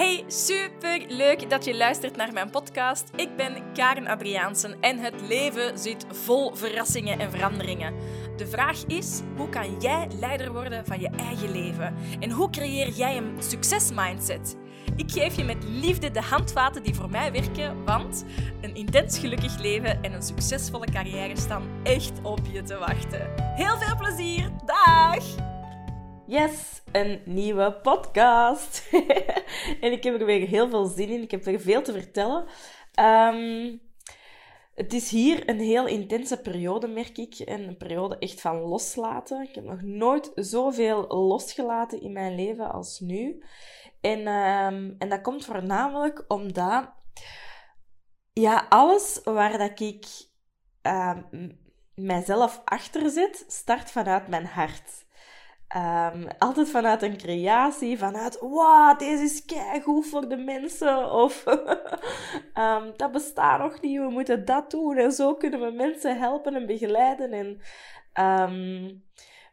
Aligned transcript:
Hey, 0.00 0.24
super 0.26 1.04
leuk 1.08 1.50
dat 1.50 1.64
je 1.64 1.76
luistert 1.76 2.16
naar 2.16 2.32
mijn 2.32 2.50
podcast. 2.50 3.10
Ik 3.16 3.36
ben 3.36 3.72
Karen 3.72 4.06
Adriaansen 4.06 4.80
en 4.80 4.98
het 4.98 5.20
leven 5.28 5.78
zit 5.78 6.06
vol 6.08 6.54
verrassingen 6.54 7.18
en 7.18 7.30
veranderingen. 7.30 7.94
De 8.36 8.46
vraag 8.46 8.84
is: 8.86 9.20
hoe 9.36 9.48
kan 9.48 9.80
jij 9.80 10.08
leider 10.20 10.52
worden 10.52 10.86
van 10.86 11.00
je 11.00 11.10
eigen 11.16 11.50
leven? 11.50 11.94
En 12.20 12.30
hoe 12.30 12.50
creëer 12.50 12.88
jij 12.88 13.16
een 13.16 13.34
succesmindset? 13.38 14.56
Ik 14.96 15.10
geef 15.10 15.36
je 15.36 15.44
met 15.44 15.64
liefde 15.64 16.10
de 16.10 16.22
handvaten 16.22 16.82
die 16.82 16.94
voor 16.94 17.10
mij 17.10 17.32
werken, 17.32 17.84
want 17.84 18.24
een 18.60 18.74
intens 18.74 19.18
gelukkig 19.18 19.58
leven 19.58 20.02
en 20.02 20.12
een 20.12 20.22
succesvolle 20.22 20.86
carrière 20.86 21.36
staan 21.36 21.68
echt 21.82 22.12
op 22.22 22.40
je 22.52 22.62
te 22.62 22.78
wachten. 22.78 23.30
Heel 23.36 23.78
veel 23.78 23.96
plezier! 23.96 24.50
Dag! 24.64 25.49
Yes, 26.30 26.82
een 26.92 27.22
nieuwe 27.24 27.72
podcast. 27.72 28.88
en 29.80 29.92
ik 29.92 30.04
heb 30.04 30.20
er 30.20 30.26
weer 30.26 30.48
heel 30.48 30.68
veel 30.68 30.84
zin 30.84 31.08
in. 31.08 31.22
Ik 31.22 31.30
heb 31.30 31.44
weer 31.44 31.60
veel 31.60 31.82
te 31.82 31.92
vertellen. 31.92 32.46
Ehm, 32.94 33.76
het 34.74 34.92
is 34.92 35.10
hier 35.10 35.48
een 35.48 35.60
heel 35.60 35.86
intense 35.86 36.40
periode, 36.40 36.88
merk 36.88 37.18
ik. 37.18 37.34
En 37.34 37.68
een 37.68 37.76
periode 37.76 38.18
echt 38.18 38.40
van 38.40 38.56
loslaten. 38.60 39.42
Ik 39.42 39.54
heb 39.54 39.64
nog 39.64 39.82
nooit 39.82 40.32
zoveel 40.34 41.06
losgelaten 41.08 42.02
in 42.02 42.12
mijn 42.12 42.34
leven 42.34 42.72
als 42.72 43.00
nu. 43.00 43.44
En, 44.00 44.26
ehm, 44.26 44.94
en 44.98 45.08
dat 45.08 45.20
komt 45.20 45.44
voornamelijk 45.44 46.24
omdat 46.28 46.92
ja, 48.32 48.66
alles 48.68 49.20
waar 49.24 49.58
dat 49.58 49.80
ik 49.80 50.06
um, 50.82 51.58
mijzelf 51.94 52.62
achter 52.64 53.10
zet, 53.10 53.44
start 53.48 53.90
vanuit 53.90 54.28
mijn 54.28 54.46
hart. 54.46 55.08
Um, 55.76 56.26
altijd 56.38 56.68
vanuit 56.68 57.02
een 57.02 57.16
creatie, 57.16 57.98
vanuit 57.98 58.38
wow, 58.38 58.98
deze 58.98 59.22
is 59.22 59.42
goed 59.82 60.06
voor 60.06 60.28
de 60.28 60.36
mensen. 60.36 61.12
Of 61.12 61.44
um, 62.54 62.92
dat 62.96 63.12
bestaat 63.12 63.58
nog 63.58 63.80
niet, 63.80 63.98
we 63.98 64.08
moeten 64.10 64.44
dat 64.44 64.70
doen. 64.70 64.96
En 64.96 65.12
zo 65.12 65.34
kunnen 65.34 65.60
we 65.60 65.70
mensen 65.70 66.18
helpen 66.18 66.54
en 66.54 66.66
begeleiden. 66.66 67.32
En, 67.32 67.46
um, 68.24 69.04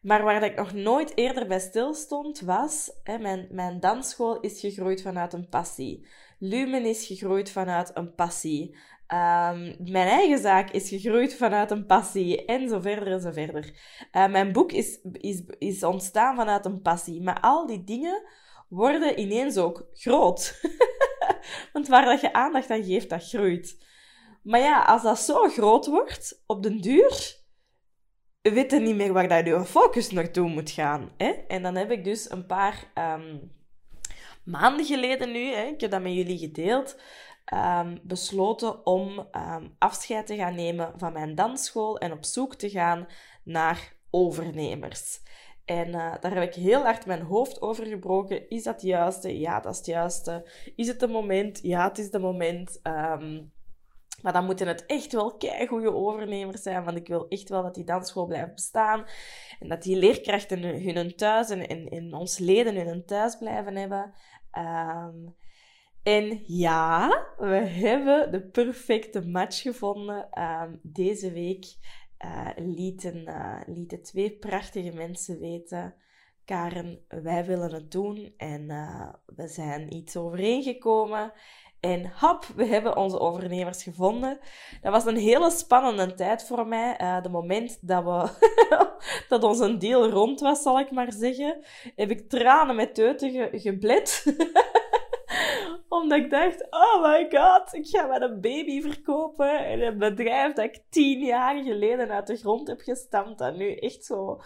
maar 0.02 0.24
waar 0.24 0.44
ik 0.44 0.56
nog 0.56 0.74
nooit 0.74 1.18
eerder 1.18 1.48
bij 1.48 1.60
stilstond, 1.60 2.40
was... 2.40 2.92
Hè, 3.04 3.18
mijn, 3.18 3.48
mijn 3.52 3.80
dansschool 3.80 4.40
is 4.40 4.60
gegroeid 4.60 5.02
vanuit 5.02 5.34
een 5.34 5.50
passie. 5.50 6.08
Lumen 6.40 6.86
is 6.86 7.06
gegroeid 7.06 7.52
vanuit 7.52 7.92
een 7.94 8.16
passie. 8.16 8.78
Um, 9.14 9.76
mijn 9.92 10.08
eigen 10.08 10.38
zaak 10.38 10.70
is 10.70 10.90
gegroeid 10.90 11.36
vanuit 11.36 11.72
een 11.72 11.86
passie 11.86 12.46
en 12.46 12.70
zo 12.70 12.80
verder 12.80 13.08
en 13.08 13.22
zo 13.22 13.32
verder. 13.32 13.74
Uh, 14.12 14.28
mijn 14.28 14.52
boek 14.52 14.72
is, 14.72 15.00
is, 15.12 15.44
is 15.58 15.84
ontstaan 15.84 16.36
vanuit 16.36 16.66
een 16.66 16.82
passie. 16.82 17.22
Maar 17.22 17.40
al 17.40 17.66
die 17.66 17.84
dingen 17.84 18.24
worden 18.70 19.20
ineens 19.20 19.58
ook 19.58 19.90
groot. 19.94 20.62
Want 21.74 21.88
waar 21.88 22.06
dat 22.06 22.22
je 22.22 22.34
aandacht 22.34 22.70
aan 22.70 22.84
geeft, 22.84 23.10
dat 23.10 23.30
groeit. 23.30 23.86
Maar 24.44 24.60
ja, 24.60 24.84
als 24.84 25.02
dat 25.04 25.20
zo 25.20 25.48
groot 25.48 25.86
wordt, 25.86 26.44
op 26.46 26.64
den 26.64 26.82
duur, 26.82 27.36
weet 28.42 28.72
je 28.72 28.80
niet 28.80 28.96
meer 28.96 29.14
waar 29.14 29.28
dat 29.28 29.46
je 29.46 29.66
focus 29.66 30.12
naartoe 30.12 30.50
moet 30.50 30.70
gaan. 30.70 31.12
Hè? 31.18 31.30
En 31.30 31.62
dan 31.64 31.76
heb 31.76 31.92
ik 31.92 32.04
dus 32.04 32.32
een 32.32 32.46
paar 32.46 32.92
um, 32.96 33.52
maanden 34.44 34.86
geleden 34.86 35.32
nu, 35.32 35.54
hè, 35.54 35.66
ik 35.66 35.82
heb 35.82 35.92
dat 35.92 36.02
met 36.02 36.14
jullie 36.14 36.38
gedeeld, 36.38 37.00
um, 37.54 38.00
besloten 38.04 38.86
om 38.86 39.20
um, 39.20 39.76
afscheid 39.78 40.28
te 40.28 40.36
gaan 40.36 40.56
nemen 40.56 40.94
van 40.98 41.14
mijn 41.14 41.36
dansschool 41.36 41.98
en 41.98 42.12
op 42.12 42.26
zoek 42.26 42.56
te 42.56 42.70
gaan 42.70 43.08
naar 43.44 43.94
overnemers. 44.10 45.20
En 45.66 45.88
uh, 45.88 46.14
daar 46.20 46.34
heb 46.34 46.44
ik 46.44 46.54
heel 46.54 46.82
hard 46.82 47.06
mijn 47.06 47.22
hoofd 47.22 47.62
over 47.62 47.86
gebroken. 47.86 48.50
Is 48.50 48.64
dat 48.64 48.74
het 48.74 48.84
juiste? 48.84 49.40
Ja, 49.40 49.60
dat 49.60 49.72
is 49.72 49.78
het 49.78 49.86
juiste. 49.86 50.50
Is 50.76 50.88
het 50.88 51.00
de 51.00 51.08
moment? 51.08 51.60
Ja, 51.62 51.88
het 51.88 51.98
is 51.98 52.12
de 52.12 52.20
moment. 52.20 52.80
Um, 52.84 53.52
maar 54.22 54.34
dan 54.34 54.46
moeten 54.46 54.68
het 54.68 54.86
echt 54.86 55.12
wel 55.12 55.40
goede 55.68 55.94
overnemers 55.94 56.62
zijn, 56.62 56.84
want 56.84 56.98
ik 56.98 57.08
wil 57.08 57.28
echt 57.28 57.50
wel 57.50 57.64
dat 57.64 57.76
die 57.76 57.84
dansschool 57.84 58.26
blijft 58.26 58.54
bestaan. 58.54 59.06
En 59.60 59.70
dat 59.70 59.84
die 59.84 59.98
leerkrachten 59.98 60.62
hun 60.96 61.16
thuis 61.16 61.50
en, 61.50 61.90
en, 61.90 62.14
ons 62.14 62.38
leden 62.38 62.88
hun 62.88 63.06
thuis 63.06 63.38
blijven 63.38 63.76
hebben. 63.76 64.14
En 66.08 66.44
ja, 66.46 67.26
we 67.38 67.56
hebben 67.56 68.32
de 68.32 68.42
perfecte 68.42 69.28
match 69.28 69.62
gevonden. 69.62 70.28
Uh, 70.34 70.64
deze 70.82 71.32
week 71.32 71.66
uh, 72.26 72.48
lieten, 72.56 73.18
uh, 73.28 73.60
lieten 73.66 74.04
twee 74.04 74.32
prachtige 74.32 74.92
mensen 74.92 75.40
weten. 75.40 75.96
Karen, 76.46 77.06
wij 77.08 77.46
willen 77.46 77.74
het 77.74 77.92
doen. 77.92 78.34
En 78.38 78.70
eh, 78.70 79.14
we 79.26 79.48
zijn 79.48 79.94
iets 79.94 80.18
overeengekomen. 80.18 81.34
En 81.80 82.12
hop, 82.20 82.46
we 82.56 82.66
hebben 82.66 82.98
onze 82.98 83.20
overnemers 83.20 83.84
gevonden. 83.84 84.40
Dat 84.82 84.92
was 84.92 85.06
een 85.06 85.18
hele 85.18 85.52
spannende 85.52 86.14
tijd 86.14 86.44
voor 86.44 86.68
mij. 86.68 87.20
de 87.22 87.30
moment 87.30 87.88
dat, 87.88 88.04
we 88.04 88.30
dat 89.30 89.44
onze 89.44 89.78
deal 89.78 90.10
rond 90.10 90.40
was, 90.40 90.62
zal 90.62 90.80
ik 90.80 90.92
maar 90.92 91.12
zeggen, 91.12 91.64
heb 91.96 92.10
ik 92.10 92.30
tranen 92.30 92.76
met 92.76 92.96
teuten 92.96 93.32
ge 93.32 93.50
geblet. 93.52 94.24
Omdat 95.90 96.20
ik 96.20 96.30
dacht, 96.30 96.68
oh 96.70 97.02
my 97.02 97.28
god, 97.30 97.74
ik 97.74 97.88
ga 97.88 98.06
met 98.06 98.22
een 98.22 98.42
baby 98.42 98.82
verkopen. 98.82 99.66
En 99.66 99.82
een 99.82 99.98
bedrijf 99.98 100.54
dat 100.54 100.66
ik 100.66 100.84
tien 100.90 101.20
jaar 101.20 101.64
geleden 101.64 102.10
uit 102.10 102.28
de 102.28 102.36
grond 102.38 102.68
heb 102.68 102.82
gestampt. 102.82 103.38
Dat 103.38 103.56
nu 103.56 103.76
echt 103.76 104.06
zo 104.06 104.42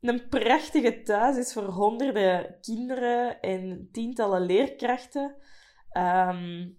een 0.00 0.28
prachtige 0.28 1.02
thuis 1.02 1.36
is 1.36 1.52
voor 1.52 1.64
honderden 1.64 2.58
kinderen 2.60 3.40
en 3.40 3.88
tientallen 3.92 4.40
leerkrachten. 4.40 5.36
Um, 5.92 6.78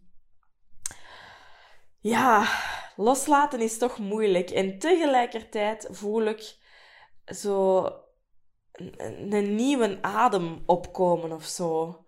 ja, 2.00 2.48
loslaten 2.96 3.60
is 3.60 3.78
toch 3.78 3.98
moeilijk. 3.98 4.50
En 4.50 4.80
tegelijkertijd 4.80 5.88
voel 5.92 6.24
ik 6.24 6.58
zo 7.26 7.86
een, 8.72 9.34
een 9.34 9.56
nieuwe 9.56 9.98
adem 10.02 10.64
opkomen 10.66 11.32
of 11.32 11.44
zo. 11.44 12.05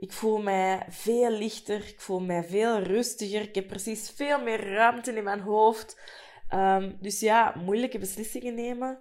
Ik 0.00 0.12
voel 0.12 0.38
mij 0.42 0.86
veel 0.88 1.30
lichter, 1.30 1.88
ik 1.88 2.00
voel 2.00 2.20
mij 2.20 2.44
veel 2.44 2.78
rustiger. 2.78 3.40
Ik 3.40 3.54
heb 3.54 3.66
precies 3.66 4.10
veel 4.10 4.42
meer 4.42 4.72
ruimte 4.72 5.12
in 5.12 5.24
mijn 5.24 5.40
hoofd. 5.40 5.98
Um, 6.54 6.96
dus 7.00 7.20
ja, 7.20 7.54
moeilijke 7.64 7.98
beslissingen 7.98 8.54
nemen 8.54 8.98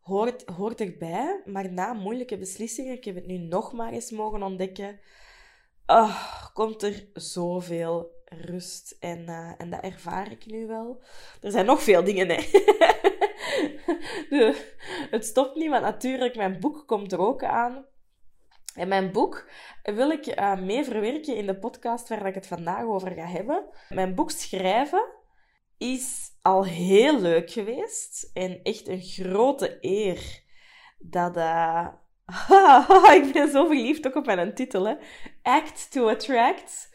hoort, 0.00 0.44
hoort 0.44 0.80
erbij. 0.80 1.40
Maar 1.44 1.72
na 1.72 1.92
moeilijke 1.92 2.38
beslissingen, 2.38 2.92
ik 2.92 3.04
heb 3.04 3.14
het 3.14 3.26
nu 3.26 3.36
nog 3.36 3.72
maar 3.72 3.92
eens 3.92 4.10
mogen 4.10 4.42
ontdekken, 4.42 5.00
oh, 5.86 6.52
komt 6.52 6.82
er 6.82 7.06
zoveel 7.14 8.22
rust. 8.24 8.96
En, 9.00 9.22
uh, 9.28 9.52
en 9.58 9.70
dat 9.70 9.80
ervaar 9.80 10.30
ik 10.30 10.46
nu 10.46 10.66
wel. 10.66 11.02
Er 11.40 11.50
zijn 11.50 11.66
nog 11.66 11.82
veel 11.82 12.04
dingen, 12.04 12.28
hè. 12.28 12.42
het 15.10 15.24
stopt 15.24 15.56
niet, 15.56 15.70
want 15.70 15.82
natuurlijk, 15.82 16.36
mijn 16.36 16.60
boek 16.60 16.86
komt 16.86 17.12
er 17.12 17.18
ook 17.18 17.44
aan. 17.44 17.86
En 18.74 18.88
mijn 18.88 19.12
boek 19.12 19.50
wil 19.82 20.10
ik 20.10 20.38
uh, 20.38 20.58
mee 20.58 20.84
verwerken 20.84 21.36
in 21.36 21.46
de 21.46 21.58
podcast 21.58 22.08
waar 22.08 22.26
ik 22.26 22.34
het 22.34 22.46
vandaag 22.46 22.84
over 22.84 23.10
ga 23.12 23.26
hebben. 23.26 23.64
Mijn 23.88 24.14
boek 24.14 24.30
schrijven 24.30 25.04
is 25.78 26.30
al 26.42 26.64
heel 26.64 27.20
leuk 27.20 27.50
geweest 27.50 28.30
en 28.32 28.62
echt 28.62 28.88
een 28.88 29.02
grote 29.02 29.78
eer 29.80 30.42
dat. 30.98 31.36
Uh... 31.36 31.88
ik 33.20 33.30
ben 33.32 33.50
zo 33.50 33.66
verliefd 33.66 34.06
ook 34.06 34.14
op 34.14 34.26
mijn 34.26 34.54
titel. 34.54 34.84
Hè. 34.84 34.94
Act 35.42 35.90
to 35.90 36.08
Attract 36.08 36.92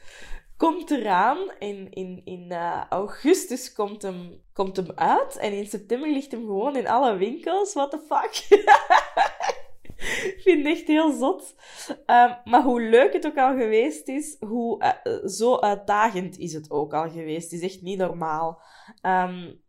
komt 0.57 0.91
eraan. 0.91 1.51
In, 1.59 1.91
in, 1.91 2.21
in 2.25 2.45
uh, 2.51 2.83
augustus 2.89 3.73
komt 3.73 4.01
hem, 4.01 4.41
komt 4.53 4.75
hem 4.75 4.91
uit. 4.95 5.37
En 5.37 5.53
in 5.53 5.67
september 5.67 6.09
ligt 6.09 6.31
hem 6.31 6.45
gewoon 6.45 6.75
in 6.75 6.87
alle 6.87 7.17
winkels. 7.17 7.73
What 7.73 7.91
the 7.91 7.99
fuck? 8.07 8.47
Ik 10.35 10.39
vind 10.41 10.65
het 10.65 10.77
echt 10.77 10.87
heel 10.87 11.11
zot. 11.11 11.55
Um, 11.89 12.37
maar 12.43 12.63
hoe 12.63 12.81
leuk 12.81 13.13
het 13.13 13.25
ook 13.25 13.37
al 13.37 13.57
geweest 13.57 14.07
is, 14.07 14.37
hoe 14.39 14.83
uh, 15.03 15.27
zo 15.29 15.57
uitdagend 15.57 16.37
is 16.37 16.53
het 16.53 16.71
ook 16.71 16.93
al 16.93 17.09
geweest. 17.09 17.51
Het 17.51 17.61
is 17.61 17.73
echt 17.73 17.81
niet 17.81 17.97
normaal. 17.97 18.61
Um, 19.01 19.61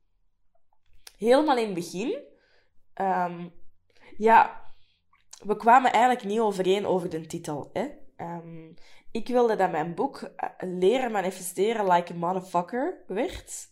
helemaal 1.19 1.57
in 1.57 1.65
het 1.65 1.75
begin, 1.75 2.19
um, 2.95 3.53
ja, 4.17 4.63
we 5.45 5.57
kwamen 5.57 5.93
eigenlijk 5.93 6.25
niet 6.25 6.41
overeen 6.41 6.87
over 6.87 7.09
de 7.09 7.27
titel. 7.27 7.71
Hè? 7.73 7.89
ik 9.11 9.29
wilde 9.29 9.57
dat 9.57 9.71
mijn 9.71 9.95
boek 9.95 10.23
uh, 10.23 10.31
Leren 10.59 11.13
manifesteren 11.13 11.93
like 11.93 12.13
a 12.13 12.17
motherfucker 12.17 13.05
werd. 13.07 13.69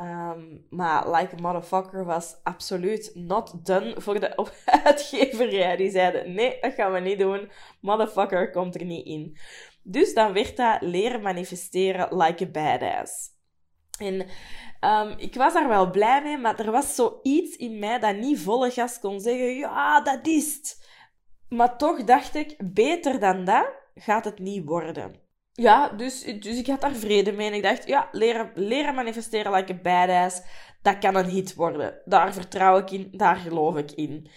Um, 0.00 0.66
maar 0.70 1.10
Like 1.10 1.36
a 1.36 1.40
Motherfucker 1.40 2.04
was 2.04 2.36
absoluut 2.42 3.10
not 3.14 3.66
done 3.66 4.00
voor 4.00 4.20
de 4.20 4.50
uitgeverij. 4.84 5.76
Die 5.76 5.90
zeiden, 5.90 6.34
nee, 6.34 6.60
dat 6.60 6.74
gaan 6.74 6.92
we 6.92 7.00
niet 7.00 7.18
doen. 7.18 7.50
Motherfucker 7.80 8.50
komt 8.50 8.74
er 8.74 8.84
niet 8.84 9.06
in. 9.06 9.36
Dus 9.82 10.14
dan 10.14 10.32
werd 10.32 10.56
dat 10.56 10.80
leren 10.80 11.22
manifesteren 11.22 12.16
like 12.16 12.44
a 12.44 12.48
badass. 12.50 13.34
En 13.98 14.26
um, 14.80 15.14
ik 15.18 15.34
was 15.34 15.52
daar 15.52 15.68
wel 15.68 15.90
blij 15.90 16.22
mee, 16.22 16.38
maar 16.38 16.58
er 16.58 16.70
was 16.70 16.94
zoiets 16.94 17.56
in 17.56 17.78
mij 17.78 17.98
dat 17.98 18.16
niet 18.16 18.40
volle 18.40 18.70
gas 18.70 19.00
kon 19.00 19.20
zeggen, 19.20 19.54
ja, 19.54 20.00
dat 20.00 20.26
is 20.26 20.54
het. 20.54 20.88
Maar 21.48 21.76
toch 21.76 22.04
dacht 22.04 22.34
ik, 22.34 22.54
beter 22.72 23.20
dan 23.20 23.44
dat 23.44 23.66
gaat 23.94 24.24
het 24.24 24.38
niet 24.38 24.64
worden. 24.64 25.25
Ja, 25.56 25.88
dus, 25.88 26.22
dus 26.22 26.58
ik 26.58 26.66
had 26.66 26.80
daar 26.80 26.94
vrede 26.94 27.32
mee. 27.32 27.48
En 27.48 27.54
ik 27.54 27.62
dacht, 27.62 27.86
ja, 27.86 28.08
leren, 28.12 28.50
leren 28.54 28.94
manifesteren 28.94 29.52
like 29.52 29.72
a 29.72 29.76
badass, 29.82 30.42
dat 30.82 30.98
kan 30.98 31.14
een 31.14 31.28
hit 31.28 31.54
worden. 31.54 32.00
Daar 32.04 32.32
vertrouw 32.32 32.78
ik 32.78 32.90
in, 32.90 33.08
daar 33.12 33.36
geloof 33.36 33.76
ik 33.76 33.92
in. 33.92 34.28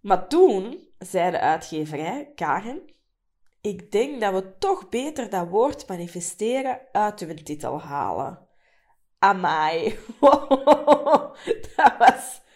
Maar 0.00 0.28
toen 0.28 0.88
zei 0.98 1.30
de 1.30 1.40
uitgeverij, 1.40 2.32
Karen, 2.34 2.82
ik 3.60 3.90
denk 3.92 4.20
dat 4.20 4.32
we 4.32 4.58
toch 4.58 4.88
beter 4.88 5.30
dat 5.30 5.48
woord 5.48 5.88
manifesteren 5.88 6.80
uit 6.92 7.20
uw 7.20 7.34
titel 7.34 7.80
halen. 7.80 8.46
Amai. 9.18 9.98
dat 11.76 11.94
was... 11.98 12.46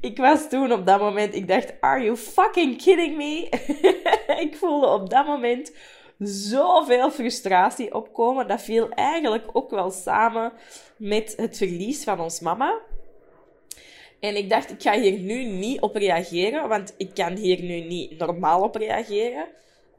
Ik 0.00 0.16
was 0.16 0.48
toen 0.48 0.72
op 0.72 0.86
dat 0.86 1.00
moment, 1.00 1.34
ik 1.34 1.48
dacht, 1.48 1.80
are 1.80 2.02
you 2.02 2.16
fucking 2.16 2.82
kidding 2.82 3.16
me? 3.16 3.48
ik 4.46 4.56
voelde 4.56 4.86
op 4.86 5.10
dat 5.10 5.26
moment 5.26 5.72
zoveel 6.18 7.10
frustratie 7.10 7.94
opkomen. 7.94 8.48
Dat 8.48 8.62
viel 8.62 8.88
eigenlijk 8.88 9.44
ook 9.52 9.70
wel 9.70 9.90
samen 9.90 10.52
met 10.96 11.34
het 11.36 11.56
verlies 11.56 12.04
van 12.04 12.20
ons 12.20 12.40
mama. 12.40 12.80
En 14.20 14.36
ik 14.36 14.50
dacht, 14.50 14.70
ik 14.70 14.82
ga 14.82 15.00
hier 15.00 15.18
nu 15.18 15.44
niet 15.44 15.80
op 15.80 15.96
reageren, 15.96 16.68
want 16.68 16.94
ik 16.96 17.14
kan 17.14 17.36
hier 17.36 17.62
nu 17.62 17.80
niet 17.80 18.18
normaal 18.18 18.62
op 18.62 18.74
reageren. 18.74 19.46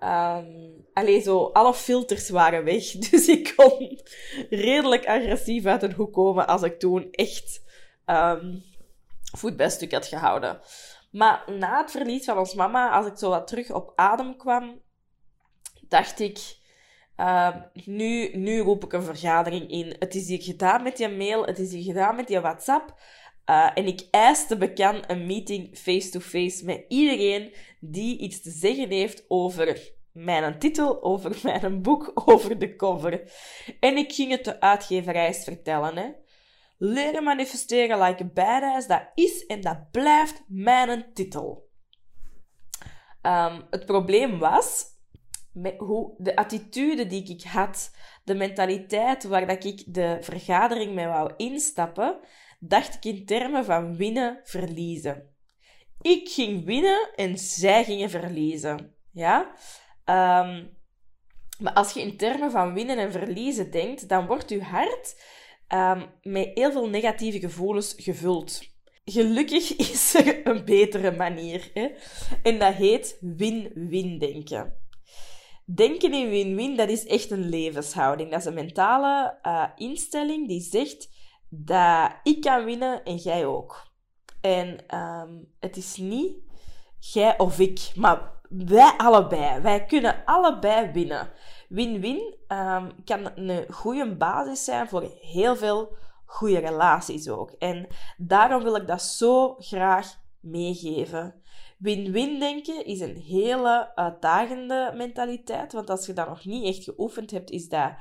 Um, 0.03 0.85
alleen 0.93 1.21
zo, 1.21 1.43
alle 1.53 1.73
filters 1.73 2.29
waren 2.29 2.63
weg. 2.63 2.91
Dus 3.09 3.27
ik 3.27 3.53
kon 3.55 3.99
redelijk 4.49 5.07
agressief 5.07 5.65
uit 5.65 5.83
een 5.83 5.93
hoek 5.93 6.13
komen 6.13 6.47
als 6.47 6.61
ik 6.61 6.79
toen 6.79 7.07
echt 7.11 7.61
um, 8.05 8.63
had 9.89 10.07
gehouden. 10.07 10.59
Maar 11.11 11.43
na 11.57 11.81
het 11.81 11.91
verlies 11.91 12.25
van 12.25 12.37
ons 12.37 12.53
mama, 12.53 12.89
als 12.89 13.05
ik 13.05 13.17
zo 13.17 13.29
wat 13.29 13.47
terug 13.47 13.71
op 13.71 13.91
adem 13.95 14.37
kwam, 14.37 14.81
dacht 15.89 16.19
ik, 16.19 16.57
uh, 17.17 17.55
nu, 17.85 18.37
nu 18.37 18.59
roep 18.59 18.83
ik 18.83 18.93
een 18.93 19.03
vergadering 19.03 19.69
in. 19.69 19.95
Het 19.99 20.15
is 20.15 20.27
hier 20.27 20.41
gedaan 20.41 20.83
met 20.83 20.97
je 20.97 21.09
mail, 21.09 21.45
het 21.45 21.59
is 21.59 21.71
hier 21.71 21.83
gedaan 21.83 22.15
met 22.15 22.29
je 22.29 22.41
WhatsApp. 22.41 22.99
Uh, 23.49 23.71
en 23.73 23.85
ik 23.85 24.07
eiste 24.11 24.57
bekend 24.57 25.09
een 25.09 25.25
meeting 25.25 25.77
face-to-face 25.77 26.65
met 26.65 26.85
iedereen 26.87 27.53
die 27.79 28.17
iets 28.17 28.41
te 28.41 28.49
zeggen 28.49 28.89
heeft 28.89 29.25
over 29.27 29.91
mijn 30.11 30.59
titel, 30.59 31.03
over 31.03 31.39
mijn 31.43 31.81
boek, 31.81 32.11
over 32.25 32.59
de 32.59 32.75
cover. 32.75 33.31
En 33.79 33.97
ik 33.97 34.11
ging 34.11 34.31
het 34.31 34.45
de 34.45 34.61
uitgeverij 34.61 35.33
vertellen. 35.33 35.97
Hè. 35.97 36.09
Leren 36.77 37.23
manifesteren 37.23 38.01
like 38.01 38.23
a 38.23 38.27
badass, 38.33 38.87
dat 38.87 39.03
is 39.15 39.45
en 39.45 39.61
dat 39.61 39.91
blijft 39.91 40.43
mijn 40.47 41.13
titel. 41.13 41.69
Um, 43.21 43.67
het 43.69 43.85
probleem 43.85 44.39
was, 44.39 44.85
hoe, 45.77 46.13
de 46.17 46.35
attitude 46.35 47.07
die 47.07 47.29
ik 47.29 47.43
had, 47.43 47.95
de 48.23 48.35
mentaliteit 48.35 49.23
waar 49.23 49.47
dat 49.47 49.63
ik 49.63 49.83
de 49.85 50.17
vergadering 50.21 50.93
mee 50.93 51.07
wou 51.07 51.33
instappen, 51.37 52.19
dacht 52.59 52.95
ik 52.95 53.05
in 53.05 53.25
termen 53.25 53.65
van 53.65 53.95
winnen, 53.95 54.39
verliezen. 54.43 55.33
Ik 56.01 56.29
ging 56.29 56.65
winnen 56.65 57.09
en 57.15 57.37
zij 57.37 57.83
gingen 57.83 58.09
verliezen. 58.09 58.95
Ja? 59.11 59.39
Um, 60.05 60.77
maar 61.59 61.73
als 61.73 61.91
je 61.93 62.01
in 62.01 62.17
termen 62.17 62.51
van 62.51 62.73
winnen 62.73 62.97
en 62.97 63.11
verliezen 63.11 63.71
denkt, 63.71 64.09
dan 64.09 64.25
wordt 64.25 64.49
je 64.49 64.63
hart 64.63 65.21
um, 65.73 66.05
met 66.21 66.51
heel 66.53 66.71
veel 66.71 66.89
negatieve 66.89 67.39
gevoelens 67.39 67.93
gevuld. 67.97 68.61
Gelukkig 69.05 69.75
is 69.75 70.13
er 70.13 70.47
een 70.47 70.65
betere 70.65 71.11
manier. 71.11 71.71
Hè? 71.73 71.89
En 72.43 72.59
dat 72.59 72.73
heet 72.73 73.17
win-win 73.19 74.19
denken. 74.19 74.73
Denken 75.75 76.13
in 76.13 76.29
win-win, 76.29 76.75
dat 76.75 76.89
is 76.89 77.05
echt 77.05 77.31
een 77.31 77.49
levenshouding. 77.49 78.31
Dat 78.31 78.39
is 78.39 78.45
een 78.45 78.53
mentale 78.53 79.37
uh, 79.43 79.65
instelling 79.75 80.47
die 80.47 80.61
zegt 80.61 81.09
dat 81.49 82.11
ik 82.23 82.41
kan 82.41 82.63
winnen 82.65 83.03
en 83.03 83.15
jij 83.15 83.45
ook. 83.45 83.87
En 84.41 84.95
um, 84.95 85.53
het 85.59 85.77
is 85.77 85.95
niet 85.95 86.37
jij 86.99 87.39
of 87.39 87.59
ik, 87.59 87.91
maar 87.95 88.31
wij 88.49 88.93
allebei. 88.97 89.61
Wij 89.61 89.85
kunnen 89.85 90.21
allebei 90.25 90.91
winnen. 90.91 91.29
Win-win 91.69 92.35
um, 92.47 93.03
kan 93.05 93.31
een 93.35 93.73
goede 93.73 94.15
basis 94.15 94.63
zijn 94.63 94.87
voor 94.87 95.11
heel 95.21 95.55
veel 95.55 95.95
goede 96.25 96.59
relaties 96.59 97.29
ook. 97.29 97.51
En 97.51 97.87
daarom 98.17 98.63
wil 98.63 98.75
ik 98.75 98.87
dat 98.87 99.01
zo 99.01 99.55
graag 99.59 100.19
meegeven. 100.39 101.41
Win-win 101.79 102.39
denken 102.39 102.85
is 102.85 102.99
een 102.99 103.15
hele 103.15 103.95
uitdagende 103.95 104.93
mentaliteit, 104.95 105.73
want 105.73 105.89
als 105.89 106.05
je 106.05 106.13
dat 106.13 106.27
nog 106.27 106.45
niet 106.45 106.65
echt 106.65 106.83
geoefend 106.83 107.31
hebt, 107.31 107.49
is 107.49 107.69
dat 107.69 107.91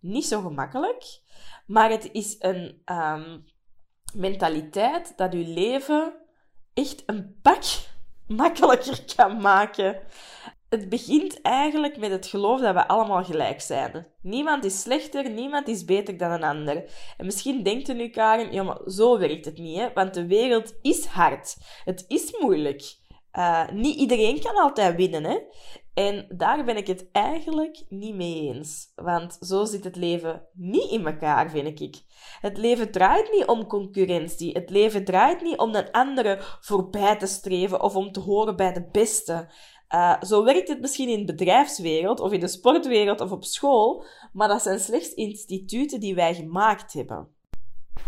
niet 0.00 0.24
zo 0.24 0.40
gemakkelijk. 0.40 1.20
Maar 1.66 1.90
het 1.90 2.12
is 2.12 2.36
een 2.38 2.82
um, 2.86 3.44
mentaliteit 4.14 5.12
dat 5.16 5.32
je 5.32 5.46
leven 5.46 6.14
echt 6.74 7.02
een 7.06 7.38
pak 7.42 7.62
makkelijker 8.42 9.04
kan 9.16 9.40
maken. 9.40 10.00
Het 10.68 10.88
begint 10.88 11.40
eigenlijk 11.40 11.96
met 11.96 12.10
het 12.10 12.26
geloof 12.26 12.60
dat 12.60 12.74
we 12.74 12.88
allemaal 12.88 13.24
gelijk 13.24 13.60
zijn. 13.60 14.06
Niemand 14.22 14.64
is 14.64 14.80
slechter, 14.80 15.30
niemand 15.30 15.68
is 15.68 15.84
beter 15.84 16.16
dan 16.16 16.30
een 16.30 16.42
ander. 16.42 16.90
En 17.16 17.24
misschien 17.24 17.62
denkt 17.62 17.88
u 17.88 17.94
nu, 17.94 18.08
Karen, 18.08 18.52
ja, 18.52 18.62
maar 18.62 18.80
zo 18.86 19.18
werkt 19.18 19.44
het 19.44 19.58
niet, 19.58 19.78
hè? 19.78 19.92
want 19.92 20.14
de 20.14 20.26
wereld 20.26 20.74
is 20.82 21.04
hard. 21.04 21.56
Het 21.84 22.04
is 22.08 22.38
moeilijk. 22.40 22.97
Uh, 23.38 23.68
niet 23.72 23.96
iedereen 23.96 24.40
kan 24.40 24.56
altijd 24.56 24.96
winnen, 24.96 25.24
hè? 25.24 25.38
En 25.94 26.26
daar 26.36 26.64
ben 26.64 26.76
ik 26.76 26.86
het 26.86 27.08
eigenlijk 27.12 27.84
niet 27.88 28.14
mee 28.14 28.40
eens. 28.40 28.92
Want 28.94 29.36
zo 29.40 29.64
zit 29.64 29.84
het 29.84 29.96
leven 29.96 30.46
niet 30.52 30.90
in 30.90 31.06
elkaar, 31.06 31.50
vind 31.50 31.80
ik. 31.80 32.02
Het 32.40 32.56
leven 32.56 32.90
draait 32.90 33.32
niet 33.32 33.46
om 33.46 33.66
concurrentie. 33.66 34.52
Het 34.52 34.70
leven 34.70 35.04
draait 35.04 35.42
niet 35.42 35.58
om 35.58 35.74
een 35.74 35.90
andere 35.90 36.38
voorbij 36.60 37.16
te 37.16 37.26
streven 37.26 37.82
of 37.82 37.96
om 37.96 38.12
te 38.12 38.20
horen 38.20 38.56
bij 38.56 38.72
de 38.72 38.88
beste. 38.92 39.50
Uh, 39.94 40.22
zo 40.22 40.44
werkt 40.44 40.68
het 40.68 40.80
misschien 40.80 41.08
in 41.08 41.26
de 41.26 41.34
bedrijfswereld 41.34 42.20
of 42.20 42.32
in 42.32 42.40
de 42.40 42.48
sportwereld 42.48 43.20
of 43.20 43.32
op 43.32 43.44
school, 43.44 44.04
maar 44.32 44.48
dat 44.48 44.62
zijn 44.62 44.80
slechts 44.80 45.14
instituten 45.14 46.00
die 46.00 46.14
wij 46.14 46.34
gemaakt 46.34 46.92
hebben. 46.92 47.28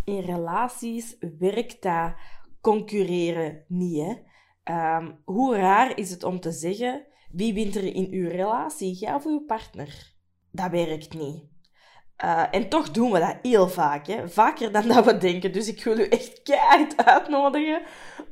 In 0.05 0.21
relaties 0.21 1.17
werkt 1.39 1.83
dat 1.83 2.15
concurreren 2.61 3.65
niet. 3.69 4.01
Hè? 4.01 4.15
Um, 4.65 5.21
hoe 5.25 5.57
raar 5.57 5.99
is 5.99 6.11
het 6.11 6.25
om 6.25 6.41
te 6.41 6.53
zeggen 6.53 7.07
wie 7.31 7.55
wint 7.55 7.77
er 7.77 7.95
in 7.95 8.09
uw 8.11 8.29
relatie? 8.29 8.95
Jij 8.95 9.15
of 9.15 9.25
uw 9.25 9.45
partner? 9.45 10.13
Dat 10.51 10.71
werkt 10.71 11.15
niet. 11.15 11.49
Uh, 12.25 12.45
en 12.51 12.69
toch 12.69 12.91
doen 12.91 13.13
we 13.13 13.19
dat 13.19 13.37
heel 13.43 13.69
vaak, 13.69 14.07
hè? 14.07 14.29
vaker 14.29 14.73
dan 14.73 14.89
dat 14.89 15.05
we 15.05 15.17
denken. 15.17 15.53
Dus 15.53 15.69
ik 15.69 15.85
wil 15.85 15.99
u 15.99 16.09
echt 16.09 16.43
keihard 16.43 17.05
uitnodigen 17.05 17.83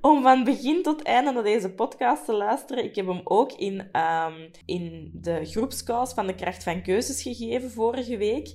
om 0.00 0.22
van 0.22 0.44
begin 0.44 0.82
tot 0.82 1.02
einde 1.02 1.32
naar 1.32 1.42
deze 1.42 1.70
podcast 1.70 2.24
te 2.24 2.32
luisteren. 2.32 2.84
Ik 2.84 2.96
heb 2.96 3.06
hem 3.06 3.20
ook 3.24 3.52
in, 3.52 3.96
um, 4.00 4.50
in 4.64 5.10
de 5.14 5.44
groepskous 5.44 6.12
van 6.12 6.26
de 6.26 6.34
Kracht 6.34 6.62
van 6.62 6.82
Keuzes 6.82 7.22
gegeven 7.22 7.70
vorige 7.70 8.16
week. 8.16 8.54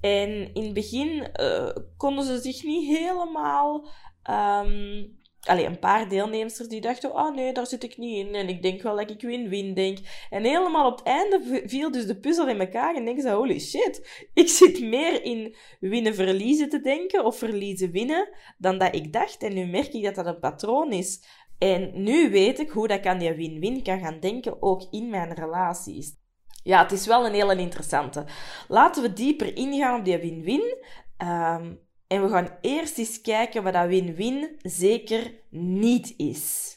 En 0.00 0.54
in 0.54 0.64
het 0.64 0.74
begin 0.74 1.30
uh, 1.40 1.68
konden 1.96 2.24
ze 2.24 2.38
zich 2.40 2.62
niet 2.62 2.98
helemaal 2.98 3.88
um, 4.30 5.18
Allee, 5.40 5.66
een 5.66 5.78
paar 5.78 6.08
deelnemers 6.08 6.56
die 6.56 6.80
dachten, 6.80 7.14
oh 7.14 7.34
nee, 7.34 7.52
daar 7.52 7.66
zit 7.66 7.82
ik 7.82 7.96
niet 7.96 8.26
in. 8.26 8.34
En 8.34 8.48
ik 8.48 8.62
denk 8.62 8.82
wel 8.82 8.96
dat 8.96 9.10
ik 9.10 9.20
win-win 9.20 9.74
denk. 9.74 9.98
En 10.30 10.44
helemaal 10.44 10.90
op 10.90 10.98
het 10.98 11.06
einde 11.06 11.62
viel 11.66 11.90
dus 11.90 12.06
de 12.06 12.16
puzzel 12.16 12.48
in 12.48 12.60
elkaar. 12.60 12.94
En 12.94 13.04
denk 13.04 13.20
ze, 13.20 13.30
holy 13.30 13.60
shit, 13.60 14.26
ik 14.34 14.48
zit 14.48 14.80
meer 14.80 15.24
in 15.24 15.56
winnen-verliezen 15.80 16.68
te 16.68 16.80
denken. 16.80 17.24
Of 17.24 17.38
verliezen-winnen, 17.38 18.28
dan 18.58 18.78
dat 18.78 18.94
ik 18.94 19.12
dacht. 19.12 19.42
En 19.42 19.54
nu 19.54 19.66
merk 19.66 19.92
ik 19.92 20.04
dat 20.04 20.14
dat 20.14 20.26
een 20.26 20.38
patroon 20.38 20.92
is. 20.92 21.24
En 21.58 22.02
nu 22.02 22.30
weet 22.30 22.58
ik 22.58 22.70
hoe 22.70 22.88
dat 22.88 22.98
ik 22.98 23.06
aan 23.06 23.18
die 23.18 23.32
win-win 23.32 23.82
kan 23.82 24.00
gaan 24.00 24.20
denken, 24.20 24.62
ook 24.62 24.86
in 24.90 25.10
mijn 25.10 25.34
relaties. 25.34 26.18
Ja, 26.62 26.82
het 26.82 26.92
is 26.92 27.06
wel 27.06 27.26
een 27.26 27.34
hele 27.34 27.56
interessante. 27.56 28.24
Laten 28.68 29.02
we 29.02 29.12
dieper 29.12 29.56
ingaan 29.56 29.98
op 29.98 30.04
die 30.04 30.18
win-win. 30.18 30.76
Um, 31.22 31.88
en 32.10 32.22
we 32.22 32.28
gaan 32.28 32.58
eerst 32.60 32.98
eens 32.98 33.20
kijken 33.20 33.62
wat 33.62 33.72
dat 33.72 33.88
win-win 33.88 34.58
zeker 34.62 35.34
niet 35.50 36.14
is. 36.16 36.76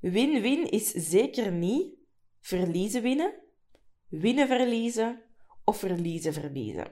Win-win 0.00 0.70
is 0.70 0.90
zeker 0.90 1.52
niet 1.52 1.94
verliezen 2.40 3.02
winnen, 3.02 3.34
winnen 4.08 4.46
verliezen 4.46 5.22
of 5.64 5.76
verliezen 5.76 6.32
verliezen. 6.32 6.90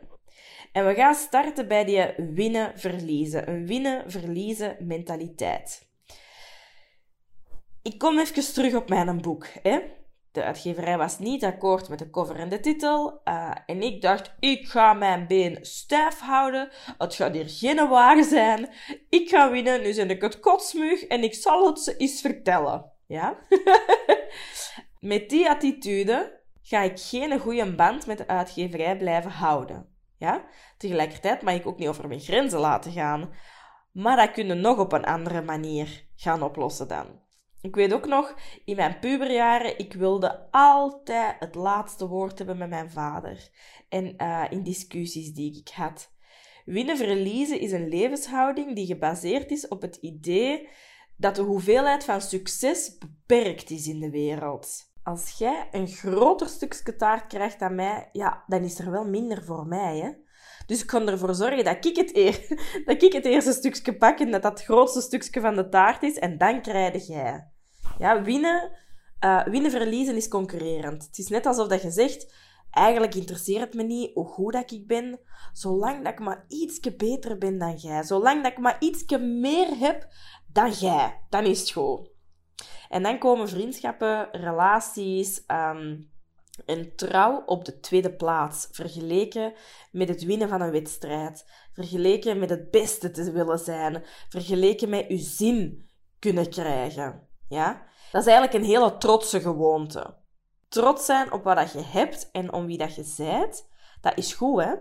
En 0.72 0.86
we 0.86 0.94
gaan 0.94 1.14
starten 1.14 1.68
bij 1.68 1.84
die 1.84 2.26
winnen 2.34 2.78
verliezen, 2.78 3.48
een 3.50 3.66
winnen 3.66 4.10
verliezen 4.10 4.76
mentaliteit. 4.86 5.88
Ik 7.82 7.98
kom 7.98 8.18
even 8.18 8.52
terug 8.52 8.74
op 8.74 8.88
mijn 8.88 9.20
boek. 9.20 9.46
Hè? 9.62 9.80
De 10.32 10.44
uitgeverij 10.44 10.98
was 10.98 11.18
niet 11.18 11.44
akkoord 11.44 11.88
met 11.88 11.98
de 11.98 12.10
cover 12.10 12.36
en 12.36 12.48
de 12.48 12.60
titel. 12.60 13.20
Uh, 13.24 13.50
en 13.66 13.82
ik 13.82 14.02
dacht, 14.02 14.34
ik 14.38 14.68
ga 14.68 14.92
mijn 14.92 15.26
been 15.26 15.58
stijf 15.60 16.20
houden. 16.20 16.68
Het 16.98 17.14
gaat 17.14 17.34
hier 17.34 17.48
geen 17.48 17.88
waar 17.88 18.24
zijn. 18.24 18.68
Ik 19.08 19.28
ga 19.28 19.50
winnen, 19.50 19.82
nu 19.82 19.92
zijn 19.92 20.10
ik 20.10 20.22
het 20.22 20.40
kotsmug 20.40 21.02
en 21.02 21.22
ik 21.22 21.34
zal 21.34 21.66
het 21.66 21.80
ze 21.80 21.96
eens 21.96 22.20
vertellen. 22.20 22.92
Ja? 23.06 23.38
met 25.00 25.28
die 25.28 25.48
attitude 25.48 26.40
ga 26.62 26.80
ik 26.80 27.00
geen 27.00 27.38
goede 27.38 27.74
band 27.74 28.06
met 28.06 28.18
de 28.18 28.26
uitgeverij 28.26 28.96
blijven 28.96 29.30
houden. 29.30 29.88
Ja? 30.18 30.44
Tegelijkertijd 30.76 31.42
mag 31.42 31.54
ik 31.54 31.66
ook 31.66 31.78
niet 31.78 31.88
over 31.88 32.08
mijn 32.08 32.20
grenzen 32.20 32.60
laten 32.60 32.92
gaan. 32.92 33.32
Maar 33.92 34.16
dat 34.16 34.30
kunnen 34.30 34.60
nog 34.60 34.78
op 34.78 34.92
een 34.92 35.04
andere 35.04 35.42
manier 35.42 36.06
gaan 36.16 36.42
oplossen 36.42 36.88
dan. 36.88 37.28
Ik 37.62 37.74
weet 37.74 37.92
ook 37.92 38.06
nog, 38.06 38.34
in 38.64 38.76
mijn 38.76 38.98
puberjaren, 38.98 39.78
ik 39.78 39.92
wilde 39.92 40.50
altijd 40.50 41.36
het 41.38 41.54
laatste 41.54 42.08
woord 42.08 42.38
hebben 42.38 42.58
met 42.58 42.68
mijn 42.68 42.90
vader. 42.90 43.50
En 43.88 44.14
uh, 44.16 44.44
in 44.50 44.62
discussies 44.62 45.32
die 45.32 45.58
ik 45.58 45.68
had. 45.68 46.12
Winnen-verliezen 46.64 47.60
is 47.60 47.72
een 47.72 47.88
levenshouding 47.88 48.74
die 48.74 48.86
gebaseerd 48.86 49.50
is 49.50 49.68
op 49.68 49.82
het 49.82 49.96
idee 49.96 50.68
dat 51.16 51.36
de 51.36 51.42
hoeveelheid 51.42 52.04
van 52.04 52.20
succes 52.20 52.98
beperkt 52.98 53.70
is 53.70 53.86
in 53.86 54.00
de 54.00 54.10
wereld. 54.10 54.92
Als 55.02 55.38
jij 55.38 55.68
een 55.70 55.88
groter 55.88 56.48
stukje 56.48 56.96
taart 56.96 57.26
krijgt 57.26 57.58
dan 57.58 57.74
mij, 57.74 58.08
ja, 58.12 58.44
dan 58.46 58.62
is 58.62 58.78
er 58.78 58.90
wel 58.90 59.04
minder 59.04 59.44
voor 59.44 59.66
mij, 59.66 59.98
hè. 59.98 60.10
Dus 60.70 60.80
ik 60.80 60.86
kan 60.86 61.08
ervoor 61.08 61.34
zorgen 61.34 61.64
dat 61.64 61.84
ik 61.84 61.96
het, 61.96 62.16
eer, 62.16 62.46
dat 62.86 63.02
ik 63.02 63.12
het 63.12 63.24
eerste 63.24 63.52
stukje 63.52 63.96
pak 63.96 64.18
en 64.18 64.30
dat 64.30 64.42
dat 64.42 64.62
grootste 64.62 65.00
stukje 65.00 65.40
van 65.40 65.56
de 65.56 65.68
taart 65.68 66.02
is. 66.02 66.18
En 66.18 66.38
dan 66.38 66.62
krijg 66.62 67.06
jij. 67.06 67.48
Ja, 67.98 68.22
winnen, 68.22 68.70
uh, 69.24 69.44
winnen, 69.44 69.70
verliezen 69.70 70.16
is 70.16 70.28
concurrerend. 70.28 71.06
Het 71.06 71.18
is 71.18 71.28
net 71.28 71.46
alsof 71.46 71.68
dat 71.68 71.82
je 71.82 71.90
zegt, 71.90 72.34
eigenlijk 72.70 73.14
interesseert 73.14 73.60
het 73.60 73.74
me 73.74 73.82
niet 73.82 74.14
hoe 74.14 74.26
goed 74.26 74.52
dat 74.52 74.70
ik 74.70 74.86
ben, 74.86 75.20
zolang 75.52 76.04
dat 76.04 76.12
ik 76.12 76.18
maar 76.18 76.44
ietsje 76.48 76.96
beter 76.96 77.38
ben 77.38 77.58
dan 77.58 77.76
jij. 77.76 78.02
Zolang 78.02 78.42
dat 78.42 78.52
ik 78.52 78.58
maar 78.58 78.76
ietsje 78.78 79.18
meer 79.18 79.78
heb 79.78 80.08
dan 80.52 80.70
jij. 80.70 81.20
Dan 81.28 81.44
is 81.44 81.60
het 81.60 81.70
goed. 81.70 82.10
En 82.88 83.02
dan 83.02 83.18
komen 83.18 83.48
vriendschappen, 83.48 84.28
relaties, 84.32 85.44
um, 85.46 86.09
en 86.66 86.96
trouw 86.96 87.42
op 87.46 87.64
de 87.64 87.80
tweede 87.80 88.12
plaats, 88.12 88.68
vergeleken 88.70 89.52
met 89.92 90.08
het 90.08 90.24
winnen 90.24 90.48
van 90.48 90.60
een 90.60 90.70
wedstrijd, 90.70 91.46
vergeleken 91.72 92.38
met 92.38 92.50
het 92.50 92.70
beste 92.70 93.10
te 93.10 93.32
willen 93.32 93.58
zijn, 93.58 94.04
vergeleken 94.28 94.88
met 94.88 95.06
uw 95.08 95.18
zin 95.18 95.88
kunnen 96.18 96.50
krijgen. 96.50 97.28
Ja? 97.48 97.86
Dat 98.12 98.20
is 98.20 98.28
eigenlijk 98.32 98.64
een 98.64 98.70
hele 98.70 98.96
trotse 98.96 99.40
gewoonte. 99.40 100.18
Trots 100.68 101.04
zijn 101.04 101.32
op 101.32 101.44
wat 101.44 101.72
je 101.72 101.82
hebt 101.82 102.30
en 102.32 102.52
om 102.52 102.66
wie 102.66 102.78
dat 102.78 102.94
je 102.94 103.02
zijt, 103.02 103.68
dat 104.00 104.18
is 104.18 104.32
goed, 104.32 104.62
hè? 104.62 104.74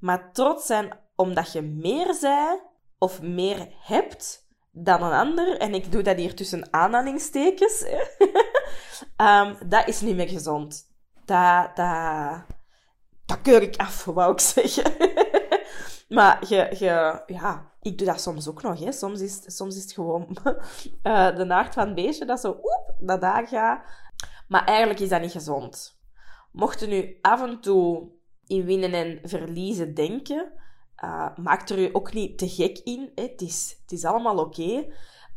Maar 0.00 0.32
trots 0.32 0.66
zijn 0.66 0.98
omdat 1.16 1.52
je 1.52 1.62
meer 1.62 2.14
zij 2.14 2.62
of 2.98 3.22
meer 3.22 3.68
hebt 3.80 4.46
dan 4.70 5.02
een 5.02 5.12
ander, 5.12 5.58
en 5.58 5.74
ik 5.74 5.92
doe 5.92 6.02
dat 6.02 6.16
hier 6.16 6.34
tussen 6.34 6.72
aanhalingstekens, 6.72 7.84
um, 9.16 9.56
dat 9.68 9.88
is 9.88 10.00
niet 10.00 10.16
meer 10.16 10.28
gezond 10.28 10.88
dat, 11.28 11.76
dat, 11.76 12.42
dat 13.26 13.42
keur 13.42 13.62
ik 13.62 13.76
af, 13.76 14.04
wou 14.04 14.32
ik 14.32 14.40
zeggen. 14.40 14.92
maar 16.16 16.46
je, 16.48 16.76
je, 16.78 17.22
ja, 17.26 17.72
ik 17.80 17.98
doe 17.98 18.06
dat 18.06 18.20
soms 18.20 18.48
ook 18.48 18.62
nog. 18.62 18.78
Hè. 18.78 18.92
Soms, 18.92 19.20
is, 19.20 19.42
soms 19.46 19.76
is 19.76 19.82
het 19.82 19.92
gewoon 19.92 20.38
uh, 21.02 21.36
de 21.38 21.44
naart 21.44 21.74
van 21.74 21.86
het 21.86 21.94
beestje 21.94 22.24
dat 22.24 22.40
zo 22.40 22.48
oep, 22.48 22.94
dat 22.98 23.20
daar 23.20 23.46
gaat. 23.46 23.82
Maar 24.48 24.64
eigenlijk 24.64 25.00
is 25.00 25.08
dat 25.08 25.20
niet 25.20 25.32
gezond. 25.32 26.00
Mochten 26.52 26.88
nu 26.88 27.18
af 27.20 27.42
en 27.42 27.60
toe 27.60 28.08
in 28.46 28.64
winnen 28.64 28.92
en 28.92 29.18
verliezen 29.22 29.94
denken, 29.94 30.52
uh, 31.04 31.36
maak 31.36 31.68
er 31.68 31.78
u 31.78 31.88
ook 31.92 32.12
niet 32.12 32.38
te 32.38 32.48
gek 32.48 32.78
in. 32.78 33.10
Hè. 33.14 33.22
Het, 33.22 33.40
is, 33.40 33.78
het 33.82 33.92
is 33.92 34.04
allemaal 34.04 34.38
oké. 34.38 34.86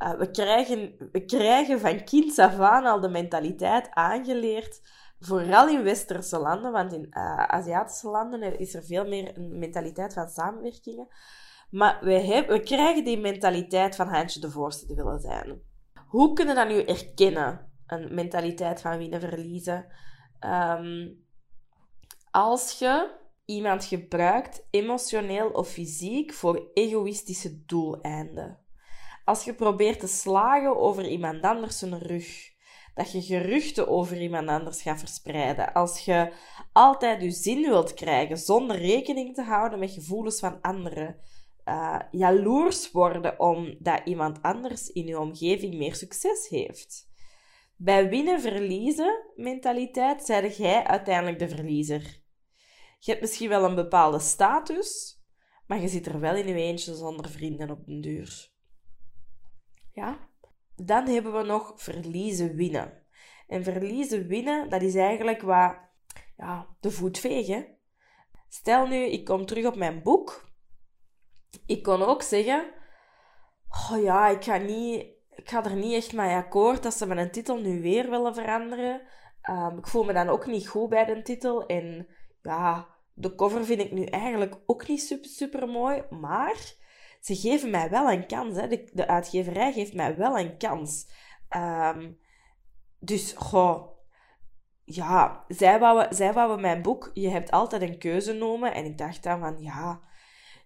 Uh, 0.04 0.14
we, 0.18 0.32
krijgen, 0.32 1.10
we 1.12 1.26
krijgen 1.26 1.80
van 1.80 2.04
kinds 2.04 2.40
af 2.40 2.60
aan 2.60 2.86
al 2.86 3.00
de 3.00 3.10
mentaliteit 3.10 3.90
aangeleerd 3.90 4.82
Vooral 5.24 5.70
in 5.70 5.84
westerse 5.84 6.40
landen, 6.40 6.72
want 6.72 6.94
in 6.94 7.08
uh, 7.10 7.44
Aziatische 7.44 8.10
landen 8.10 8.60
is 8.60 8.74
er 8.74 8.84
veel 8.84 9.08
meer 9.08 9.38
een 9.38 9.60
mentaliteit 9.60 10.14
van 10.14 10.28
samenwerkingen. 10.28 11.08
Maar 11.70 12.00
we, 12.02 12.14
hebben, 12.14 12.58
we 12.58 12.64
krijgen 12.64 13.04
die 13.04 13.20
mentaliteit 13.20 13.96
van 13.96 14.08
handje 14.08 14.40
de 14.40 14.52
voorste 14.52 14.86
te 14.86 14.96
willen 14.96 15.20
zijn. 15.20 15.62
Hoe 16.08 16.34
kunnen 16.34 16.56
we 16.56 16.62
dat 16.62 16.70
nu 16.70 16.84
erkennen? 16.84 17.72
Een 17.86 18.14
mentaliteit 18.14 18.82
van 18.82 18.98
winnen-verliezen. 18.98 19.86
Um, 20.40 21.26
als 22.32 22.80
je 22.80 23.20
iemand 23.46 23.86
gebruikt, 23.86 24.68
emotioneel 24.70 25.50
of 25.50 25.70
fysiek, 25.70 26.34
voor 26.34 26.70
egoïstische 26.74 27.66
doeleinden. 27.66 28.60
Als 29.26 29.44
je 29.44 29.54
probeert 29.54 30.00
te 30.00 30.08
slagen 30.08 30.78
over 30.78 31.08
iemand 31.08 31.42
anders 31.42 31.80
zijn 31.80 32.00
rug 32.00 32.51
dat 32.94 33.12
je 33.12 33.22
geruchten 33.22 33.88
over 33.88 34.22
iemand 34.22 34.48
anders 34.48 34.82
gaat 34.82 35.00
verspreiden. 35.00 35.74
Als 35.74 36.00
je 36.00 36.34
altijd 36.72 37.22
je 37.22 37.32
zin 37.32 37.62
wilt 37.62 37.94
krijgen 37.94 38.38
zonder 38.38 38.78
rekening 38.78 39.36
te 39.36 39.44
houden 39.44 39.80
met 39.80 39.92
gevoelens 39.92 40.40
van 40.40 40.62
anderen. 40.62 41.20
Uh, 41.66 42.00
jaloers 42.12 42.92
worden 42.92 43.40
omdat 43.40 44.02
iemand 44.06 44.42
anders 44.42 44.88
in 44.88 45.06
je 45.06 45.20
omgeving 45.20 45.74
meer 45.74 45.96
succes 45.96 46.48
heeft. 46.48 47.10
Bij 47.76 48.10
winnen-verliezen 48.10 49.32
mentaliteit 49.36 50.26
zijde 50.26 50.54
jij 50.56 50.84
uiteindelijk 50.84 51.40
de 51.40 51.50
verliezer. 51.50 52.22
Je 53.00 53.12
hebt 53.12 53.22
misschien 53.22 53.50
wel 53.50 53.64
een 53.64 53.76
bepaalde 53.76 54.20
status, 54.20 55.20
maar 55.68 55.82
je 55.82 55.88
zit 55.88 56.06
er 56.06 56.20
wel 56.20 56.36
in 56.36 56.48
je 56.48 56.54
eentje 56.54 56.96
zonder 56.96 57.30
vrienden 57.30 57.70
op 57.70 57.86
den 57.86 58.02
duur. 58.02 58.52
Ja? 59.92 60.30
Dan 60.86 61.08
hebben 61.08 61.34
we 61.34 61.44
nog 61.44 61.74
verliezen 61.76 62.56
winnen. 62.56 63.04
En 63.48 63.64
verliezen 63.64 64.28
winnen, 64.28 64.70
dat 64.70 64.82
is 64.82 64.96
eigenlijk 64.96 65.42
wat 65.42 65.76
ja, 66.38 66.68
de 66.80 66.92
voet 66.92 67.18
vegen. 67.18 67.68
Stel 68.48 68.88
nu, 68.88 68.96
ik 68.96 69.26
kom 69.26 69.46
terug 69.46 69.66
op 69.66 69.76
mijn 69.76 70.04
boek. 70.04 70.50
Ik 71.66 71.84
kon 71.84 72.02
ook 72.02 72.22
zeggen: 72.22 72.74
Oh 73.70 74.02
ja, 74.02 74.28
ik 74.28 74.44
ga, 74.44 74.58
niet, 74.58 75.02
ik 75.30 75.50
ga 75.50 75.66
er 75.66 75.76
niet 75.76 75.94
echt 75.94 76.14
mee 76.14 76.36
akkoord 76.36 76.84
dat 76.84 76.94
ze 76.94 77.06
mijn 77.06 77.32
titel 77.32 77.58
nu 77.58 77.82
weer 77.82 78.10
willen 78.10 78.34
veranderen. 78.34 79.02
Um, 79.50 79.78
ik 79.78 79.88
voel 79.88 80.04
me 80.04 80.14
dan 80.14 80.30
ook 80.30 80.46
niet 80.46 80.68
goed 80.68 80.90
bij 80.90 81.06
de 81.06 81.22
titel. 81.22 81.66
En 81.66 82.08
ja, 82.42 82.88
de 83.14 83.36
cover 83.36 83.66
vind 83.66 83.82
ik 83.82 83.92
nu 83.92 84.04
eigenlijk 84.04 84.56
ook 84.66 84.88
niet 84.88 85.02
super, 85.02 85.30
super 85.30 85.68
mooi. 85.68 86.04
Maar 86.10 86.74
ze 87.22 87.36
geven 87.36 87.70
mij 87.70 87.90
wel 87.90 88.12
een 88.12 88.28
kans. 88.28 88.56
Hè. 88.56 88.68
De, 88.68 88.90
de 88.94 89.08
uitgeverij 89.08 89.74
geeft 89.74 89.94
mij 89.94 90.18
wel 90.18 90.40
een 90.40 90.58
kans. 90.58 91.10
Um, 91.56 92.20
dus, 93.00 93.34
goh, 93.38 93.88
ja, 94.84 95.46
zij 95.48 95.80
wouden, 95.80 96.16
zij 96.16 96.34
wouden 96.34 96.62
mijn 96.62 96.82
boek, 96.82 97.12
je 97.14 97.30
hebt 97.30 97.52
altijd 97.52 97.82
een 97.82 97.98
keuze 97.98 98.34
noemen. 98.34 98.74
En 98.74 98.86
ik 98.86 98.98
dacht 98.98 99.24
dan 99.24 99.40
van, 99.40 99.56
ja, 99.60 100.02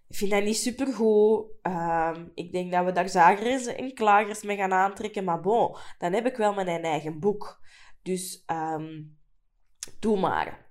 ik 0.08 0.16
vind 0.16 0.30
dat 0.30 0.42
niet 0.42 0.56
supergoed. 0.56 1.46
Um, 1.62 2.30
ik 2.34 2.52
denk 2.52 2.72
dat 2.72 2.84
we 2.84 2.92
daar 2.92 3.08
zagers 3.08 3.66
en 3.66 3.94
klagers 3.94 4.42
mee 4.42 4.56
gaan 4.56 4.72
aantrekken. 4.72 5.24
Maar 5.24 5.40
bon, 5.40 5.76
dan 5.98 6.12
heb 6.12 6.26
ik 6.26 6.36
wel 6.36 6.54
mijn 6.54 6.84
eigen 6.84 7.20
boek. 7.20 7.60
Dus, 8.02 8.44
um, 8.46 9.18
doe 10.00 10.18
maar. 10.18 10.70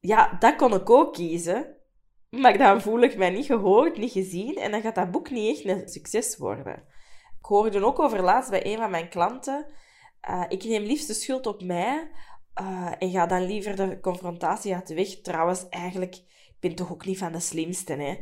Ja, 0.00 0.36
dat 0.38 0.56
kon 0.56 0.74
ik 0.74 0.90
ook 0.90 1.12
kiezen. 1.12 1.76
Maar 2.40 2.58
dan 2.58 2.80
voel 2.80 3.00
ik 3.00 3.16
mij 3.16 3.30
niet 3.30 3.46
gehoord, 3.46 3.96
niet 3.96 4.12
gezien. 4.12 4.56
En 4.56 4.70
dan 4.70 4.80
gaat 4.80 4.94
dat 4.94 5.10
boek 5.10 5.30
niet 5.30 5.56
echt 5.56 5.64
een 5.64 5.88
succes 5.88 6.36
worden. 6.36 6.84
Ik 7.38 7.46
hoorde 7.46 7.84
ook 7.84 7.98
over 7.98 8.22
laatst 8.22 8.50
bij 8.50 8.66
een 8.66 8.78
van 8.78 8.90
mijn 8.90 9.08
klanten. 9.08 9.66
Uh, 10.30 10.44
ik 10.48 10.64
neem 10.64 10.82
liefst 10.82 11.06
de 11.06 11.14
schuld 11.14 11.46
op 11.46 11.62
mij. 11.62 12.10
Uh, 12.60 12.92
en 12.98 13.10
ga 13.10 13.26
dan 13.26 13.46
liever 13.46 13.76
de 13.76 14.00
confrontatie 14.00 14.74
uit 14.74 14.86
de 14.86 14.94
weg. 14.94 15.20
Trouwens, 15.20 15.68
eigenlijk, 15.68 16.14
ik 16.14 16.56
ben 16.60 16.74
toch 16.74 16.92
ook 16.92 17.04
niet 17.04 17.18
van 17.18 17.32
de 17.32 17.40
slimste, 17.40 17.92
hè. 17.92 18.16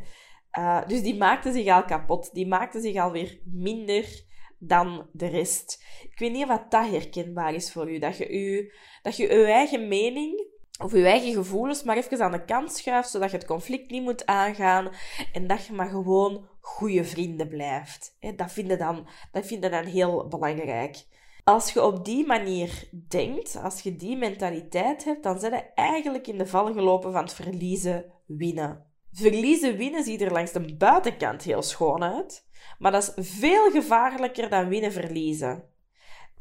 Uh, 0.58 0.88
dus 0.88 1.02
die 1.02 1.16
maakte 1.16 1.52
zich 1.52 1.68
al 1.68 1.84
kapot. 1.84 2.34
Die 2.34 2.46
maakte 2.46 2.80
zich 2.80 2.96
alweer 2.96 3.40
minder 3.44 4.24
dan 4.58 5.08
de 5.12 5.26
rest. 5.26 5.84
Ik 6.10 6.18
weet 6.18 6.32
niet 6.32 6.48
of 6.48 6.58
dat 6.68 6.90
herkenbaar 6.90 7.54
is 7.54 7.72
voor 7.72 7.90
u. 7.90 7.98
Dat 7.98 8.20
u, 8.20 8.72
dat 9.02 9.16
je 9.16 9.32
uw 9.32 9.44
eigen 9.44 9.88
mening 9.88 10.51
of 10.82 10.92
je 10.92 11.06
eigen 11.06 11.32
gevoelens 11.32 11.82
maar 11.82 11.96
even 11.96 12.20
aan 12.20 12.32
de 12.32 12.44
kant 12.44 12.72
schuift, 12.72 13.10
zodat 13.10 13.30
je 13.30 13.36
het 13.36 13.46
conflict 13.46 13.90
niet 13.90 14.02
moet 14.02 14.26
aangaan 14.26 14.90
en 15.32 15.46
dat 15.46 15.66
je 15.66 15.72
maar 15.72 15.88
gewoon 15.88 16.48
goede 16.60 17.04
vrienden 17.04 17.48
blijft. 17.48 18.16
Dat 18.36 18.52
vinden 18.52 18.78
dan, 18.78 19.06
dat 19.32 19.46
vinden 19.46 19.70
dan 19.70 19.84
heel 19.84 20.28
belangrijk. 20.28 21.04
Als 21.44 21.72
je 21.72 21.82
op 21.82 22.04
die 22.04 22.26
manier 22.26 22.88
denkt, 23.08 23.56
als 23.62 23.80
je 23.80 23.96
die 23.96 24.16
mentaliteit 24.16 25.04
hebt, 25.04 25.22
dan 25.22 25.40
zijn 25.40 25.52
je 25.52 25.64
eigenlijk 25.74 26.26
in 26.26 26.38
de 26.38 26.46
val 26.46 26.72
gelopen 26.72 27.12
van 27.12 27.22
het 27.22 27.34
verliezen 27.34 28.04
winnen. 28.26 28.86
Verliezen 29.12 29.76
winnen 29.76 30.04
ziet 30.04 30.20
er 30.20 30.32
langs 30.32 30.52
de 30.52 30.76
buitenkant 30.76 31.42
heel 31.42 31.62
schoon 31.62 32.02
uit, 32.02 32.46
maar 32.78 32.92
dat 32.92 33.14
is 33.16 33.38
veel 33.38 33.70
gevaarlijker 33.70 34.48
dan 34.48 34.68
winnen 34.68 34.92
verliezen. 34.92 35.64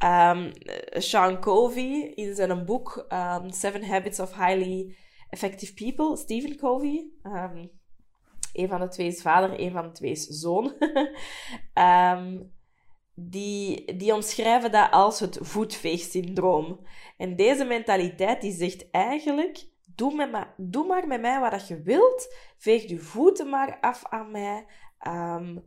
Um, 0.03 0.51
Sean 1.01 1.39
Covey 1.39 2.11
in 2.15 2.35
zijn 2.35 2.65
boek 2.65 3.05
um, 3.09 3.51
Seven 3.51 3.83
Habits 3.83 4.19
of 4.19 4.35
Highly 4.35 4.95
Effective 5.29 5.73
People, 5.73 6.17
Stephen 6.17 6.55
Covey, 6.55 7.09
um, 7.23 7.71
een 8.53 8.67
van 8.67 8.79
de 8.79 8.87
twee 8.87 9.07
is 9.07 9.21
vader, 9.21 9.59
een 9.59 9.71
van 9.71 9.83
de 9.83 9.91
twee 9.91 10.11
is 10.11 10.25
zoon. 10.25 10.73
die, 13.13 13.95
die 13.95 14.13
omschrijven 14.13 14.71
dat 14.71 14.91
als 14.91 15.19
het 15.19 15.37
voetveegsyndroom. 15.41 16.85
En 17.17 17.35
deze 17.35 17.65
mentaliteit 17.65 18.41
die 18.41 18.51
zegt 18.51 18.89
eigenlijk, 18.91 19.67
doe, 19.95 20.47
doe 20.57 20.87
maar 20.87 21.07
met 21.07 21.21
mij 21.21 21.39
wat 21.39 21.67
je 21.67 21.81
wilt, 21.81 22.35
veeg 22.57 22.89
je 22.89 22.99
voeten 22.99 23.49
maar 23.49 23.77
af 23.79 24.05
aan 24.05 24.31
mij. 24.31 24.65
Ehm, 24.99 25.57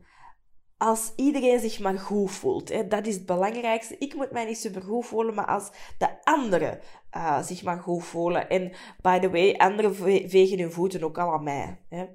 als 0.76 1.12
iedereen 1.16 1.61
zich 1.61 1.81
maar 1.81 1.99
goed 1.99 2.31
voelt. 2.31 2.69
Hè. 2.69 2.87
Dat 2.87 3.07
is 3.07 3.14
het 3.14 3.26
belangrijkste. 3.26 3.97
Ik 3.99 4.14
moet 4.14 4.31
mij 4.31 4.45
niet 4.45 4.59
super 4.59 4.83
goed 4.83 5.07
voelen, 5.07 5.35
maar 5.35 5.47
als 5.47 5.71
de 5.99 6.25
anderen 6.25 6.81
uh, 7.16 7.43
zich 7.43 7.62
maar 7.62 7.81
goed 7.81 8.04
voelen. 8.04 8.49
En 8.49 8.73
by 9.00 9.19
the 9.19 9.31
way, 9.31 9.52
anderen 9.52 9.95
vegen 10.28 10.59
hun 10.59 10.73
voeten 10.73 11.02
ook 11.02 11.19
al 11.19 11.33
aan 11.33 11.43
mij. 11.43 11.81
Hè. 11.88 12.07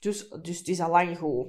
Dus, 0.00 0.28
dus 0.28 0.58
het 0.58 0.68
is 0.68 0.80
al 0.80 0.90
lang 0.90 1.18
goed. 1.18 1.46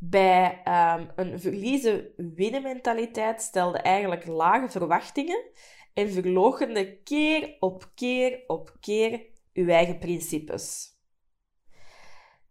Bij 0.00 0.62
um, 0.64 1.10
een 1.16 1.40
verliezen-winnen 1.40 2.62
mentaliteit 2.62 3.42
stelde 3.42 3.78
eigenlijk 3.78 4.26
lage 4.26 4.68
verwachtingen 4.68 5.44
en 5.94 6.10
verloochende 6.10 7.02
keer 7.02 7.56
op 7.60 7.90
keer 7.94 8.44
op 8.46 8.76
keer 8.80 9.26
uw 9.52 9.68
eigen 9.68 9.98
principes. 9.98 10.93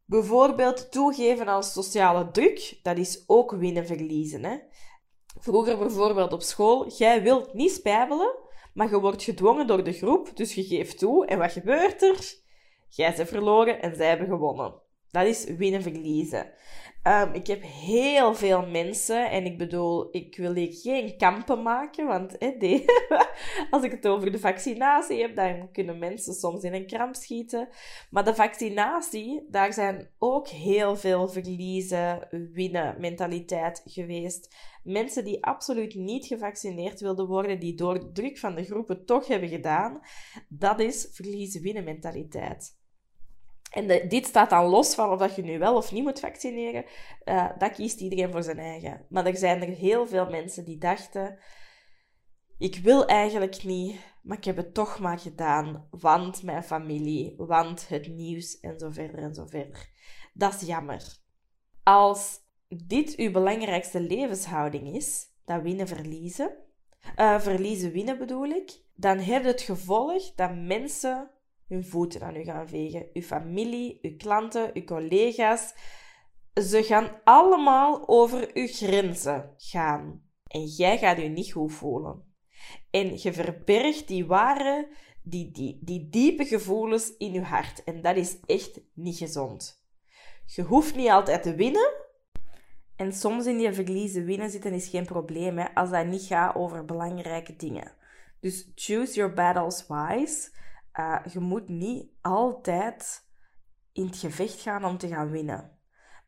Bijvoorbeeld 0.06 0.92
toegeven 0.92 1.48
aan 1.48 1.64
sociale 1.64 2.32
druk, 2.32 2.80
dat 2.82 2.98
is 2.98 3.24
ook 3.28 3.52
winnen-verliezen. 3.52 4.44
Hè? 4.44 4.58
Vroeger 5.40 5.78
bijvoorbeeld 5.78 6.34
op 6.34 6.42
school, 6.42 6.88
jij 6.88 7.22
wilt 7.22 7.54
niet 7.54 7.72
spijbelen, 7.72 8.36
maar 8.74 8.90
je 8.90 9.00
wordt 9.00 9.24
gedwongen 9.24 9.68
door 9.68 9.84
de 9.84 9.94
groep, 9.94 10.38
dus 10.38 10.54
je 10.54 10.64
geeft 10.64 10.98
toe. 10.98 11.26
En 11.26 11.38
wat 11.38 11.52
gebeurt 11.52 12.02
er? 12.02 12.34
Jij 12.90 13.16
ze 13.16 13.26
verloren 13.26 13.82
en 13.82 13.96
zij 13.96 14.08
hebben 14.08 14.28
gewonnen. 14.28 14.82
Dat 15.12 15.26
is 15.26 15.44
winnen-verliezen. 15.44 16.54
Um, 17.08 17.34
ik 17.34 17.48
heb 17.48 17.64
heel 17.64 18.36
veel 18.36 18.68
mensen, 18.68 19.30
en 19.32 19.46
ik 19.46 19.58
bedoel, 19.58 20.08
ik 20.12 20.38
wil 20.38 20.54
hier 20.54 20.74
geen 20.74 21.18
kampen 21.18 21.62
maken, 21.62 22.06
want 22.06 22.38
als 23.70 23.84
ik 23.84 23.92
het 23.92 24.08
over 24.08 24.32
de 24.32 24.40
vaccinatie 24.40 25.22
heb, 25.22 25.36
dan 25.36 25.72
kunnen 25.72 26.00
mensen 26.00 26.34
soms 26.34 26.64
in 26.64 26.74
een 26.74 26.88
kramp 26.88 27.16
schieten. 27.16 27.70
Maar 28.10 28.24
de 28.24 28.36
vaccinatie, 28.36 29.48
daar 29.50 29.74
zijn 29.74 30.10
ook 30.18 30.48
heel 30.48 30.96
veel 30.96 31.28
verliezen, 31.28 32.28
winnen 32.54 32.96
mentaliteit 33.00 33.82
geweest. 33.86 34.56
Mensen 34.84 35.26
die 35.26 35.46
absoluut 35.46 35.96
niet 35.96 36.26
gevaccineerd 36.26 37.00
wilden 37.00 37.28
worden, 37.28 37.60
die 37.60 37.76
door 37.76 38.12
druk 38.12 38.38
van 38.38 38.56
de 38.56 38.64
groepen 38.64 39.06
toch 39.06 39.28
hebben 39.28 39.50
gedaan, 39.50 40.00
dat 40.48 40.80
is 40.80 41.10
verliezen-winnen 41.12 41.84
mentaliteit. 41.84 42.82
En 43.74 44.08
dit 44.10 44.26
staat 44.26 44.50
dan 44.50 44.66
los 44.66 44.96
van 44.96 45.12
of 45.12 45.20
dat 45.20 45.36
je 45.36 45.44
nu 45.44 45.60
wel 45.60 45.76
of 45.76 45.92
niet 45.92 46.04
moet 46.04 46.20
vaccineren. 46.20 46.86
Uh, 47.26 47.50
dat 47.58 47.72
kiest 47.72 48.00
iedereen 48.00 48.32
voor 48.32 48.44
zijn 48.44 48.60
eigen. 48.60 49.06
Maar 49.10 49.26
er 49.26 49.38
zijn 49.38 49.62
er 49.62 49.68
heel 49.68 50.08
veel 50.08 50.30
mensen 50.30 50.66
die 50.66 50.78
dachten: 50.78 51.40
ik 52.58 52.76
wil 52.76 53.06
eigenlijk 53.06 53.64
niet, 53.64 54.00
maar 54.22 54.38
ik 54.38 54.44
heb 54.44 54.58
het 54.58 54.74
toch 54.74 55.00
maar 55.00 55.20
gedaan, 55.20 55.88
want 55.90 56.44
mijn 56.44 56.64
familie, 56.64 57.34
want 57.38 57.88
het 57.88 58.08
nieuws 58.08 58.60
en 58.60 58.80
zo 58.80 58.90
verder 58.90 59.20
en 59.20 59.34
zo 59.34 59.46
verder. 59.46 59.90
Dat 60.34 60.54
is 60.54 60.68
jammer. 60.68 61.18
Als 61.84 62.40
dit 62.68 63.16
uw 63.16 63.32
belangrijkste 63.32 64.00
levenshouding 64.00 64.96
is, 64.96 65.26
dat 65.46 65.62
winnen 65.62 65.88
verliezen, 65.88 66.56
uh, 67.18 67.40
verliezen 67.40 67.92
winnen 67.92 68.18
bedoel 68.18 68.48
ik, 68.48 68.82
dan 68.96 69.18
heeft 69.18 69.46
het 69.46 69.62
gevolg 69.62 70.34
dat 70.36 70.56
mensen 70.56 71.32
hun 71.74 71.86
voeten 71.86 72.22
aan 72.22 72.36
u 72.36 72.44
gaan 72.44 72.68
vegen. 72.68 73.10
Uw 73.14 73.22
familie, 73.22 74.00
uw 74.02 74.16
klanten, 74.18 74.72
uw 74.74 74.84
collega's. 74.84 75.74
Ze 76.54 76.84
gaan 76.84 77.22
allemaal 77.24 78.08
over 78.08 78.50
uw 78.54 78.68
grenzen 78.68 79.54
gaan. 79.58 80.22
En 80.48 80.66
jij 80.66 80.98
gaat 80.98 81.20
u 81.20 81.28
niet 81.28 81.52
goed 81.52 81.74
voelen. 81.74 82.24
En 82.92 83.22
je 83.22 83.34
verbergt 83.34 84.08
die 84.08 84.26
ware, 84.26 84.88
die, 85.24 85.52
die, 85.52 85.80
die 85.82 86.10
diepe 86.10 86.46
gevoelens 86.46 87.18
in 87.18 87.32
je 87.32 87.42
hart. 87.42 87.84
En 87.84 88.02
dat 88.02 88.16
is 88.16 88.38
echt 88.46 88.82
niet 88.94 89.18
gezond. 89.18 89.86
Je 90.46 90.62
hoeft 90.62 90.96
niet 90.96 91.10
altijd 91.10 91.44
te 91.44 91.56
winnen. 91.56 91.94
En 92.96 93.14
soms 93.14 93.46
in 93.46 93.58
die 93.58 93.74
verliezen 93.74 94.26
winnen 94.26 94.50
zitten 94.50 94.74
is 94.74 94.88
geen 94.88 95.06
probleem, 95.06 95.58
hè, 95.58 95.76
als 95.76 95.90
dat 95.90 96.06
niet 96.06 96.24
gaat 96.24 96.56
over 96.56 96.86
belangrijke 96.86 97.56
dingen. 97.56 97.92
Dus 98.40 98.72
choose 98.76 99.14
your 99.14 99.34
battles 99.34 99.86
wise. 99.88 100.52
Uh, 101.00 101.20
je 101.32 101.40
moet 101.40 101.70
niet 101.70 102.12
altijd 102.22 103.32
in 103.92 104.06
het 104.06 104.18
gevecht 104.18 104.62
gaan 104.62 104.86
om 104.86 104.98
te 104.98 105.08
gaan 105.08 105.30
winnen. 105.30 105.80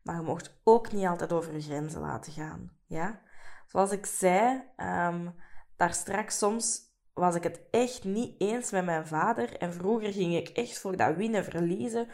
Maar 0.02 0.16
je 0.16 0.22
mocht 0.22 0.60
ook 0.64 0.92
niet 0.92 1.06
altijd 1.06 1.32
over 1.32 1.52
je 1.52 1.60
grenzen 1.60 2.00
laten 2.00 2.32
gaan. 2.32 2.76
Ja? 2.86 3.20
Zoals 3.66 3.90
ik 3.90 4.06
zei, 4.06 4.62
um, 4.76 5.34
daar 5.76 5.94
straks 5.94 6.38
soms 6.38 6.80
was 7.12 7.34
ik 7.34 7.42
het 7.42 7.60
echt 7.70 8.04
niet 8.04 8.40
eens 8.40 8.70
met 8.70 8.84
mijn 8.84 9.06
vader. 9.06 9.56
En 9.56 9.72
vroeger 9.72 10.12
ging 10.12 10.34
ik 10.34 10.48
echt 10.48 10.78
voor 10.78 10.96
dat 10.96 11.16
winnen 11.16 11.44
verliezen. 11.44 12.08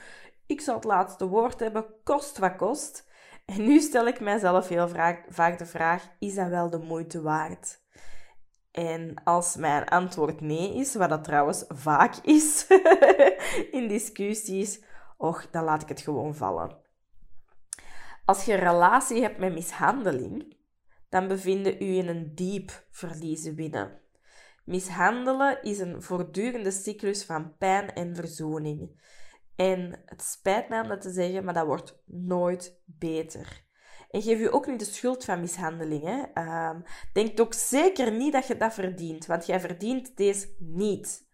Ik 0.46 0.60
zou 0.60 0.76
het 0.76 0.86
laatste 0.86 1.28
woord 1.28 1.60
hebben, 1.60 1.86
kost 2.04 2.38
wat 2.38 2.56
kost. 2.56 3.10
En 3.44 3.64
nu 3.64 3.80
stel 3.80 4.06
ik 4.06 4.20
mijzelf 4.20 4.68
heel 4.68 4.88
vaak 5.28 5.58
de 5.58 5.66
vraag: 5.66 6.08
is 6.18 6.34
dat 6.34 6.48
wel 6.48 6.70
de 6.70 6.78
moeite 6.78 7.22
waard? 7.22 7.81
En 8.72 9.14
als 9.24 9.56
mijn 9.56 9.88
antwoord 9.88 10.40
nee 10.40 10.74
is, 10.74 10.94
wat 10.94 11.08
dat 11.08 11.24
trouwens 11.24 11.64
vaak 11.68 12.16
is 12.16 12.66
in 13.78 13.88
discussies, 13.88 14.80
och, 15.16 15.50
dan 15.50 15.64
laat 15.64 15.82
ik 15.82 15.88
het 15.88 16.00
gewoon 16.00 16.34
vallen. 16.34 16.76
Als 18.24 18.44
je 18.44 18.52
een 18.52 18.58
relatie 18.58 19.22
hebt 19.22 19.38
met 19.38 19.52
mishandeling, 19.52 20.56
dan 21.08 21.28
bevinden 21.28 21.82
u 21.82 21.96
in 21.96 22.08
een 22.08 22.34
diep 22.34 22.86
verliezen 22.90 23.54
winnen. 23.54 24.00
Mishandelen 24.64 25.62
is 25.62 25.78
een 25.78 26.02
voortdurende 26.02 26.70
cyclus 26.70 27.24
van 27.24 27.56
pijn 27.56 27.94
en 27.94 28.16
verzoening. 28.16 29.00
En 29.56 30.02
het 30.06 30.22
spijt 30.22 30.68
mij 30.68 30.80
om 30.80 30.88
dat 30.88 31.00
te 31.00 31.10
zeggen, 31.10 31.44
maar 31.44 31.54
dat 31.54 31.66
wordt 31.66 32.02
nooit 32.06 32.80
beter. 32.84 33.61
En 34.12 34.22
geef 34.22 34.38
je 34.38 34.52
ook 34.52 34.66
niet 34.66 34.78
de 34.78 34.84
schuld 34.84 35.24
van 35.24 35.40
mishandeling. 35.40 36.04
Hè? 36.04 36.22
Ehm, 36.34 36.80
denk 37.12 37.40
ook 37.40 37.54
zeker 37.54 38.12
niet 38.12 38.32
dat 38.32 38.46
je 38.46 38.56
dat 38.56 38.74
verdient, 38.74 39.26
want 39.26 39.46
jij 39.46 39.60
verdient 39.60 40.16
deze 40.16 40.56
niet. 40.58 41.28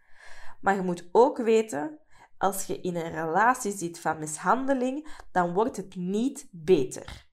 Maar 0.60 0.74
je 0.74 0.82
moet 0.82 1.08
ook 1.12 1.38
weten, 1.38 1.98
als 2.36 2.64
je 2.64 2.80
in 2.80 2.96
een 2.96 3.10
relatie 3.10 3.72
zit 3.72 4.00
van 4.00 4.18
mishandeling, 4.18 5.08
dan 5.32 5.52
wordt 5.52 5.76
het 5.76 5.96
niet 5.96 6.48
beter. 6.50 7.26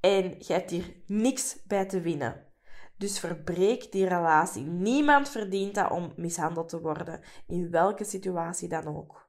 En 0.00 0.34
je 0.38 0.52
hebt 0.52 0.70
hier 0.70 1.02
niks 1.06 1.62
bij 1.66 1.86
te 1.86 2.00
winnen. 2.00 2.52
Dus 2.96 3.18
verbreek 3.18 3.92
die 3.92 4.08
relatie. 4.08 4.64
Niemand 4.64 5.28
verdient 5.28 5.74
dat 5.74 5.90
om 5.90 6.12
mishandeld 6.16 6.68
te 6.68 6.80
worden, 6.80 7.20
in 7.46 7.70
welke 7.70 8.04
situatie 8.04 8.68
dan 8.68 8.96
ook. 8.96 9.28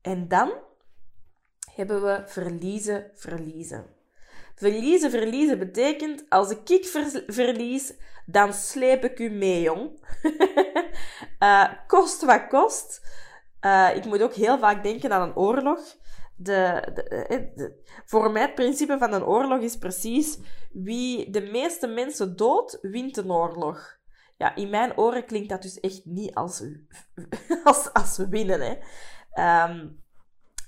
En 0.00 0.28
dan 0.28 0.66
hebben 1.78 2.02
we 2.02 2.22
verliezen, 2.26 3.10
verliezen. 3.14 3.84
Verliezen, 4.54 5.10
verliezen 5.10 5.58
betekent 5.58 6.24
als 6.28 6.50
ik 6.50 6.68
ik 6.68 6.86
verlies, 7.26 7.94
dan 8.26 8.52
sleep 8.52 9.04
ik 9.04 9.18
u 9.18 9.28
mee, 9.28 9.62
jong. 9.62 9.90
uh, 11.42 11.72
kost 11.86 12.24
wat 12.24 12.46
kost. 12.46 13.06
Uh, 13.60 13.96
ik 13.96 14.04
moet 14.04 14.22
ook 14.22 14.34
heel 14.34 14.58
vaak 14.58 14.82
denken 14.82 15.12
aan 15.12 15.28
een 15.28 15.36
oorlog. 15.36 15.80
De, 16.36 16.54
eh, 16.54 17.42
de, 17.54 17.82
voor 18.04 18.30
mij 18.30 18.42
het 18.42 18.54
principe 18.54 18.98
van 18.98 19.12
een 19.12 19.24
oorlog 19.24 19.60
is 19.60 19.76
precies 19.76 20.38
wie 20.72 21.30
de 21.30 21.40
meeste 21.40 21.86
mensen 21.86 22.36
dood, 22.36 22.78
wint 22.82 23.16
een 23.16 23.32
oorlog. 23.32 23.96
Ja, 24.36 24.54
in 24.54 24.70
mijn 24.70 24.96
oren 24.96 25.24
klinkt 25.24 25.48
dat 25.48 25.62
dus 25.62 25.80
echt 25.80 26.04
niet 26.04 26.34
als, 26.34 26.62
als, 27.64 27.92
als 27.92 28.16
winnen. 28.16 28.60
Hè. 28.60 28.76
Um, 29.70 30.02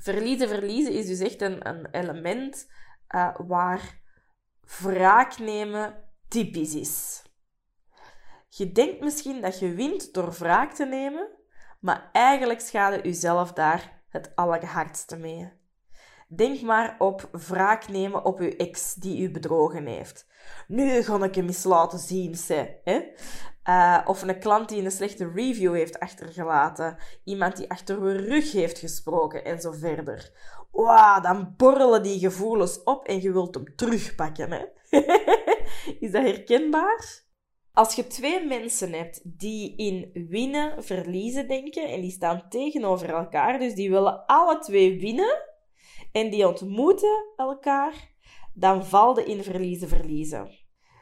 verliezen, 0.00 0.48
verliezen 0.48 0.92
is 0.92 1.06
dus 1.06 1.20
echt 1.20 1.40
een, 1.40 1.68
een 1.68 1.86
element 1.90 2.70
uh, 3.14 3.36
waar 3.36 4.00
wraak 4.80 5.38
nemen 5.38 6.04
typisch 6.28 6.74
is. 6.74 7.22
Je 8.48 8.72
denkt 8.72 9.00
misschien 9.00 9.40
dat 9.40 9.58
je 9.58 9.74
wint 9.74 10.14
door 10.14 10.32
wraak 10.32 10.72
te 10.72 10.84
nemen, 10.84 11.28
maar 11.80 12.10
eigenlijk 12.12 12.60
schade 12.60 13.00
je 13.02 13.12
zelf 13.12 13.52
daar 13.52 14.02
het 14.08 14.36
allerhardste 14.36 15.16
mee. 15.16 15.52
Denk 16.32 16.60
maar 16.60 16.96
op 16.98 17.28
wraak 17.32 17.88
nemen 17.88 18.24
op 18.24 18.40
uw 18.40 18.50
ex 18.50 18.94
die 18.94 19.22
u 19.22 19.30
bedrogen 19.30 19.86
heeft. 19.86 20.26
Nu 20.66 21.02
ga 21.02 21.24
ik 21.24 21.34
hem 21.34 21.46
eens 21.46 21.64
laten 21.64 21.98
zien, 21.98 22.34
ze. 22.34 22.76
Hè? 22.84 23.00
Uh, 23.68 24.00
of 24.04 24.22
een 24.22 24.38
klant 24.38 24.68
die 24.68 24.84
een 24.84 24.90
slechte 24.90 25.30
review 25.34 25.74
heeft 25.74 25.98
achtergelaten. 25.98 26.96
Iemand 27.24 27.56
die 27.56 27.70
achter 27.70 27.98
uw 27.98 28.16
rug 28.16 28.52
heeft 28.52 28.78
gesproken 28.78 29.44
en 29.44 29.60
zo 29.60 29.72
verder. 29.72 30.32
Wow, 30.70 31.22
dan 31.22 31.54
borrelen 31.56 32.02
die 32.02 32.18
gevoelens 32.18 32.82
op 32.82 33.06
en 33.06 33.20
je 33.20 33.32
wilt 33.32 33.54
hem 33.54 33.76
terugpakken. 33.76 34.50
Hè? 34.50 34.64
Is 36.00 36.10
dat 36.10 36.22
herkenbaar? 36.22 37.22
Als 37.72 37.94
je 37.94 38.06
twee 38.06 38.46
mensen 38.46 38.92
hebt 38.92 39.20
die 39.24 39.76
in 39.76 40.26
winnen, 40.28 40.84
verliezen 40.84 41.48
denken 41.48 41.88
en 41.88 42.00
die 42.00 42.10
staan 42.10 42.48
tegenover 42.48 43.08
elkaar, 43.08 43.58
dus 43.58 43.74
die 43.74 43.90
willen 43.90 44.26
alle 44.26 44.58
twee 44.58 45.00
winnen 45.00 45.48
en 46.12 46.30
die 46.30 46.48
ontmoeten 46.48 47.32
elkaar, 47.36 47.94
dan 48.54 48.84
valde 48.84 49.24
in 49.24 49.42
verliezen 49.42 49.88
verliezen. 49.88 50.58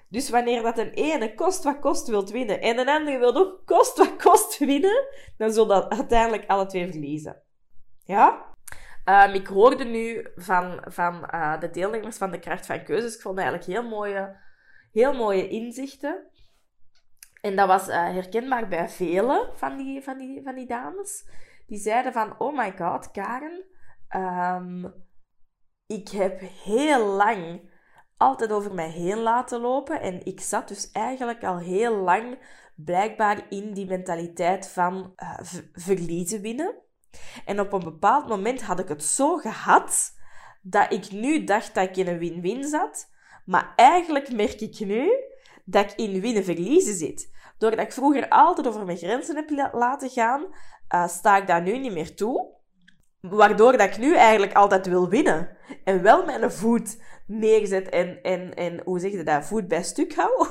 Dus 0.09 0.31
wanneer 0.31 0.63
dat 0.63 0.79
een 0.79 0.91
ene 0.91 1.35
kost 1.35 1.65
wat 1.65 1.79
kost 1.79 2.09
wilt 2.09 2.31
winnen 2.31 2.61
en 2.61 2.79
een 2.79 2.89
andere 2.89 3.19
wil 3.19 3.35
ook 3.35 3.63
kost 3.67 3.99
wat 3.99 4.23
kost 4.23 4.59
winnen, 4.59 5.07
dan 5.37 5.53
zullen 5.53 5.69
dat 5.69 5.93
uiteindelijk 5.93 6.47
alle 6.47 6.67
twee 6.67 6.91
verliezen. 6.91 7.43
Ja? 8.05 8.47
Um, 9.05 9.35
ik 9.35 9.47
hoorde 9.47 9.85
nu 9.85 10.27
van, 10.35 10.81
van 10.85 11.29
uh, 11.35 11.61
de 11.61 11.71
deelnemers 11.71 12.17
van 12.17 12.31
de 12.31 12.39
kracht 12.39 12.67
van 12.67 12.85
keuzes. 12.85 13.15
Ik 13.15 13.21
vond 13.21 13.39
eigenlijk 13.39 13.69
heel 13.69 13.89
mooie, 13.89 14.37
heel 14.93 15.15
mooie 15.15 15.49
inzichten. 15.49 16.27
En 17.41 17.57
dat 17.57 17.69
was 17.69 17.89
uh, 17.89 17.95
herkenbaar 17.95 18.69
bij 18.69 18.89
vele 18.89 19.51
van 19.55 19.77
die, 19.77 20.03
van, 20.03 20.19
die, 20.19 20.43
van 20.43 20.55
die 20.55 20.67
dames. 20.67 21.29
Die 21.67 21.79
zeiden 21.79 22.13
van, 22.13 22.35
oh 22.39 22.57
my 22.57 22.73
god, 22.77 23.11
Karen, 23.11 23.65
um, 24.17 24.95
ik 25.87 26.09
heb 26.09 26.41
heel 26.65 27.07
lang 27.07 27.71
altijd 28.17 28.53
over 28.53 28.75
mij 28.75 28.91
heen 28.91 29.19
laten 29.19 29.61
lopen. 29.61 30.01
En 30.01 30.25
ik 30.25 30.41
zat 30.41 30.69
dus 30.69 30.91
eigenlijk 30.91 31.45
al 31.45 31.59
heel 31.59 31.97
lang 31.97 32.39
blijkbaar 32.75 33.47
in 33.49 33.73
die 33.73 33.87
mentaliteit 33.87 34.69
van 34.69 35.13
uh, 35.17 35.39
verliezen 35.73 36.41
winnen. 36.41 36.75
En 37.45 37.61
op 37.61 37.73
een 37.73 37.85
bepaald 37.85 38.29
moment 38.29 38.63
had 38.63 38.79
ik 38.79 38.89
het 38.89 39.05
zo 39.05 39.37
gehad 39.37 40.17
dat 40.63 40.93
ik 40.93 41.11
nu 41.11 41.45
dacht 41.45 41.75
dat 41.75 41.89
ik 41.89 41.97
in 41.97 42.07
een 42.07 42.19
win-win 42.19 42.65
zat. 42.65 43.11
Maar 43.45 43.73
eigenlijk 43.77 44.33
merk 44.33 44.61
ik 44.61 44.81
nu 44.81 45.11
dat 45.65 45.91
ik 45.91 45.99
in 45.99 46.21
winnen-verliezen 46.21 46.95
zit. 46.95 47.37
Doordat 47.59 47.81
ik 47.81 47.93
vroeger 47.93 48.29
altijd 48.29 48.67
over 48.67 48.85
mijn 48.85 48.99
grenzen 48.99 49.37
heb 49.37 49.73
laten 49.73 50.11
gaan, 50.11 50.47
uh, 50.95 51.09
sta 51.09 51.37
ik 51.37 51.47
daar 51.47 51.63
nu 51.63 51.79
niet 51.79 51.93
meer 51.93 52.15
toe. 52.15 52.57
Waardoor 53.21 53.77
dat 53.77 53.89
ik 53.89 53.99
nu 53.99 54.15
eigenlijk 54.15 54.53
altijd 54.53 54.87
wil 54.87 55.09
winnen. 55.09 55.57
En 55.85 56.03
wel 56.03 56.25
mijn 56.25 56.53
voet 56.53 57.03
neerzet 57.27 57.89
en, 57.89 58.23
en, 58.23 58.55
en 58.55 58.81
hoe 58.85 58.99
zeg 58.99 59.11
je 59.11 59.23
dat, 59.23 59.45
voet 59.45 59.69
bij 59.69 59.83
stuk 59.83 60.15
hou. 60.15 60.47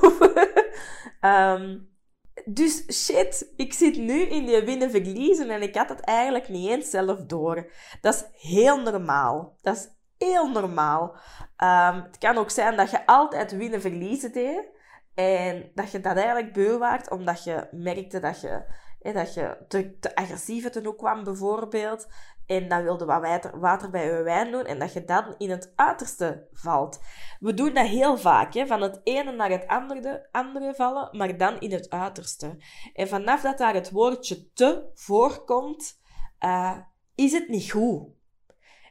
um, 1.61 1.89
dus 2.59 3.03
shit, 3.05 3.51
ik 3.55 3.73
zit 3.73 3.97
nu 3.97 4.21
in 4.21 4.45
die 4.45 4.61
winnen 4.61 4.91
verliezen 4.91 5.49
en 5.49 5.61
ik 5.61 5.75
had 5.75 5.89
het 5.89 5.99
eigenlijk 5.99 6.49
niet 6.49 6.69
eens 6.69 6.89
zelf 6.89 7.25
door. 7.25 7.71
Dat 8.01 8.13
is 8.13 8.49
heel 8.51 8.81
normaal. 8.81 9.57
Dat 9.61 9.75
is 9.75 9.89
heel 10.27 10.51
normaal. 10.51 11.15
Um, 11.63 12.01
het 12.03 12.17
kan 12.17 12.37
ook 12.37 12.49
zijn 12.49 12.75
dat 12.75 12.91
je 12.91 13.05
altijd 13.05 13.51
winnen 13.51 13.81
verliezen 13.81 14.31
deed. 14.31 14.75
En 15.15 15.71
dat 15.73 15.91
je 15.91 15.99
dat 15.99 16.15
eigenlijk 16.15 16.53
beu 16.53 16.77
waart, 16.77 17.09
omdat 17.09 17.43
je 17.43 17.67
merkte 17.71 18.19
dat 18.19 18.41
je, 18.41 18.63
hè, 18.99 19.13
dat 19.13 19.33
je 19.33 19.57
te, 19.67 19.99
te 19.99 20.15
agressief 20.15 20.69
ten 20.69 20.87
ook 20.87 20.97
kwam, 20.97 21.23
bijvoorbeeld. 21.23 22.07
En 22.47 22.67
dan 22.67 22.83
wilde 22.83 23.05
wat 23.05 23.21
water, 23.21 23.59
water 23.59 23.89
bij 23.89 24.05
je 24.05 24.21
wijn 24.21 24.51
doen 24.51 24.65
en 24.65 24.79
dat 24.79 24.93
je 24.93 25.05
dan 25.05 25.35
in 25.37 25.49
het 25.49 25.73
uiterste 25.75 26.47
valt. 26.51 26.99
We 27.39 27.53
doen 27.53 27.73
dat 27.73 27.87
heel 27.87 28.17
vaak, 28.17 28.53
hè? 28.53 28.67
van 28.67 28.81
het 28.81 29.01
ene 29.03 29.31
naar 29.31 29.49
het 29.49 29.67
andere, 29.67 30.27
andere 30.31 30.75
vallen, 30.75 31.17
maar 31.17 31.37
dan 31.37 31.59
in 31.59 31.71
het 31.71 31.89
uiterste. 31.89 32.57
En 32.93 33.07
vanaf 33.07 33.41
dat 33.41 33.57
daar 33.57 33.73
het 33.73 33.91
woordje 33.91 34.53
te 34.53 34.89
voorkomt, 34.93 35.99
uh, 36.45 36.77
is 37.15 37.31
het 37.31 37.47
niet 37.47 37.71
goed. 37.71 38.07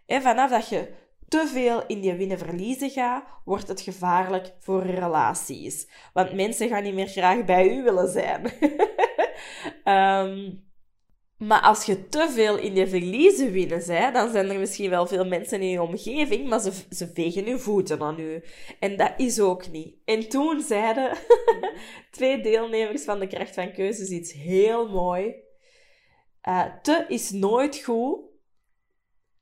En 0.06 0.22
vanaf 0.22 0.50
dat 0.50 0.68
je 0.68 0.94
te 1.28 1.46
veel 1.46 1.86
in 1.86 2.00
die 2.00 2.14
winnen-verliezen 2.14 2.90
gaat, 2.90 3.24
wordt 3.44 3.68
het 3.68 3.80
gevaarlijk 3.80 4.54
voor 4.58 4.82
relaties. 4.82 5.88
Want 6.12 6.32
mensen 6.32 6.68
gaan 6.68 6.82
niet 6.82 6.94
meer 6.94 7.08
graag 7.08 7.44
bij 7.44 7.76
u 7.76 7.82
willen 7.82 8.08
zijn. 8.08 8.52
um, 9.84 10.64
Maar 11.38 11.60
als 11.60 11.84
je 11.84 12.08
te 12.08 12.30
veel 12.30 12.58
in 12.58 12.74
je 12.74 12.88
verliezen 12.88 13.52
winnen 13.52 13.82
zei, 13.82 14.12
dan 14.12 14.30
zijn 14.30 14.50
er 14.50 14.58
misschien 14.58 14.90
wel 14.90 15.06
veel 15.06 15.26
mensen 15.26 15.60
in 15.60 15.68
je 15.68 15.82
omgeving, 15.82 16.48
maar 16.48 16.60
ze, 16.60 16.72
ze 16.90 17.10
vegen 17.14 17.46
hun 17.46 17.60
voeten 17.60 18.00
aan 18.00 18.20
u. 18.20 18.42
En 18.80 18.96
dat 18.96 19.12
is 19.16 19.40
ook 19.40 19.70
niet. 19.70 19.96
En 20.04 20.28
toen 20.28 20.60
zeiden 20.60 21.16
twee 22.10 22.40
deelnemers 22.42 23.04
van 23.04 23.18
de 23.18 23.26
kracht 23.26 23.54
van 23.54 23.72
keuzes 23.72 24.08
iets 24.08 24.32
heel 24.32 24.88
mooi. 24.88 25.34
Uh, 26.48 26.64
te 26.82 27.04
is 27.08 27.30
nooit 27.30 27.78
goed, 27.78 28.18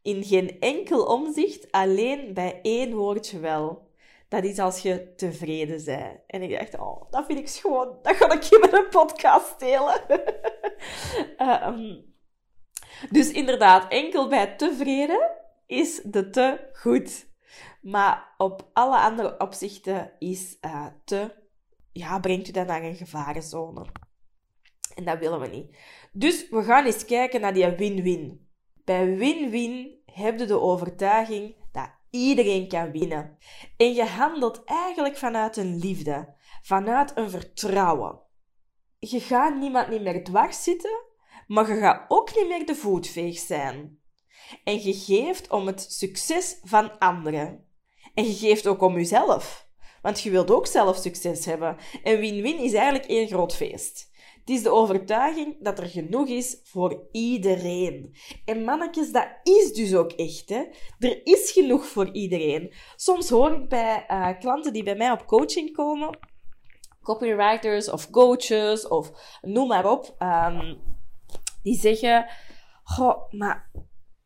in 0.03 0.25
geen 0.25 0.61
enkel 0.61 1.05
omzicht, 1.05 1.73
alleen 1.73 2.35
bij 2.35 2.61
één 2.63 2.95
woordje 2.95 3.41
wel. 3.41 3.93
Dat 4.35 4.45
is 4.45 4.59
als 4.59 4.79
je 4.79 5.15
tevreden 5.15 5.85
bent. 5.85 6.21
En 6.27 6.43
ik 6.43 6.59
dacht, 6.59 6.79
oh, 6.79 7.11
dat 7.11 7.27
vind 7.27 7.39
ik 7.39 7.49
gewoon, 7.49 7.99
dat 8.03 8.17
ga 8.17 8.33
ik 8.33 8.43
je 8.43 8.59
met 8.61 8.73
een 8.73 8.89
podcast 8.89 9.61
delen. 9.61 10.01
um, 11.69 12.15
dus 13.17 13.31
inderdaad, 13.31 13.93
enkel 13.93 14.29
bij 14.29 14.57
tevreden 14.57 15.31
is 15.67 16.01
de 16.05 16.31
te 16.31 16.71
goed. 16.73 17.27
Maar 17.81 18.35
op 18.37 18.71
alle 18.73 18.99
andere 18.99 19.41
opzichten 19.41 20.13
is 20.19 20.57
uh, 20.61 20.87
te, 21.05 21.35
ja, 21.93 22.21
brengt 22.21 22.49
u 22.49 22.53
dat 22.53 22.67
naar 22.67 22.83
een 22.83 22.97
gevarenzone. 22.97 23.87
En 24.95 25.05
dat 25.05 25.19
willen 25.19 25.41
we 25.41 25.47
niet. 25.47 25.77
Dus 26.13 26.49
we 26.49 26.63
gaan 26.63 26.85
eens 26.85 27.05
kijken 27.05 27.41
naar 27.41 27.55
die 27.55 27.69
win-win. 27.69 28.49
Bij 28.85 29.17
win-win 29.17 30.03
heb 30.05 30.39
je 30.39 30.47
de 30.47 30.61
overtuiging 30.61 31.55
iedereen 32.15 32.69
kan 32.69 32.91
winnen. 32.91 33.39
En 33.77 33.95
je 33.95 34.05
handelt 34.05 34.65
eigenlijk 34.65 35.17
vanuit 35.17 35.57
een 35.57 35.79
liefde, 35.79 36.35
vanuit 36.63 37.13
een 37.17 37.31
vertrouwen. 37.31 38.21
Je 38.99 39.21
gaat 39.21 39.57
niemand 39.57 39.89
niet 39.89 40.03
meer 40.03 40.25
dwars 40.25 40.63
zitten, 40.63 41.03
maar 41.47 41.69
je 41.69 41.81
gaat 41.81 42.05
ook 42.09 42.37
niet 42.37 42.49
meer 42.49 42.67
de 42.67 42.75
voetveeg 42.75 43.39
zijn. 43.39 43.99
En 44.65 44.83
je 44.83 44.95
geeft 44.95 45.51
om 45.51 45.67
het 45.67 45.87
succes 45.93 46.59
van 46.63 46.99
anderen. 46.99 47.69
En 48.15 48.25
je 48.25 48.35
geeft 48.35 48.67
ook 48.67 48.83
om 48.83 48.95
jezelf. 48.95 49.69
Want 50.03 50.21
je 50.21 50.31
wilt 50.31 50.51
ook 50.51 50.67
zelf 50.67 50.97
succes 50.97 51.45
hebben. 51.45 51.77
En 52.03 52.19
win-win 52.19 52.59
is 52.59 52.73
eigenlijk 52.73 53.11
één 53.11 53.29
groot 53.29 53.55
feest. 53.55 54.13
Het 54.45 54.55
is 54.55 54.63
de 54.63 54.71
overtuiging 54.71 55.57
dat 55.61 55.79
er 55.79 55.89
genoeg 55.89 56.29
is 56.29 56.61
voor 56.63 57.09
iedereen. 57.13 58.15
En 58.45 58.65
mannetjes, 58.65 59.13
dat 59.13 59.29
is 59.43 59.73
dus 59.73 59.95
ook 59.95 60.13
echt. 60.13 60.49
Hè? 60.49 60.65
Er 60.99 61.21
is 61.27 61.51
genoeg 61.51 61.87
voor 61.87 62.13
iedereen. 62.13 62.73
Soms 62.97 63.29
hoor 63.29 63.53
ik 63.53 63.69
bij 63.69 64.05
uh, 64.11 64.29
klanten 64.39 64.73
die 64.73 64.83
bij 64.83 64.97
mij 64.97 65.11
op 65.11 65.27
coaching 65.27 65.73
komen, 65.73 66.19
copywriters 67.03 67.91
of 67.91 68.11
coaches 68.11 68.89
of 68.89 69.11
noem 69.43 69.69
maar 69.69 69.91
op, 69.91 70.17
um, 70.19 70.81
die 71.63 71.79
zeggen: 71.79 72.27
Goh, 72.83 73.33
maar 73.33 73.71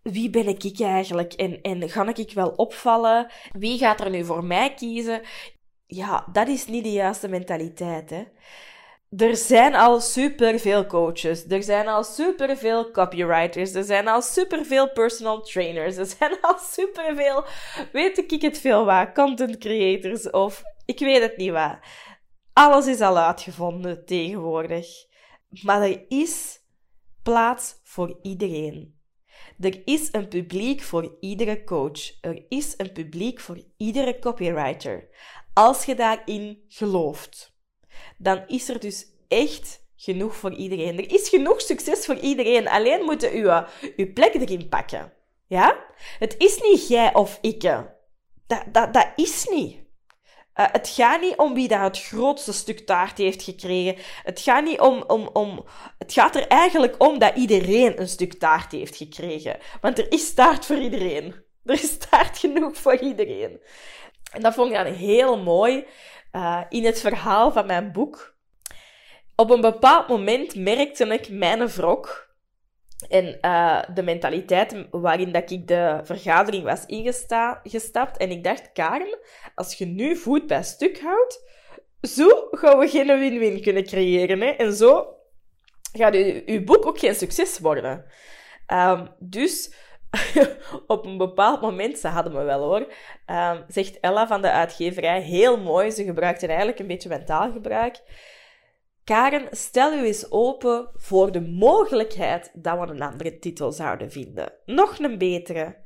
wie 0.03 0.31
ben 0.31 0.49
ik 0.49 0.81
eigenlijk? 0.81 1.33
En, 1.33 1.61
en 1.61 1.91
ga 1.91 2.15
ik 2.15 2.33
wel 2.33 2.51
opvallen? 2.51 3.31
Wie 3.53 3.79
gaat 3.79 4.01
er 4.01 4.11
nu 4.11 4.25
voor 4.25 4.45
mij 4.45 4.75
kiezen? 4.75 5.23
Ja, 5.87 6.27
dat 6.33 6.49
is 6.49 6.67
niet 6.67 6.85
de 6.85 6.93
juiste 6.93 7.29
mentaliteit. 7.29 8.11
Hè? 8.11 8.25
Er 9.17 9.37
zijn 9.37 9.75
al 9.75 10.01
superveel 10.01 10.87
coaches, 10.87 11.45
er 11.49 11.63
zijn 11.63 11.89
al 11.89 12.05
superveel 12.05 12.91
copywriters, 12.91 13.75
er 13.75 13.85
zijn 13.85 14.09
al 14.09 14.23
superveel 14.23 14.93
personal 14.93 15.43
trainers, 15.43 15.97
er 15.97 16.07
zijn 16.07 16.41
al 16.41 16.59
superveel, 16.59 17.45
weet 17.93 18.19
ik 18.19 18.43
het 18.43 18.59
veel 18.59 18.85
wat, 18.85 19.13
content 19.13 19.59
creators 19.59 20.31
of 20.31 20.63
ik 20.85 20.99
weet 20.99 21.23
het 21.23 21.37
niet 21.37 21.51
wat. 21.51 21.79
Alles 22.53 22.87
is 22.87 23.01
al 23.01 23.19
uitgevonden 23.19 24.05
tegenwoordig. 24.05 24.87
Maar 25.63 25.83
er 25.83 26.05
is 26.09 26.59
plaats 27.23 27.81
voor 27.83 28.19
iedereen. 28.23 29.01
Er 29.61 29.83
is 29.85 30.09
een 30.13 30.29
publiek 30.29 30.83
voor 30.83 31.17
iedere 31.21 31.65
coach. 31.65 32.21
Er 32.21 32.45
is 32.49 32.75
een 32.77 32.93
publiek 32.93 33.41
voor 33.41 33.63
iedere 33.77 34.19
copywriter. 34.19 35.09
Als 35.53 35.85
je 35.85 35.95
daarin 35.95 36.65
gelooft 36.69 37.58
dan 38.17 38.45
is 38.47 38.69
er 38.69 38.81
dus 38.81 39.07
echt 39.29 39.87
genoeg 39.97 40.37
voor 40.37 40.55
iedereen. 40.55 40.99
Er 40.99 41.13
is 41.13 41.29
genoeg 41.29 41.61
succes 41.61 42.05
voor 42.05 42.19
iedereen. 42.19 42.69
Alleen 42.69 43.05
moeten 43.05 43.37
u 43.37 43.49
uw 43.97 44.13
plek 44.13 44.35
erin 44.35 44.69
pakken. 44.69 45.13
Ja? 45.47 45.85
Het 46.19 46.35
is 46.39 46.61
niet 46.61 46.89
jij 46.89 47.15
of 47.15 47.39
ik. 47.41 47.63
Dat, 48.47 48.65
dat, 48.73 48.93
dat 48.93 49.09
is 49.17 49.47
niet. 49.49 49.77
Uh, 50.59 50.67
het 50.73 50.89
gaat 50.89 51.21
niet 51.21 51.37
om 51.37 51.55
wie 51.55 51.69
daar 51.69 51.83
het 51.83 52.03
grootste 52.03 52.53
stuk 52.53 52.79
taart 52.79 53.19
heeft 53.19 53.43
gekregen. 53.43 54.03
Het 54.23 54.41
gaat 54.41 54.65
niet 54.65 54.81
om, 54.81 55.05
om, 55.07 55.31
om. 55.33 55.65
Het 55.99 56.13
gaat 56.13 56.37
er 56.37 56.47
eigenlijk 56.47 56.95
om 57.03 57.19
dat 57.19 57.37
iedereen 57.37 58.01
een 58.01 58.09
stuk 58.09 58.35
taart 58.35 58.73
heeft 58.73 58.97
gekregen. 58.97 59.59
Want 59.81 59.99
er 59.99 60.13
is 60.13 60.35
taart 60.35 60.67
voor 60.67 60.79
iedereen. 60.79 61.35
Er 61.65 61.75
is 61.75 61.99
taart 61.99 62.39
genoeg 62.39 62.77
voor 62.77 62.97
iedereen. 62.97 63.61
En 64.33 64.41
dat 64.41 64.55
vond 64.55 64.71
ik 64.71 64.77
dan 64.77 64.93
heel 64.93 65.39
mooi 65.39 65.85
uh, 66.33 66.63
in 66.69 66.85
het 66.85 67.01
verhaal 67.01 67.53
van 67.53 67.67
mijn 67.67 67.93
boek. 67.93 68.37
Op 69.37 69.51
een 69.51 69.61
bepaald 69.61 70.09
moment 70.09 70.55
merkte 70.55 71.05
ik 71.05 71.29
mijn 71.29 71.69
wrok 71.69 72.29
en 73.09 73.39
uh, 73.41 73.83
de 73.95 74.03
mentaliteit 74.03 74.87
waarin 74.91 75.33
dat 75.33 75.51
ik 75.51 75.69
de 75.69 76.01
vergadering 76.03 76.65
was 76.65 76.87
ingestapt. 76.87 78.17
En 78.17 78.31
ik 78.31 78.45
dacht, 78.45 78.73
Karen, 78.73 79.19
als 79.55 79.75
je 79.75 79.87
nu 79.87 80.17
voet 80.17 80.47
bij 80.47 80.63
stuk 80.63 81.01
houdt, 81.01 81.45
zo 82.03 82.49
gaan 82.51 82.79
we 82.79 82.89
geen 82.89 83.19
win-win 83.19 83.63
kunnen 83.63 83.85
creëren. 83.85 84.41
Hè? 84.41 84.49
En 84.49 84.73
zo 84.73 85.17
gaat 85.93 86.15
uw 86.47 86.65
boek 86.65 86.87
ook 86.87 86.99
geen 86.99 87.15
succes 87.15 87.59
worden. 87.59 88.05
Um, 88.73 89.09
dus 89.19 89.75
op 90.87 91.07
een 91.07 91.17
bepaald 91.17 91.61
moment, 91.61 91.99
ze 91.99 92.09
hadden 92.09 92.33
me 92.33 92.43
wel 92.43 92.63
hoor, 92.63 92.93
ehm, 93.27 93.63
zegt 93.69 94.01
Ella 94.01 94.27
van 94.27 94.43
de 94.43 94.51
uitgeverij 94.51 95.21
heel 95.21 95.59
mooi, 95.59 95.91
ze 95.91 96.05
gebruikte 96.05 96.47
eigenlijk 96.47 96.79
een 96.79 96.87
beetje 96.87 97.09
mentaal 97.09 97.53
gebruik. 97.53 98.01
Karen, 99.05 99.47
stel 99.51 99.93
u 99.93 100.05
eens 100.05 100.31
open 100.31 100.91
voor 100.95 101.33
de 101.33 101.41
mogelijkheid 101.41 102.51
dat 102.55 102.79
we 102.79 102.87
een 102.87 103.03
andere 103.03 103.39
titel 103.39 103.73
zouden 103.73 104.11
vinden. 104.11 104.53
Nog 104.65 104.99
een 104.99 105.19
betere. 105.19 105.77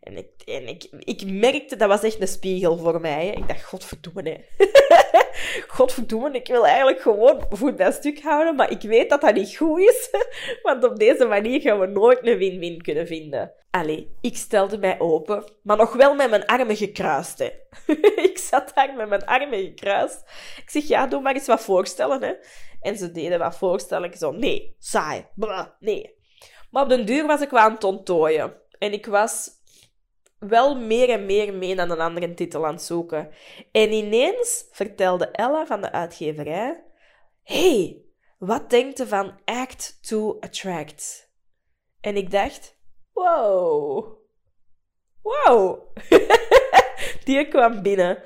En 0.00 0.16
ik, 0.16 0.42
en 0.44 0.68
ik, 0.68 0.88
ik 0.98 1.24
merkte, 1.26 1.76
dat 1.76 1.88
was 1.88 2.02
echt 2.02 2.20
een 2.20 2.28
spiegel 2.28 2.76
voor 2.76 3.00
mij. 3.00 3.26
Hè. 3.26 3.32
Ik 3.32 3.48
dacht, 3.48 3.64
godverdomme, 3.64 4.22
hè. 4.22 4.36
godverdomme, 5.76 6.30
ik 6.30 6.46
wil 6.46 6.66
eigenlijk 6.66 7.00
gewoon 7.00 7.46
voet 7.50 7.76
bij 7.76 7.92
stuk 7.92 8.22
houden, 8.22 8.54
maar 8.54 8.70
ik 8.70 8.82
weet 8.82 9.10
dat 9.10 9.20
dat 9.20 9.34
niet 9.34 9.56
goed 9.56 9.80
is, 9.80 10.10
want 10.62 10.84
op 10.84 10.98
deze 10.98 11.24
manier 11.24 11.60
gaan 11.60 11.78
we 11.78 11.86
nooit 11.86 12.26
een 12.26 12.38
win-win 12.38 12.82
kunnen 12.82 13.06
vinden. 13.06 13.52
Allee, 13.70 14.16
ik 14.20 14.36
stelde 14.36 14.78
mij 14.78 15.00
open, 15.00 15.44
maar 15.62 15.76
nog 15.76 15.92
wel 15.92 16.14
met 16.14 16.30
mijn 16.30 16.46
armen 16.46 16.76
gekruist, 16.76 17.38
hè. 17.38 17.50
ik 18.30 18.38
zat 18.38 18.72
daar 18.74 18.94
met 18.94 19.08
mijn 19.08 19.24
armen 19.24 19.58
gekruist. 19.58 20.22
Ik 20.56 20.70
zeg, 20.70 20.82
ja, 20.82 21.06
doe 21.06 21.20
maar 21.20 21.34
eens 21.34 21.46
wat 21.46 21.60
voorstellen, 21.60 22.22
hè. 22.22 22.32
En 22.80 22.96
ze 22.96 23.10
deden 23.10 23.38
wat 23.38 23.56
voorstellen. 23.56 24.08
Ik 24.08 24.16
zo, 24.16 24.30
nee, 24.30 24.76
saai, 24.78 25.26
blah, 25.34 25.66
nee. 25.78 26.14
Maar 26.70 26.82
op 26.82 26.88
den 26.88 27.06
duur 27.06 27.26
was 27.26 27.40
ik 27.40 27.50
wel 27.50 27.60
aan 27.60 27.72
het 27.72 27.84
onttooien. 27.84 28.54
En 28.78 28.92
ik 28.92 29.06
was 29.06 29.50
wel 30.48 30.76
meer 30.76 31.10
en 31.10 31.26
meer 31.26 31.54
mee 31.54 31.74
naar 31.74 31.90
een 31.90 32.00
andere 32.00 32.34
titel 32.34 32.66
aan 32.66 32.74
het 32.74 32.82
zoeken. 32.82 33.30
En 33.72 33.92
ineens 33.92 34.68
vertelde 34.70 35.30
Ella 35.30 35.66
van 35.66 35.80
de 35.80 35.92
uitgeverij: 35.92 36.84
hey, 37.42 38.02
wat 38.38 38.70
denkt 38.70 38.98
je 38.98 39.06
van 39.06 39.40
Act 39.44 39.98
to 40.00 40.36
Attract? 40.40 41.32
En 42.00 42.16
ik 42.16 42.30
dacht: 42.30 42.76
wow. 43.12 44.22
Wow. 45.22 45.80
Die 47.24 47.48
kwam 47.48 47.82
binnen. 47.82 48.22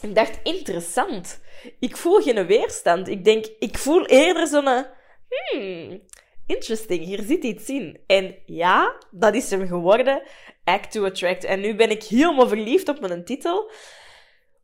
Ik 0.00 0.14
dacht: 0.14 0.40
interessant. 0.42 1.40
Ik 1.78 1.96
voel 1.96 2.20
geen 2.20 2.46
weerstand. 2.46 3.08
Ik 3.08 3.24
denk, 3.24 3.46
ik 3.58 3.78
voel 3.78 4.06
eerder 4.06 4.46
zo'n. 4.46 4.86
Hmm, 5.28 6.02
interesting, 6.46 7.04
hier 7.04 7.22
zit 7.22 7.44
iets 7.44 7.68
in. 7.68 8.00
En 8.06 8.36
ja, 8.46 8.98
dat 9.10 9.34
is 9.34 9.50
hem 9.50 9.66
geworden. 9.66 10.22
Act 10.66 10.92
to 10.92 11.04
Attract. 11.04 11.44
En 11.44 11.60
nu 11.60 11.74
ben 11.74 11.90
ik 11.90 12.02
helemaal 12.02 12.48
verliefd 12.48 12.88
op 12.88 13.00
mijn 13.00 13.24
titel. 13.24 13.70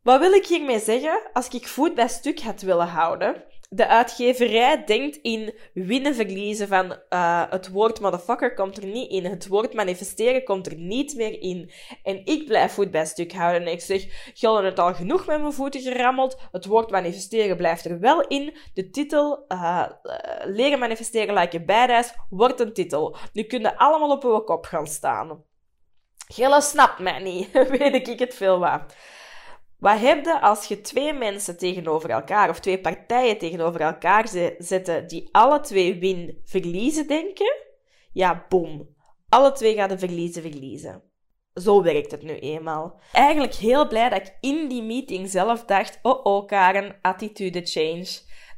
Wat 0.01 0.19
wil 0.19 0.31
ik 0.31 0.45
hiermee 0.45 0.79
zeggen? 0.79 1.21
Als 1.33 1.47
ik 1.47 1.67
voet 1.67 1.95
bij 1.95 2.07
stuk 2.07 2.39
had 2.39 2.61
willen 2.61 2.87
houden, 2.87 3.43
de 3.69 3.87
uitgeverij 3.87 4.83
denkt 4.83 5.19
in 5.21 5.53
winnen 5.73 6.15
verliezen 6.15 6.67
van 6.67 6.97
uh, 7.09 7.43
het 7.49 7.69
woord 7.69 7.99
motherfucker 7.99 8.53
komt 8.53 8.77
er 8.77 8.85
niet 8.85 9.11
in, 9.11 9.25
het 9.25 9.47
woord 9.47 9.73
manifesteren 9.73 10.43
komt 10.43 10.67
er 10.67 10.75
niet 10.75 11.15
meer 11.15 11.41
in. 11.41 11.71
En 12.03 12.25
ik 12.25 12.45
blijf 12.47 12.71
voet 12.71 12.91
bij 12.91 13.05
stuk 13.05 13.33
houden 13.33 13.61
en 13.61 13.71
ik 13.71 13.81
zeg, 13.81 14.31
jullie 14.33 14.65
het 14.65 14.79
al 14.79 14.93
genoeg 14.93 15.25
met 15.25 15.41
mijn 15.41 15.53
voeten 15.53 15.81
gerammeld, 15.81 16.37
het 16.51 16.65
woord 16.65 16.91
manifesteren 16.91 17.57
blijft 17.57 17.85
er 17.85 17.99
wel 17.99 18.27
in. 18.27 18.57
De 18.73 18.89
titel 18.89 19.45
uh, 19.47 19.85
leren 20.43 20.79
manifesteren 20.79 21.35
like 21.35 21.57
a 21.57 21.63
badass 21.63 22.13
wordt 22.29 22.59
een 22.59 22.73
titel. 22.73 23.15
Nu 23.33 23.43
kunnen 23.43 23.77
allemaal 23.77 24.11
op 24.11 24.23
uw 24.23 24.39
kop 24.39 24.65
gaan 24.65 24.87
staan. 24.87 25.43
Gille 26.27 26.61
snapt 26.61 26.99
mij 26.99 27.19
niet, 27.19 27.51
weet 27.79 28.07
ik 28.07 28.19
het 28.19 28.35
veel 28.35 28.59
wat. 28.59 28.95
Wat 29.79 29.99
heb 29.99 30.25
je 30.25 30.41
als 30.41 30.65
je 30.65 30.81
twee 30.81 31.13
mensen 31.13 31.57
tegenover 31.57 32.09
elkaar, 32.09 32.49
of 32.49 32.59
twee 32.59 32.79
partijen 32.79 33.37
tegenover 33.37 33.81
elkaar 33.81 34.27
zetten, 34.57 35.07
die 35.07 35.29
alle 35.31 35.59
twee 35.59 35.99
win-verliezen 35.99 37.07
denken? 37.07 37.55
Ja, 38.11 38.45
boom. 38.49 38.95
Alle 39.29 39.51
twee 39.51 39.75
gaan 39.75 39.89
de 39.89 39.97
verliezen 39.97 40.41
verliezen. 40.41 41.03
Zo 41.53 41.81
werkt 41.81 42.11
het 42.11 42.21
nu 42.21 42.39
eenmaal. 42.39 42.99
Eigenlijk 43.11 43.53
heel 43.53 43.87
blij 43.87 44.09
dat 44.09 44.21
ik 44.21 44.37
in 44.39 44.67
die 44.67 44.83
meeting 44.83 45.29
zelf 45.29 45.65
dacht: 45.65 45.99
oh 46.01 46.25
oh, 46.25 46.47
Karen, 46.47 46.95
attitude 47.01 47.61
change. 47.63 48.07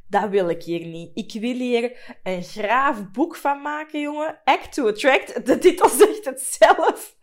Dat 0.08 0.30
wil 0.30 0.48
ik 0.48 0.62
hier 0.62 0.86
niet. 0.86 1.10
Ik 1.14 1.40
wil 1.40 1.54
hier 1.54 2.16
een 2.22 2.42
graaf 2.42 3.10
boek 3.10 3.36
van 3.36 3.62
maken, 3.62 4.00
jongen. 4.00 4.40
Act 4.44 4.72
to 4.72 4.88
Attract. 4.88 5.46
De 5.46 5.58
titel 5.58 5.88
zegt 5.88 6.24
het 6.24 6.40
zelf. 6.40 7.16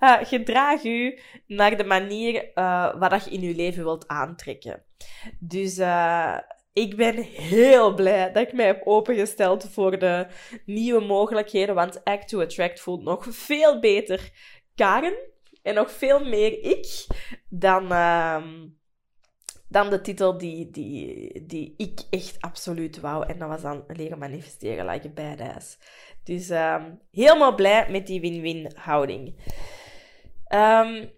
Uh, 0.00 0.18
gedraag 0.22 0.84
u 0.84 1.18
naar 1.46 1.76
de 1.76 1.84
manier 1.84 2.50
uh, 2.54 2.94
wat 2.98 3.24
je 3.24 3.30
in 3.30 3.40
je 3.40 3.54
leven 3.54 3.84
wilt 3.84 4.08
aantrekken. 4.08 4.84
Dus 5.38 5.78
uh, 5.78 6.38
ik 6.72 6.96
ben 6.96 7.16
heel 7.22 7.94
blij 7.94 8.32
dat 8.32 8.46
ik 8.46 8.52
mij 8.52 8.66
heb 8.66 8.82
opengesteld 8.86 9.68
voor 9.70 9.98
de 9.98 10.26
nieuwe 10.66 11.04
mogelijkheden. 11.04 11.74
Want 11.74 12.04
Act 12.04 12.28
to 12.28 12.40
Attract 12.40 12.80
voelt 12.80 13.02
nog 13.02 13.26
veel 13.30 13.80
beter 13.80 14.30
Karen. 14.74 15.14
En 15.62 15.74
nog 15.74 15.90
veel 15.90 16.24
meer 16.24 16.62
ik 16.62 17.06
dan 17.48 17.86
dan 19.72 19.90
de 19.90 20.00
titel 20.00 20.38
die, 20.38 20.70
die, 20.70 21.46
die 21.46 21.74
ik 21.76 22.00
echt 22.10 22.40
absoluut 22.40 23.00
wou. 23.00 23.26
En 23.26 23.38
dat 23.38 23.48
was 23.48 23.62
dan 23.62 23.84
Leren 23.86 24.18
manifesteren 24.18 24.86
like 24.86 25.08
a 25.08 25.10
badass. 25.10 25.78
Dus 26.24 26.50
um, 26.50 27.00
helemaal 27.10 27.54
blij 27.54 27.90
met 27.90 28.06
die 28.06 28.20
win-win 28.20 28.72
houding. 28.74 29.34
Um, 30.48 31.10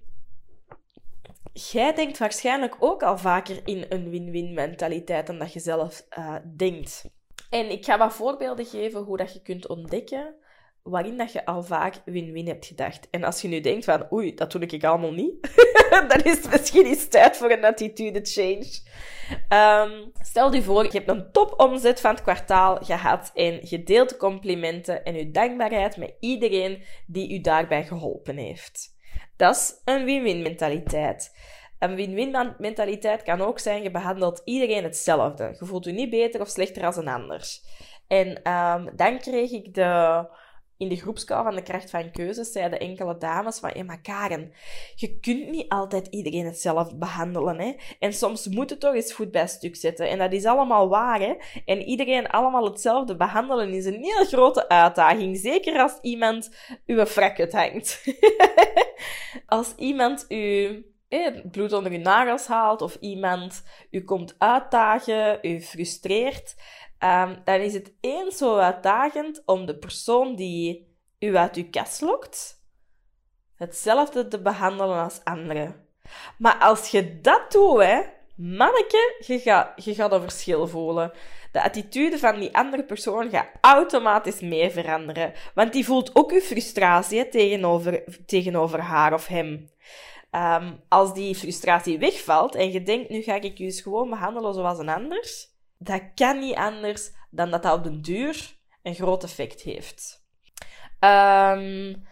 jij 1.53 1.95
denkt 1.95 2.19
waarschijnlijk 2.19 2.77
ook 2.79 3.03
al 3.03 3.19
vaker 3.19 3.61
in 3.65 3.87
een 3.89 4.11
win-win 4.11 4.55
mentaliteit 4.55 5.27
dan 5.27 5.39
dat 5.39 5.53
je 5.53 5.61
zelf 5.61 6.07
uh, 6.19 6.37
denkt. 6.57 7.05
En 7.51 7.71
ik 7.71 7.85
ga 7.85 7.99
wat 7.99 8.15
voorbeelden 8.15 8.65
geven 8.65 9.01
hoe 9.01 9.17
dat 9.17 9.33
je 9.33 9.43
kunt 9.43 9.69
ontdekken 9.69 10.35
waarin 10.85 11.17
dat 11.17 11.33
je 11.33 11.45
al 11.45 11.63
vaak 11.63 11.95
win-win 12.05 12.47
hebt 12.47 12.67
gedacht. 12.67 13.09
En 13.11 13.25
als 13.25 13.41
je 13.41 13.49
nu 13.49 13.61
denkt 13.61 13.85
van, 13.85 14.13
oei, 14.13 14.35
dat 14.35 14.53
doe 14.53 14.67
ik 14.67 14.85
allemaal 14.85 15.13
niet, 15.13 15.55
dan 16.09 16.23
is 16.23 16.37
het 16.37 16.51
misschien 16.51 16.87
eens 16.87 17.09
tijd 17.09 17.37
voor 17.37 17.51
een 17.51 17.65
attitude 17.65 18.21
change. 18.23 18.79
Um, 19.49 20.13
stel 20.21 20.53
je 20.53 20.63
voor, 20.63 20.85
je 20.85 20.91
hebt 20.91 21.09
een 21.09 21.33
topomzet 21.33 22.01
van 22.01 22.11
het 22.11 22.23
kwartaal 22.23 22.77
gehad 22.77 23.31
en 23.35 23.61
je 23.63 23.83
deelt 23.83 24.09
de 24.09 24.17
complimenten 24.17 25.05
en 25.05 25.15
je 25.15 25.31
dankbaarheid 25.31 25.97
met 25.97 26.15
iedereen 26.21 26.83
die 27.07 27.35
u 27.35 27.41
daarbij 27.41 27.85
geholpen 27.85 28.37
heeft. 28.37 28.97
Dat 29.37 29.57
is 29.57 29.81
een 29.85 30.05
win-win 30.05 30.43
mentaliteit. 30.43 31.37
Een 31.79 31.95
win-win 31.95 32.55
mentaliteit 32.59 33.23
kan 33.23 33.41
ook 33.41 33.59
zijn, 33.59 33.83
je 33.83 33.91
behandelt 33.91 34.43
iedereen 34.45 34.85
hetzelfde. 34.85 35.57
Je 35.59 35.67
voelt 35.67 35.85
je 35.85 35.93
niet 35.93 36.11
beter 36.11 36.41
of 36.41 36.49
slechter 36.49 36.85
als 36.85 36.97
een 36.97 37.09
ander. 37.09 37.59
En 38.07 38.53
um, 38.53 38.97
dan 38.97 39.19
kreeg 39.19 39.51
ik 39.51 39.75
de 39.75 40.25
in 40.77 40.89
de 40.89 40.97
groepskou 40.97 41.45
van 41.45 41.55
de 41.55 41.63
kracht 41.63 41.91
van 41.91 42.11
keuzes 42.11 42.53
zeiden 42.53 42.81
enkele 42.81 43.19
dames 43.19 43.59
van, 43.59 43.71
ja, 43.75 43.85
maar 43.85 44.01
Karen, 44.01 44.53
je 44.95 45.19
kunt 45.19 45.49
niet 45.51 45.69
altijd 45.69 46.07
iedereen 46.07 46.45
hetzelfde 46.45 46.97
behandelen, 46.97 47.59
hè. 47.59 47.75
En 47.99 48.13
soms 48.13 48.49
moet 48.49 48.71
het 48.71 48.81
toch 48.81 48.95
eens 48.95 49.13
goed 49.13 49.31
bij 49.31 49.47
stuk 49.47 49.77
zetten. 49.77 50.09
En 50.09 50.19
dat 50.19 50.33
is 50.33 50.45
allemaal 50.45 50.89
waar, 50.89 51.21
hè. 51.21 51.35
En 51.65 51.83
iedereen 51.83 52.27
allemaal 52.27 52.65
hetzelfde 52.65 53.17
behandelen 53.17 53.73
is 53.73 53.85
een 53.85 54.03
heel 54.03 54.25
grote 54.25 54.69
uitdaging. 54.69 55.37
Zeker 55.37 55.81
als 55.81 55.99
iemand 56.03 56.55
uw 56.87 57.07
frak 57.07 57.53
hangt. 57.53 58.05
als 59.47 59.75
iemand 59.77 60.25
u 60.29 60.85
bloed 61.51 61.73
onder 61.73 61.93
uw 61.93 61.99
nagels 61.99 62.47
haalt 62.47 62.83
of 62.83 62.97
iemand 63.01 63.63
u 63.91 64.05
komt 64.05 64.35
uitdagen, 64.39 65.39
u 65.43 65.61
frustreert, 65.61 66.55
um, 67.05 67.37
dan 67.45 67.61
is 67.61 67.75
het 67.75 67.93
eens 68.01 68.37
zo 68.37 68.57
uitdagend 68.57 69.43
om 69.47 69.67
de 69.67 69.79
persoon 69.79 70.35
die 70.35 70.97
u 71.19 71.37
uit 71.37 71.57
uw 71.57 71.71
kast 71.71 72.01
lokt, 72.01 72.65
hetzelfde 73.55 74.29
te 74.29 74.43
behandelen 74.43 75.03
als 75.03 75.25
anderen. 75.25 75.87
Maar 76.39 76.59
als 76.59 76.89
je 76.89 77.21
dat 77.21 77.53
doet, 77.53 77.83
hè, 77.83 78.03
manneke, 78.37 79.17
je 79.27 79.39
gaat, 79.39 79.85
je 79.85 79.95
gaat 79.95 80.13
een 80.13 80.21
verschil 80.21 80.67
voelen. 80.67 81.13
De 81.53 81.63
attitude 81.63 82.19
van 82.19 82.41
die 82.41 82.57
andere 82.57 82.85
persoon 82.85 83.31
gaat 83.31 83.49
automatisch 83.61 84.41
mee 84.41 84.71
veranderen. 84.71 85.33
Want 85.55 85.73
die 85.73 85.85
voelt 85.85 86.17
ook 86.17 86.33
uw 86.33 86.41
frustratie 86.41 87.29
tegenover, 87.29 88.05
tegenover 88.27 88.81
haar 88.81 89.13
of 89.13 89.27
hem. 89.27 89.71
Um, 90.31 90.81
als 90.89 91.15
die 91.15 91.35
frustratie 91.35 91.99
wegvalt 91.99 92.55
en 92.55 92.73
je 92.73 92.83
denkt, 92.83 93.09
nu 93.09 93.23
ga 93.23 93.35
ik 93.35 93.59
je 93.59 93.65
dus 93.65 93.81
gewoon 93.81 94.11
behandelen 94.11 94.55
zoals 94.55 94.79
een 94.79 94.89
ander, 94.89 95.53
dat 95.85 96.03
kan 96.15 96.39
niet 96.39 96.55
anders 96.55 97.11
dan 97.31 97.51
dat 97.51 97.63
dat 97.63 97.73
op 97.73 97.85
den 97.85 98.03
duur 98.03 98.57
een 98.83 98.95
groot 98.95 99.25
effect 99.25 99.61
heeft. 99.61 100.23
Um, 101.01 102.07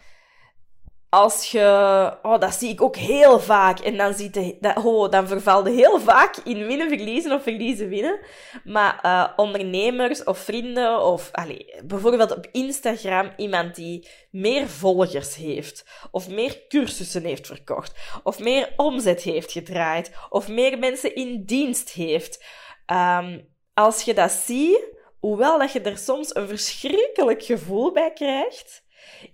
als 1.09 1.51
je... 1.51 2.19
Oh, 2.23 2.41
dat 2.41 2.55
zie 2.55 2.71
ik 2.71 2.83
ook 2.83 2.97
heel 2.97 3.41
vaak. 3.41 3.79
En 3.79 3.97
dan, 3.97 4.15
ziet 4.15 4.35
de, 4.35 4.57
dat, 4.61 4.85
oh, 4.85 5.11
dan 5.11 5.29
vervalde 5.29 5.71
heel 5.71 6.01
vaak 6.01 6.37
in 6.37 6.67
winnen, 6.67 6.89
verliezen 6.89 7.33
of 7.33 7.43
verliezen, 7.43 7.89
winnen. 7.89 8.21
Maar 8.65 9.01
uh, 9.03 9.29
ondernemers 9.37 10.25
of 10.25 10.39
vrienden 10.39 11.01
of... 11.05 11.29
Allez, 11.33 11.81
bijvoorbeeld 11.85 12.37
op 12.37 12.49
Instagram 12.53 13.33
iemand 13.37 13.75
die 13.75 14.09
meer 14.31 14.69
volgers 14.69 15.37
heeft. 15.37 15.85
Of 16.11 16.29
meer 16.29 16.67
cursussen 16.69 17.25
heeft 17.25 17.47
verkocht. 17.47 18.21
Of 18.23 18.39
meer 18.39 18.73
omzet 18.77 19.23
heeft 19.23 19.53
gedraaid. 19.53 20.13
Of 20.29 20.49
meer 20.49 20.79
mensen 20.79 21.15
in 21.15 21.45
dienst 21.45 21.91
heeft. 21.91 22.45
Um, 22.87 23.52
als 23.75 24.03
je 24.03 24.15
dat 24.15 24.31
ziet, 24.31 24.87
hoewel 25.19 25.59
dat 25.59 25.73
je 25.73 25.81
er 25.81 25.99
soms 25.99 26.35
een 26.35 26.49
verschrikkelijk 26.49 27.43
gevoel 27.43 27.93
bij 27.93 28.13
krijgt, 28.13 28.85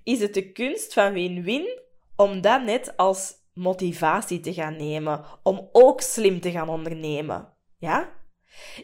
is 0.04 0.20
het 0.20 0.34
de 0.34 0.52
kunst 0.52 0.92
van 0.92 1.12
win-win 1.12 1.80
om 2.16 2.40
dat 2.40 2.62
net 2.62 2.96
als 2.96 3.34
motivatie 3.52 4.40
te 4.40 4.52
gaan 4.52 4.76
nemen, 4.76 5.24
om 5.42 5.68
ook 5.72 6.00
slim 6.00 6.40
te 6.40 6.50
gaan 6.50 6.68
ondernemen. 6.68 7.56
Ja? 7.78 8.12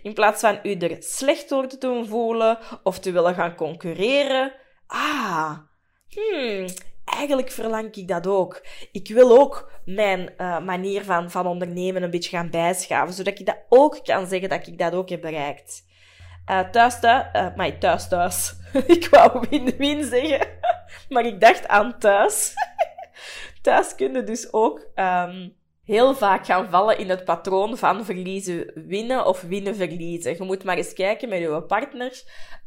In 0.02 0.14
plaats 0.14 0.40
van 0.40 0.58
u 0.62 0.74
er 0.74 1.02
slecht 1.02 1.48
door 1.48 1.66
te 1.66 1.78
doen 1.78 2.06
voelen 2.06 2.58
of 2.82 2.98
te 2.98 3.12
willen 3.12 3.34
gaan 3.34 3.54
concurreren. 3.54 4.52
Ah, 4.86 5.58
hmm, 6.08 6.66
eigenlijk 7.04 7.50
verlang 7.50 7.94
ik 7.94 8.08
dat 8.08 8.26
ook. 8.26 8.66
Ik 8.92 9.08
wil 9.08 9.38
ook 9.38 9.70
mijn 9.84 10.30
uh, 10.38 10.60
manier 10.60 11.04
van, 11.04 11.30
van 11.30 11.46
ondernemen 11.46 12.02
een 12.02 12.10
beetje 12.10 12.36
gaan 12.36 12.50
bijschaven, 12.50 13.14
zodat 13.14 13.38
ik 13.38 13.46
dat 13.46 13.58
ook 13.68 14.00
kan 14.04 14.26
zeggen 14.26 14.48
dat 14.48 14.66
ik 14.66 14.78
dat 14.78 14.94
ook 14.94 15.08
heb 15.08 15.20
bereikt. 15.20 15.84
Uh, 16.50 16.60
thuis, 16.60 17.00
thuis, 17.00 17.26
uh, 17.32 17.56
maar 17.56 17.78
thuis, 17.78 18.08
thuis. 18.08 18.54
ik 18.86 19.08
wou 19.10 19.46
win-win 19.50 20.04
zeggen, 20.04 20.48
maar 21.08 21.26
ik 21.26 21.40
dacht 21.40 21.68
aan 21.68 21.98
thuis. 21.98 22.52
thuis 23.62 23.94
kunnen 23.94 24.26
dus 24.26 24.52
ook 24.52 24.86
um, 24.94 25.54
heel 25.84 26.14
vaak 26.14 26.46
gaan 26.46 26.70
vallen 26.70 26.98
in 26.98 27.08
het 27.08 27.24
patroon 27.24 27.76
van 27.76 28.04
verliezen 28.04 28.70
winnen 28.86 29.26
of 29.26 29.40
winnen 29.40 29.76
verliezen. 29.76 30.36
Je 30.36 30.44
moet 30.44 30.64
maar 30.64 30.76
eens 30.76 30.92
kijken 30.92 31.28
met 31.28 31.38
je 31.38 31.62
partner 31.62 32.22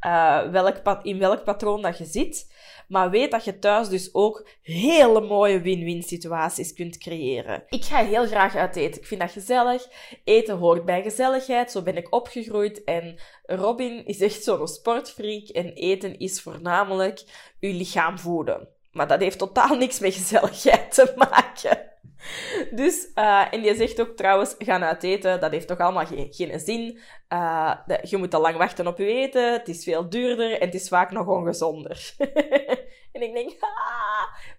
uh, 0.06 0.50
welk 0.52 0.82
in 1.02 1.20
welk 1.20 1.44
patroon 1.44 1.82
dat 1.82 1.98
je 1.98 2.06
zit. 2.06 2.56
Maar 2.88 3.10
weet 3.10 3.32
dat 3.32 3.44
je 3.44 3.60
thuis 3.60 3.90
dus 3.90 4.14
ook 4.14 4.48
hele 4.62 5.22
mooie 5.22 5.62
win-win 5.62 6.04
situaties 6.04 6.74
kunt 6.74 6.98
creëren. 6.98 7.64
Ik 7.70 7.86
ga 7.86 8.06
heel 8.06 8.26
graag 8.26 8.56
uit 8.56 8.76
eten. 8.76 9.02
Ik 9.02 9.08
vind 9.08 9.22
dat 9.22 9.32
gezellig. 9.32 9.88
Eten 10.24 10.58
hoort 10.58 10.86
bij 10.86 11.02
gezelligheid. 11.02 11.72
Zo 11.72 11.82
ben 11.82 11.98
ik 11.98 12.14
opgegroeid. 12.14 12.84
En 12.84 13.20
Robin 13.44 14.06
is 14.06 14.22
echt 14.22 14.44
zo'n 14.44 14.68
sportfreak. 14.68 15.48
En 15.48 15.74
eten 15.74 16.20
is 16.20 16.42
voornamelijk 16.42 17.24
je 17.60 17.74
lichaam 17.74 18.20
voeden. 18.20 18.68
Maar 18.92 19.08
dat 19.08 19.20
heeft 19.20 19.38
totaal 19.38 19.76
niks 19.76 20.00
met 20.00 20.14
gezelligheid 20.14 20.94
te 20.94 21.14
maken. 21.16 21.96
Dus, 22.72 23.12
uh, 23.16 23.54
en 23.54 23.64
je 23.64 23.76
zegt 23.76 24.02
ook 24.02 24.16
trouwens, 24.16 24.56
gaan 24.58 24.84
uit 24.84 25.04
eten, 25.04 25.40
dat 25.40 25.52
heeft 25.52 25.68
toch 25.68 25.78
allemaal 25.78 26.06
geen, 26.06 26.28
geen 26.30 26.60
zin. 26.60 27.00
Uh, 27.34 27.74
je 28.02 28.18
moet 28.18 28.34
al 28.34 28.42
lang 28.42 28.58
wachten 28.58 28.88
op 28.88 28.98
je 28.98 29.06
eten, 29.06 29.54
het 29.54 29.68
is 29.68 29.84
veel 29.84 30.10
duurder 30.10 30.52
en 30.52 30.66
het 30.66 30.76
is 30.76 30.88
vaak 30.88 31.12
nog 31.12 31.28
ongezonder. 31.28 32.14
en 33.14 33.22
ik 33.22 33.34
denk, 33.34 33.60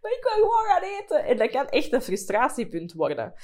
maar 0.03 0.13
ik 0.13 0.23
wil 0.23 0.33
gewoon 0.33 0.67
gaan 0.67 0.83
eten. 0.83 1.25
En 1.25 1.37
dat 1.37 1.51
kan 1.51 1.69
echt 1.69 1.93
een 1.93 2.03
frustratiepunt 2.03 2.93
worden. 2.93 3.35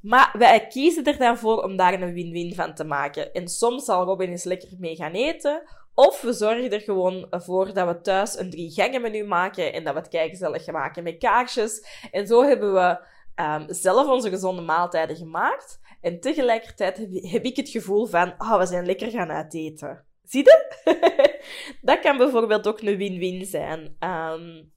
Maar 0.00 0.34
wij 0.38 0.66
kiezen 0.66 1.04
er 1.04 1.18
dan 1.18 1.38
voor 1.38 1.62
om 1.62 1.76
daar 1.76 1.92
een 1.92 2.12
win-win 2.12 2.54
van 2.54 2.74
te 2.74 2.84
maken. 2.84 3.32
En 3.32 3.48
soms 3.48 3.84
zal 3.84 4.04
Robin 4.04 4.30
eens 4.30 4.44
lekker 4.44 4.68
mee 4.78 4.96
gaan 4.96 5.12
eten. 5.12 5.62
Of 5.94 6.20
we 6.20 6.32
zorgen 6.32 6.70
er 6.70 6.80
gewoon 6.80 7.26
voor 7.30 7.72
dat 7.72 7.88
we 7.88 8.00
thuis 8.00 8.38
een 8.38 8.50
drie 8.50 8.70
gangen 8.70 9.00
menu 9.00 9.24
maken 9.24 9.72
en 9.72 9.84
dat 9.84 9.94
we 9.94 10.00
het 10.00 10.08
kijkgezellig 10.08 10.66
maken 10.66 11.02
met 11.02 11.18
kaarsjes. 11.18 11.86
En 12.10 12.26
zo 12.26 12.42
hebben 12.42 12.72
we 12.72 12.98
um, 13.36 13.64
zelf 13.66 14.08
onze 14.08 14.28
gezonde 14.28 14.62
maaltijden 14.62 15.16
gemaakt. 15.16 15.80
En 16.00 16.20
tegelijkertijd 16.20 16.96
heb 17.12 17.44
ik 17.44 17.56
het 17.56 17.68
gevoel 17.68 18.06
van, 18.06 18.34
oh, 18.38 18.58
we 18.58 18.66
zijn 18.66 18.86
lekker 18.86 19.10
gaan 19.10 19.30
uiteten. 19.30 20.04
Zie 20.22 20.44
je? 20.44 20.78
dat 21.82 22.00
kan 22.00 22.16
bijvoorbeeld 22.16 22.68
ook 22.68 22.80
een 22.80 22.96
win-win 22.96 23.44
zijn 23.44 23.96
um, 24.00 24.72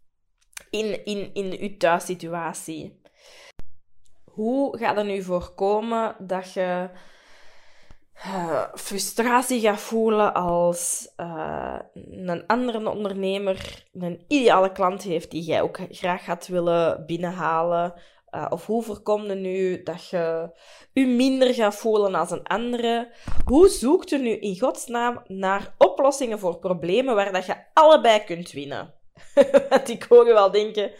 in, 0.70 1.06
in, 1.06 1.34
in 1.34 1.58
uw 1.60 1.78
thuissituatie. 1.78 3.02
Hoe 4.24 4.78
gaat 4.78 4.98
er 4.98 5.06
nu 5.06 5.24
voorkomen 5.24 6.16
dat 6.20 6.54
je 6.54 6.89
uh, 8.26 8.63
frustratie 8.74 9.60
gaat 9.60 9.80
voelen 9.80 10.34
als 10.34 11.13
uh, 11.18 11.80
een 11.94 12.44
andere 12.48 12.89
ondernemer 12.89 13.86
een 13.94 14.26
ideale 14.28 14.72
klant 14.72 15.04
heeft 15.04 15.32
die 15.32 15.44
jij 15.44 15.62
ook 15.62 15.80
graag 15.89 16.24
gaat 16.24 16.48
willen 16.48 17.06
binnenhalen? 17.06 17.94
Uh, 18.36 18.46
of 18.50 18.65
hoe 18.65 18.84
voorkom 18.84 19.24
je 19.24 19.34
nu 19.36 19.84
dat 19.84 20.10
je 20.10 20.50
je 20.93 21.06
minder 21.06 21.54
gaat 21.54 21.76
voelen 21.76 22.15
als 22.15 22.32
een 22.32 22.43
andere? 22.43 23.12
Hoe 23.46 23.67
zoekt 23.67 24.10
je 24.10 24.17
nu 24.17 24.30
in 24.30 24.60
godsnaam 24.60 25.22
naar 25.28 25.76
oplossingen 25.78 26.39
voor 26.39 26.60
problemen 26.60 27.15
waar 27.15 27.32
dat 27.32 27.46
je 27.46 27.56
allebei 27.74 28.24
kunt 28.24 28.52
winnen? 28.52 28.93
Want 29.69 29.89
ik 29.89 30.04
hoor 30.04 30.28
je 30.28 30.34
wel 30.34 30.52
denken, 30.52 30.91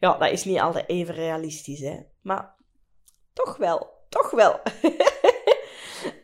ja, 0.00 0.16
dat 0.18 0.30
is 0.30 0.44
niet 0.44 0.60
altijd 0.60 0.88
even 0.88 1.14
realistisch, 1.14 1.80
hè. 1.80 2.00
Maar 2.22 2.54
toch 3.32 3.56
wel, 3.56 3.90
toch 4.08 4.30
wel. 4.30 4.60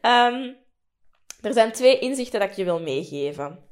um, 0.02 0.56
er 1.46 1.52
zijn 1.52 1.72
twee 1.72 1.98
inzichten 1.98 2.40
dat 2.40 2.48
ik 2.48 2.56
je 2.56 2.64
wil 2.64 2.80
meegeven. 2.80 3.68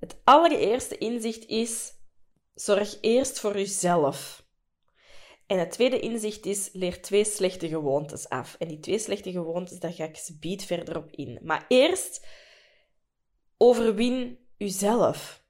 Het 0.00 0.20
allereerste 0.24 0.98
inzicht 0.98 1.46
is, 1.46 1.92
zorg 2.54 2.98
eerst 3.00 3.40
voor 3.40 3.56
jezelf. 3.56 4.48
En 5.50 5.58
het 5.58 5.70
tweede 5.70 6.00
inzicht 6.00 6.46
is, 6.46 6.70
leer 6.72 7.02
twee 7.02 7.24
slechte 7.24 7.68
gewoontes 7.68 8.28
af. 8.28 8.56
En 8.58 8.68
die 8.68 8.80
twee 8.80 8.98
slechte 8.98 9.30
gewoontes, 9.30 9.78
daar 9.78 9.92
ga 9.92 10.04
ik 10.04 10.16
speed 10.16 10.64
verder 10.64 10.96
op 10.96 11.10
in. 11.10 11.38
Maar 11.42 11.64
eerst, 11.68 12.26
overwin 13.56 14.38
uzelf. 14.58 15.44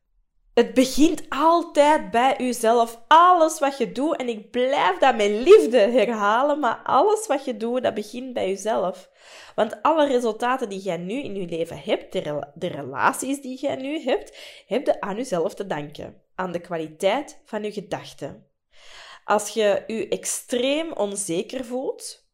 Het 0.54 0.74
begint 0.74 1.22
altijd 1.28 2.10
bij 2.10 2.40
uzelf. 2.40 3.02
Alles 3.08 3.58
wat 3.58 3.78
je 3.78 3.92
doet, 3.92 4.16
en 4.16 4.28
ik 4.28 4.50
blijf 4.50 4.98
dat 4.98 5.16
met 5.16 5.30
liefde 5.30 5.78
herhalen, 5.78 6.58
maar 6.58 6.80
alles 6.84 7.26
wat 7.26 7.44
je 7.44 7.56
doet, 7.56 7.82
dat 7.82 7.94
begint 7.94 8.32
bij 8.32 8.48
jezelf. 8.48 9.10
Want 9.54 9.82
alle 9.82 10.06
resultaten 10.06 10.68
die 10.68 10.80
jij 10.80 10.96
nu 10.96 11.22
in 11.22 11.34
je 11.34 11.46
leven 11.46 11.78
hebt, 11.78 12.12
de, 12.12 12.66
relaties 12.66 13.40
die 13.40 13.58
jij 13.58 13.76
nu 13.76 14.02
hebt, 14.02 14.38
heb 14.66 14.86
je 14.86 15.00
aan 15.00 15.16
jezelf 15.16 15.54
te 15.54 15.66
danken. 15.66 16.22
Aan 16.34 16.52
de 16.52 16.60
kwaliteit 16.60 17.40
van 17.44 17.62
je 17.62 17.72
gedachten. 17.72 18.49
Als 19.30 19.48
je 19.48 19.82
je 19.86 20.08
extreem 20.08 20.92
onzeker 20.92 21.64
voelt 21.64 22.28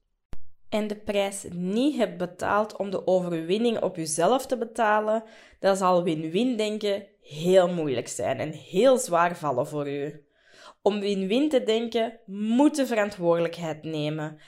en 0.68 0.86
de 0.86 0.96
prijs 0.96 1.46
niet 1.50 1.96
hebt 1.96 2.16
betaald 2.16 2.76
om 2.76 2.90
de 2.90 3.06
overwinning 3.06 3.82
op 3.82 3.96
jezelf 3.96 4.46
te 4.46 4.58
betalen, 4.58 5.24
dan 5.60 5.76
zal 5.76 6.02
win-win 6.02 6.56
denken 6.56 7.06
heel 7.20 7.68
moeilijk 7.68 8.08
zijn 8.08 8.38
en 8.38 8.50
heel 8.50 8.98
zwaar 8.98 9.36
vallen 9.36 9.66
voor 9.66 9.88
u. 9.88 10.26
Om 10.82 11.00
win-win 11.00 11.48
te 11.48 11.62
denken, 11.62 12.20
moet 12.26 12.76
de 12.76 12.86
verantwoordelijkheid 12.86 13.82
nemen. 13.82 14.40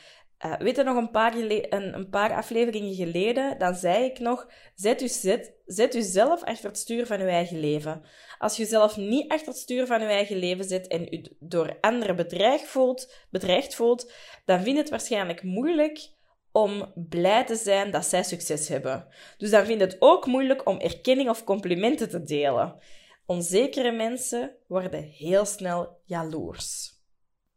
Uh, 0.46 0.56
weet 0.58 0.76
je 0.76 0.82
nog 0.82 0.96
een 0.96 1.10
paar, 1.10 1.36
een, 1.36 1.94
een, 1.94 2.08
paar 2.08 2.34
afleveringen 2.34 2.94
geleden, 2.94 3.58
dan 3.58 3.74
zei 3.74 4.04
ik 4.04 4.18
nog, 4.18 4.50
zet, 4.74 5.02
u, 5.02 5.08
zet, 5.08 5.54
zet 5.66 5.94
u 5.94 6.00
zelf 6.02 6.44
achter 6.44 6.68
het 6.68 6.78
stuur 6.78 7.06
van 7.06 7.20
uw 7.20 7.26
eigen 7.26 7.60
leven. 7.60 8.02
Als 8.38 8.56
je 8.56 8.64
zelf 8.64 8.96
niet 8.96 9.30
achter 9.30 9.48
het 9.48 9.56
stuur 9.56 9.86
van 9.86 10.00
je 10.00 10.06
eigen 10.06 10.36
leven 10.36 10.64
zit 10.64 10.86
en 10.86 11.14
u 11.14 11.24
door 11.40 11.76
anderen 11.80 12.16
bedreigd 12.16 12.66
voelt, 12.66 13.12
bedreigd 13.30 13.74
voelt, 13.74 14.12
dan 14.44 14.62
vind 14.62 14.74
je 14.76 14.82
het 14.82 14.90
waarschijnlijk 14.90 15.42
moeilijk 15.42 16.10
om 16.52 16.92
blij 16.94 17.44
te 17.44 17.56
zijn 17.56 17.90
dat 17.90 18.04
zij 18.04 18.22
succes 18.22 18.68
hebben. 18.68 19.06
Dus 19.36 19.50
dan 19.50 19.66
vind 19.66 19.80
je 19.80 19.86
het 19.86 19.96
ook 19.98 20.26
moeilijk 20.26 20.68
om 20.68 20.78
erkenning 20.78 21.28
of 21.28 21.44
complimenten 21.44 22.08
te 22.08 22.22
delen. 22.22 22.78
Onzekere 23.26 23.92
mensen 23.92 24.56
worden 24.66 25.02
heel 25.02 25.44
snel 25.44 26.00
jaloers. 26.04 26.92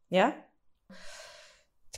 Ja? 0.08 0.50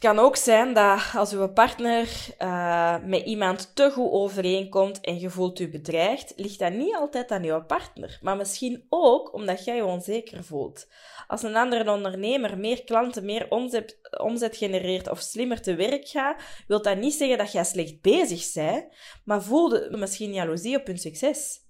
Kan 0.04 0.20
ook 0.20 0.36
zijn 0.36 0.74
dat 0.74 1.02
als 1.16 1.34
uw 1.34 1.48
partner 1.48 2.08
uh, 2.40 2.96
met 3.06 3.26
iemand 3.26 3.76
te 3.76 3.92
goed 3.92 4.12
overeenkomt 4.12 5.02
en 5.02 5.20
je 5.20 5.30
voelt 5.30 5.60
u 5.60 5.70
bedreigd, 5.70 6.34
ligt 6.36 6.60
dat 6.60 6.74
niet 6.74 6.96
altijd 6.96 7.32
aan 7.32 7.44
uw 7.44 7.64
partner, 7.64 8.20
maar 8.22 8.38
misschien 8.38 8.86
ook 8.90 9.34
omdat 9.34 9.66
jij 9.66 9.76
je 9.76 9.86
onzeker 9.86 10.44
voelt. 10.44 10.88
Als 11.28 11.44
een 11.44 11.56
andere 11.56 11.92
ondernemer 11.92 12.58
meer 12.58 12.84
klanten, 12.84 13.26
meer 13.26 13.50
omzet, 13.50 14.00
omzet 14.22 14.58
genereert 14.58 15.10
of 15.10 15.20
slimmer 15.20 15.62
te 15.62 15.76
werk 15.76 16.08
gaat, 16.08 16.44
wil 16.68 16.82
dat 16.82 16.98
niet 16.98 17.14
zeggen 17.14 17.38
dat 17.38 17.52
jij 17.52 17.64
slecht 17.64 18.02
bezig 18.02 18.54
bent, 18.54 18.86
maar 19.26 19.44
voelde 19.44 19.88
misschien 19.92 20.34
jaloezie 20.34 20.78
op 20.78 20.88
hun 20.88 21.00
succes. 21.00 21.62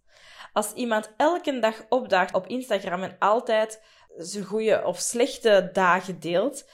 Als 0.54 0.74
iemand 0.74 1.13
elke 1.17 1.60
dag 1.60 1.86
opdaagt 1.89 2.34
op 2.34 2.48
Instagram 2.48 3.04
en 3.04 3.15
altijd 3.19 3.82
zijn 4.17 4.43
goede 4.43 4.84
of 4.86 5.00
slechte 5.00 5.69
dagen 5.74 6.19
deelt, 6.19 6.65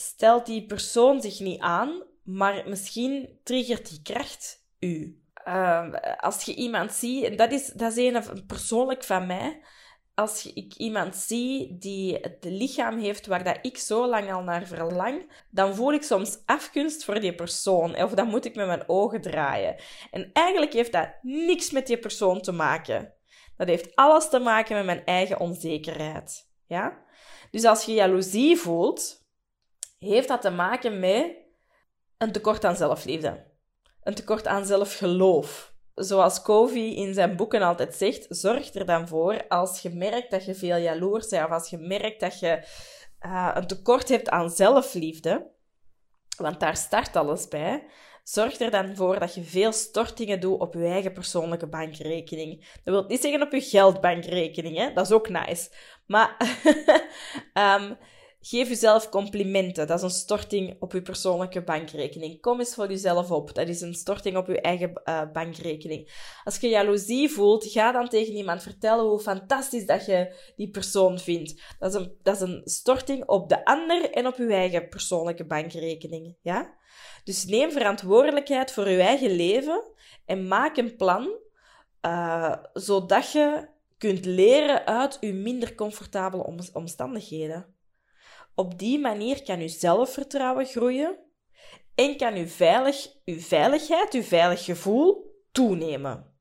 stelt 0.00 0.46
die 0.46 0.66
persoon 0.66 1.20
zich 1.20 1.40
niet 1.40 1.60
aan, 1.60 2.02
maar 2.22 2.62
misschien 2.68 3.38
triggert 3.44 3.88
die 3.88 4.02
kracht 4.02 4.64
u. 4.78 5.22
Uh, 5.46 5.92
als 6.16 6.42
je 6.42 6.54
iemand 6.54 6.92
ziet, 6.92 7.24
en 7.24 7.36
dat 7.36 7.52
is, 7.52 7.66
dat 7.66 7.96
is 7.96 8.14
een 8.14 8.46
persoonlijk 8.46 9.04
van 9.04 9.26
mij, 9.26 9.62
als 10.14 10.52
ik 10.52 10.74
iemand 10.74 11.16
zie 11.16 11.78
die 11.78 12.14
het 12.14 12.36
lichaam 12.40 12.98
heeft 12.98 13.26
waar 13.26 13.44
dat 13.44 13.58
ik 13.62 13.78
zo 13.78 14.06
lang 14.06 14.32
al 14.32 14.42
naar 14.42 14.66
verlang, 14.66 15.32
dan 15.50 15.74
voel 15.74 15.92
ik 15.92 16.02
soms 16.02 16.38
afgunst 16.44 17.04
voor 17.04 17.20
die 17.20 17.34
persoon. 17.34 18.02
Of 18.02 18.14
dan 18.14 18.28
moet 18.28 18.44
ik 18.44 18.54
met 18.54 18.66
mijn 18.66 18.88
ogen 18.88 19.20
draaien. 19.20 19.76
En 20.10 20.30
eigenlijk 20.32 20.72
heeft 20.72 20.92
dat 20.92 21.08
niks 21.22 21.70
met 21.70 21.86
die 21.86 21.98
persoon 21.98 22.40
te 22.40 22.52
maken. 22.52 23.14
Dat 23.56 23.68
heeft 23.68 23.96
alles 23.96 24.28
te 24.28 24.38
maken 24.38 24.76
met 24.76 24.84
mijn 24.84 25.04
eigen 25.04 25.40
onzekerheid. 25.40 26.48
Ja? 26.66 26.98
Dus 27.50 27.64
als 27.64 27.84
je 27.84 27.92
jaloezie 27.92 28.56
voelt, 28.56 29.19
heeft 30.08 30.28
dat 30.28 30.42
te 30.42 30.50
maken 30.50 31.00
met 31.00 31.36
een 32.18 32.32
tekort 32.32 32.64
aan 32.64 32.76
zelfliefde. 32.76 33.46
Een 34.02 34.14
tekort 34.14 34.46
aan 34.46 34.66
zelfgeloof. 34.66 35.68
zoals 35.94 36.42
Covey 36.42 36.94
in 36.94 37.14
zijn 37.14 37.36
boeken 37.36 37.62
altijd 37.62 37.94
zegt, 37.94 38.26
zorg 38.28 38.74
er 38.74 38.86
dan 38.86 39.08
voor 39.08 39.44
als 39.48 39.80
je 39.82 39.90
merkt 39.90 40.30
dat 40.30 40.44
je 40.44 40.54
veel 40.54 40.76
jaloers 40.76 41.28
bent 41.28 41.44
of 41.44 41.50
als 41.50 41.70
je 41.70 41.78
merkt 41.78 42.20
dat 42.20 42.38
je 42.38 42.66
uh, 43.26 43.50
een 43.54 43.66
tekort 43.66 44.08
hebt 44.08 44.28
aan 44.28 44.50
zelfliefde, 44.50 45.50
want 46.36 46.60
daar 46.60 46.76
start 46.76 47.16
alles 47.16 47.48
bij, 47.48 47.86
zorg 48.24 48.58
er 48.58 48.70
dan 48.70 48.96
voor 48.96 49.18
dat 49.18 49.34
je 49.34 49.42
veel 49.42 49.72
stortingen 49.72 50.40
doet 50.40 50.60
op 50.60 50.74
je 50.74 50.84
eigen 50.84 51.12
persoonlijke 51.12 51.68
bankrekening. 51.68 52.60
Dat 52.84 52.94
wil 52.94 53.04
niet 53.06 53.20
zeggen 53.20 53.42
op 53.42 53.52
je 53.52 53.60
geldbankrekening, 53.60 54.76
hè? 54.76 54.92
dat 54.92 55.06
is 55.06 55.12
ook 55.12 55.28
nice. 55.28 55.70
Maar 56.06 56.36
um, 57.54 57.98
Geef 58.42 58.68
jezelf 58.68 59.08
complimenten. 59.08 59.86
Dat 59.86 59.96
is 59.98 60.04
een 60.04 60.10
storting 60.10 60.76
op 60.78 60.92
je 60.92 61.02
persoonlijke 61.02 61.62
bankrekening. 61.62 62.40
Kom 62.40 62.58
eens 62.58 62.74
voor 62.74 62.88
jezelf 62.88 63.30
op. 63.30 63.54
Dat 63.54 63.68
is 63.68 63.80
een 63.80 63.94
storting 63.94 64.36
op 64.36 64.46
je 64.46 64.60
eigen 64.60 65.00
uh, 65.04 65.22
bankrekening. 65.32 66.30
Als 66.44 66.58
je 66.58 66.68
jaloezie 66.68 67.30
voelt, 67.30 67.66
ga 67.66 67.92
dan 67.92 68.08
tegen 68.08 68.34
iemand 68.34 68.62
vertellen 68.62 69.04
hoe 69.04 69.20
fantastisch 69.20 69.86
dat 69.86 70.06
je 70.06 70.52
die 70.56 70.70
persoon 70.70 71.18
vindt. 71.18 71.62
Dat 71.78 71.94
is 71.94 72.00
een, 72.00 72.16
dat 72.22 72.34
is 72.34 72.40
een 72.40 72.60
storting 72.64 73.28
op 73.28 73.48
de 73.48 73.64
ander 73.64 74.10
en 74.10 74.26
op 74.26 74.36
je 74.36 74.52
eigen 74.52 74.88
persoonlijke 74.88 75.46
bankrekening. 75.46 76.36
Ja? 76.42 76.74
Dus 77.24 77.44
neem 77.44 77.72
verantwoordelijkheid 77.72 78.72
voor 78.72 78.88
je 78.88 79.00
eigen 79.00 79.30
leven 79.30 79.92
en 80.24 80.48
maak 80.48 80.76
een 80.76 80.96
plan 80.96 81.38
uh, 82.06 82.56
zodat 82.72 83.32
je 83.32 83.68
kunt 83.98 84.24
leren 84.24 84.86
uit 84.86 85.16
je 85.20 85.32
minder 85.32 85.74
comfortabele 85.74 86.70
omstandigheden. 86.72 87.78
Op 88.60 88.78
die 88.78 88.98
manier 88.98 89.42
kan 89.42 89.60
uw 89.60 89.68
zelfvertrouwen 89.68 90.66
groeien 90.66 91.18
en 91.94 92.16
kan 92.16 92.34
uw, 92.34 92.46
veilig, 92.46 93.06
uw 93.24 93.40
veiligheid, 93.40 94.12
uw 94.12 94.22
veilig 94.22 94.64
gevoel 94.64 95.38
toenemen. 95.52 96.38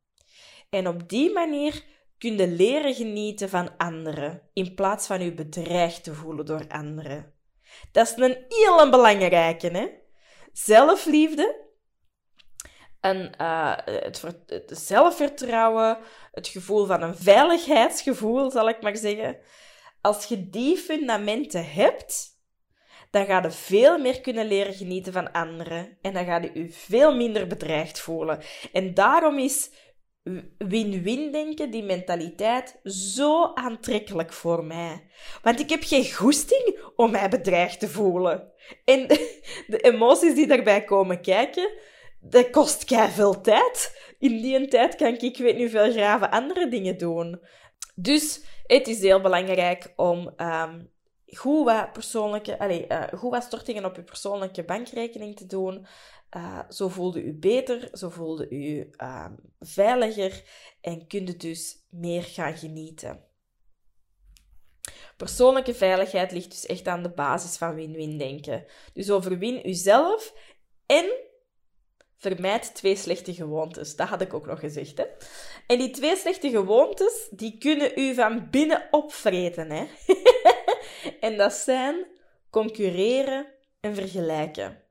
En 0.70 0.88
op 0.88 1.10
die 1.10 1.34
manier 1.34 1.84
kun 2.18 2.38
je 2.38 2.48
leren 2.48 2.94
genieten 2.94 3.50
van 3.50 3.78
anderen 3.78 4.50
in 4.54 4.76
plaats 4.76 5.08
van 5.08 5.24
je 5.24 5.34
bedreigd 5.34 6.04
te 6.04 6.14
voelen 6.14 6.46
door 6.46 6.66
anderen. 6.68 7.34
Dat 7.92 8.08
is 8.08 8.24
een 8.24 8.46
heel 8.48 8.90
belangrijke, 8.90 9.68
hè? 9.68 9.88
Zelfliefde 10.52 11.68
en 13.00 13.32
uh, 13.42 13.76
het, 13.86 14.22
het, 14.46 14.78
zelfvertrouwen, 14.78 15.98
het 16.32 16.48
gevoel 16.48 16.86
van 16.86 17.02
een 17.02 17.16
veiligheidsgevoel, 17.16 18.52
zal 18.52 18.70
ik 18.70 18.82
maar 18.82 18.98
zeggen, 18.98 19.38
als 20.02 20.26
je 20.26 20.50
die 20.50 20.78
fundamenten 20.78 21.72
hebt, 21.72 22.38
dan 23.12 23.26
ga 23.26 23.42
je 23.42 23.52
veel 23.52 23.98
meer 23.98 24.22
kunnen 24.22 24.48
leren 24.48 24.74
genieten 24.74 25.14
van 25.14 25.32
anderen. 25.32 25.98
En 26.02 26.14
dan 26.14 26.26
ga 26.26 26.38
je 26.38 26.52
je 26.54 26.70
veel 26.70 27.16
minder 27.16 27.48
bedreigd 27.48 28.00
voelen. 28.00 28.40
En 28.72 28.94
daarom 28.94 29.38
is 29.38 29.72
win-win 30.58 31.32
denken, 31.32 31.72
die 31.72 31.84
mentaliteit, 31.84 32.80
zo 32.84 33.54
aantrekkelijk 33.54 34.34
voor 34.34 34.64
mij. 34.64 35.10
Want 35.42 35.60
ik 35.60 35.70
heb 35.70 35.84
geen 35.84 36.14
goesting 36.14 36.80
om 36.96 37.12
mij 37.12 37.30
bedreigd 37.30 37.80
te 37.80 37.88
voelen. 37.88 38.52
En 38.86 39.08
de 39.74 39.78
emoties 39.82 40.36
die 40.36 40.48
daarbij 40.48 40.84
komen 40.84 41.22
kijken, 41.22 41.70
dat 42.22 42.50
kost 42.50 42.84
kei 42.84 43.10
veel 43.10 43.42
tijd. 43.42 43.98
In 44.20 44.42
die 44.42 44.68
tijd 44.68 44.96
kan 44.96 45.14
ik, 45.14 45.22
ik 45.22 45.38
weet 45.38 45.58
nu 45.58 45.70
veel 45.70 45.92
graven 45.92 46.32
andere 46.32 46.68
dingen 46.68 46.98
doen. 46.98 47.42
Dus 47.96 48.44
het 48.78 48.88
is 48.88 49.02
heel 49.02 49.22
belangrijk 49.22 49.94
om 49.96 50.34
um, 50.38 50.92
goed, 51.26 51.66
wat 51.66 51.92
persoonlijke, 51.94 52.60
allez, 52.60 52.86
uh, 52.88 53.04
goed 53.04 53.32
wat 53.32 53.44
stortingen 53.44 53.86
op 53.86 53.96
je 53.96 54.04
persoonlijke 54.04 54.64
bankrekening 54.64 55.36
te 55.36 55.46
doen. 55.46 55.88
Uh, 56.38 56.60
zo 56.70 56.88
voelde 56.88 57.24
u 57.24 57.34
beter, 57.34 57.90
zo 57.94 58.10
voelde 58.10 58.50
u 58.50 58.90
um, 58.98 59.36
veiliger 59.60 60.44
en 60.82 61.08
kunt 61.08 61.42
dus 61.42 61.86
meer 61.90 62.24
gaan 62.24 62.58
genieten. 62.58 63.24
Persoonlijke 65.18 65.74
veiligheid 65.74 66.32
ligt 66.32 66.52
dus 66.52 66.66
echt 66.66 66.88
aan 66.88 67.04
de 67.04 67.10
basis 67.12 67.58
van 67.58 67.76
win-win 67.76 68.18
denken. 68.18 68.66
Dus 68.94 69.12
overwin 69.12 69.70
uzelf 69.70 70.34
en 70.86 71.12
vermijd 72.20 72.76
twee 72.76 72.96
slechte 72.96 73.34
gewoontes. 73.34 73.96
Dat 73.96 74.08
had 74.08 74.22
ik 74.22 74.34
ook 74.34 74.46
nog 74.46 74.60
gezegd. 74.60 74.98
Hè? 74.98 75.06
En 75.68 75.78
die 75.78 75.90
twee 75.90 76.16
slechte 76.16 76.50
gewoontes, 76.50 77.28
die 77.32 77.58
kunnen 77.58 77.92
u 77.96 78.14
van 78.14 78.50
binnen 78.50 78.88
opvreten. 78.92 79.72
Hè? 79.72 79.86
en 81.28 81.38
dat 81.38 81.54
zijn 81.54 82.06
concurreren 82.50 83.48
en 83.80 83.96
vergelijken. 83.96 84.84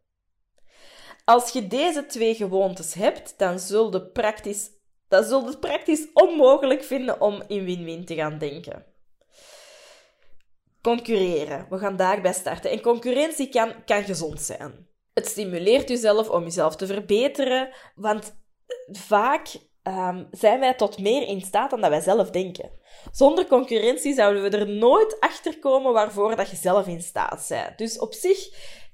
Als 1.24 1.52
je 1.52 1.66
deze 1.66 2.06
twee 2.06 2.34
gewoontes 2.34 2.94
hebt, 2.94 3.34
dan 3.38 3.58
zul 3.58 3.92
je 3.92 4.06
praktisch, 4.06 4.70
dan 5.08 5.24
zul 5.24 5.40
je 5.40 5.46
het 5.46 5.60
praktisch 5.60 6.06
onmogelijk 6.12 6.84
vinden 6.84 7.20
om 7.20 7.42
in 7.46 7.64
win-win 7.64 8.04
te 8.04 8.14
gaan 8.14 8.38
denken. 8.38 8.84
Concurreren. 10.82 11.66
We 11.70 11.78
gaan 11.78 11.96
daarbij 11.96 12.32
starten. 12.32 12.70
En 12.70 12.80
concurrentie 12.80 13.48
kan, 13.48 13.84
kan 13.84 14.02
gezond 14.02 14.40
zijn. 14.40 14.87
Het 15.18 15.26
stimuleert 15.26 15.88
jezelf 15.88 16.30
om 16.30 16.42
jezelf 16.42 16.76
te 16.76 16.86
verbeteren, 16.86 17.68
want 17.94 18.36
vaak 18.90 19.48
um, 19.82 20.28
zijn 20.30 20.60
wij 20.60 20.74
tot 20.74 20.98
meer 20.98 21.26
in 21.28 21.40
staat 21.40 21.70
dan 21.70 21.80
dat 21.80 21.90
wij 21.90 22.00
zelf 22.00 22.30
denken. 22.30 22.70
Zonder 23.12 23.46
concurrentie 23.46 24.14
zouden 24.14 24.42
we 24.42 24.48
er 24.48 24.68
nooit 24.68 25.20
achter 25.20 25.58
komen 25.58 25.92
waarvoor 25.92 26.36
dat 26.36 26.50
je 26.50 26.56
zelf 26.56 26.86
in 26.86 27.02
staat 27.02 27.46
bent. 27.48 27.78
Dus 27.78 27.98
op 27.98 28.14
zich 28.14 28.48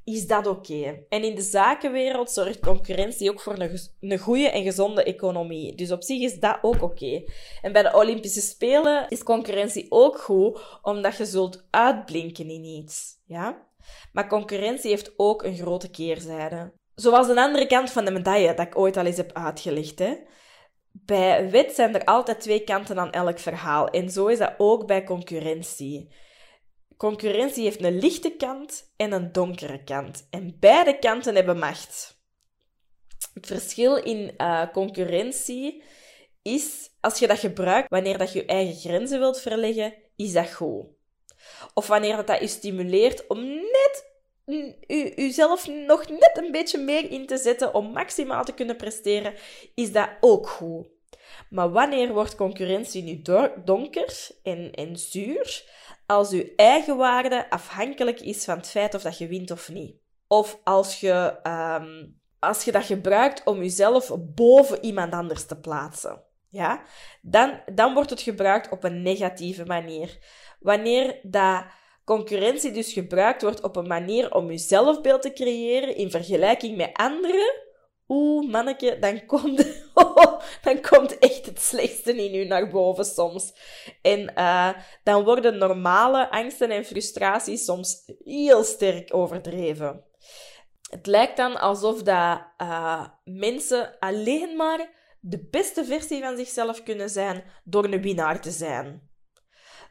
is 0.04 0.26
dat 0.26 0.46
oké. 0.46 1.04
En 1.08 1.22
in 1.22 1.34
de 1.34 1.42
zakenwereld 1.42 2.30
zorgt 2.30 2.60
concurrentie 2.60 3.30
ook 3.30 3.40
voor 3.40 3.58
een, 3.58 3.78
een 4.00 4.18
goede 4.18 4.50
en 4.50 4.62
gezonde 4.62 5.02
economie. 5.02 5.74
Dus 5.74 5.92
op 5.92 6.02
zich 6.02 6.20
is 6.20 6.38
dat 6.38 6.58
ook 6.62 6.82
oké. 6.82 7.22
En 7.62 7.72
bij 7.72 7.82
de 7.82 7.94
Olympische 7.94 8.40
Spelen 8.40 9.06
is 9.08 9.22
concurrentie 9.22 9.86
ook 9.88 10.18
goed, 10.18 10.78
omdat 10.82 11.16
je 11.16 11.24
zult 11.24 11.66
uitblinken 11.70 12.50
in 12.50 12.64
iets. 12.64 13.20
Ja? 13.26 13.72
Maar 14.12 14.28
concurrentie 14.28 14.90
heeft 14.90 15.12
ook 15.16 15.42
een 15.42 15.56
grote 15.56 15.90
keerzijde. 15.90 16.72
Zoals 16.94 17.28
een 17.28 17.38
andere 17.38 17.66
kant 17.66 17.90
van 17.90 18.04
de 18.04 18.10
medaille 18.10 18.54
dat 18.54 18.66
ik 18.66 18.78
ooit 18.78 18.96
al 18.96 19.04
eens 19.04 19.16
heb 19.16 19.32
uitgelegd. 19.32 19.98
Hè. 19.98 20.16
Bij 20.90 21.50
wet 21.50 21.74
zijn 21.74 21.94
er 21.94 22.04
altijd 22.04 22.40
twee 22.40 22.64
kanten 22.64 22.98
aan 22.98 23.12
elk 23.12 23.38
verhaal. 23.38 23.88
En 23.88 24.10
zo 24.10 24.26
is 24.26 24.38
dat 24.38 24.54
ook 24.58 24.86
bij 24.86 25.04
concurrentie. 25.04 26.14
Concurrentie 26.96 27.64
heeft 27.64 27.82
een 27.82 27.98
lichte 27.98 28.30
kant 28.36 28.92
en 28.96 29.12
een 29.12 29.32
donkere 29.32 29.84
kant. 29.84 30.26
En 30.30 30.56
beide 30.60 30.98
kanten 30.98 31.34
hebben 31.34 31.58
macht. 31.58 32.22
Het 33.34 33.46
verschil 33.46 33.96
in 33.96 34.34
uh, 34.36 34.66
concurrentie 34.72 35.82
is, 36.42 36.90
als 37.00 37.18
je 37.18 37.26
dat 37.26 37.38
gebruikt 37.38 37.88
wanneer 37.88 38.18
dat 38.18 38.32
je 38.32 38.38
je 38.38 38.46
eigen 38.46 38.74
grenzen 38.74 39.18
wilt 39.18 39.40
verleggen, 39.40 39.94
is 40.16 40.32
dat 40.32 40.52
goed. 40.52 40.86
Of 41.74 41.86
wanneer 41.86 42.16
dat, 42.16 42.26
dat 42.26 42.48
stimuleert 42.48 43.26
om 43.26 43.44
net 43.54 44.12
uzelf 45.16 45.68
nog 45.68 46.08
net 46.08 46.30
een 46.34 46.52
beetje 46.52 46.78
meer 46.78 47.10
in 47.10 47.26
te 47.26 47.36
zetten 47.36 47.74
om 47.74 47.92
maximaal 47.92 48.44
te 48.44 48.52
kunnen 48.52 48.76
presteren, 48.76 49.34
is 49.74 49.92
dat 49.92 50.08
ook 50.20 50.48
goed. 50.48 50.86
Maar 51.50 51.70
wanneer 51.70 52.12
wordt 52.12 52.34
concurrentie 52.34 53.02
nu 53.02 53.22
donker 53.64 54.28
en, 54.42 54.72
en 54.72 54.96
zuur? 54.96 55.64
Als 56.06 56.30
uw 56.30 56.44
eigen 56.56 56.96
waarde 56.96 57.50
afhankelijk 57.50 58.20
is 58.20 58.44
van 58.44 58.56
het 58.56 58.68
feit 58.68 58.94
of 58.94 59.02
dat 59.02 59.18
je 59.18 59.26
wint 59.26 59.50
of 59.50 59.68
niet. 59.68 59.96
Of 60.26 60.58
als 60.64 61.00
je, 61.00 61.36
um, 61.46 62.20
als 62.38 62.64
je 62.64 62.72
dat 62.72 62.84
gebruikt 62.84 63.44
om 63.44 63.58
jezelf 63.58 64.12
boven 64.18 64.84
iemand 64.84 65.12
anders 65.12 65.46
te 65.46 65.56
plaatsen. 65.56 66.22
Ja? 66.54 66.82
Dan, 67.22 67.60
dan 67.74 67.94
wordt 67.94 68.10
het 68.10 68.20
gebruikt 68.20 68.70
op 68.70 68.84
een 68.84 69.02
negatieve 69.02 69.64
manier. 69.64 70.18
Wanneer 70.60 71.18
dat 71.22 71.64
concurrentie 72.04 72.70
dus 72.70 72.92
gebruikt 72.92 73.42
wordt 73.42 73.62
op 73.62 73.76
een 73.76 73.86
manier 73.86 74.34
om 74.34 74.50
je 74.50 74.58
zelfbeeld 74.58 75.22
te 75.22 75.32
creëren 75.32 75.96
in 75.96 76.10
vergelijking 76.10 76.76
met 76.76 76.90
anderen, 76.92 77.54
oeh, 78.08 78.50
manneke, 78.50 78.98
dan 78.98 79.26
komt, 79.26 79.82
dan 80.66 80.80
komt 80.80 81.18
echt 81.18 81.46
het 81.46 81.60
slechtste 81.60 82.16
in 82.16 82.34
u 82.34 82.44
naar 82.44 82.68
boven 82.68 83.04
soms. 83.04 83.52
En 84.02 84.32
uh, 84.36 84.70
dan 85.02 85.24
worden 85.24 85.58
normale 85.58 86.30
angsten 86.30 86.70
en 86.70 86.84
frustraties 86.84 87.64
soms 87.64 88.12
heel 88.24 88.64
sterk 88.64 89.14
overdreven. 89.14 90.04
Het 90.90 91.06
lijkt 91.06 91.36
dan 91.36 91.56
alsof 91.56 92.02
dat, 92.02 92.42
uh, 92.58 93.06
mensen 93.24 93.98
alleen 93.98 94.56
maar 94.56 95.02
de 95.26 95.46
beste 95.50 95.84
versie 95.84 96.22
van 96.22 96.36
zichzelf 96.36 96.82
kunnen 96.82 97.10
zijn 97.10 97.44
door 97.64 97.84
een 97.84 98.02
winnaar 98.02 98.40
te 98.40 98.50
zijn. 98.50 99.08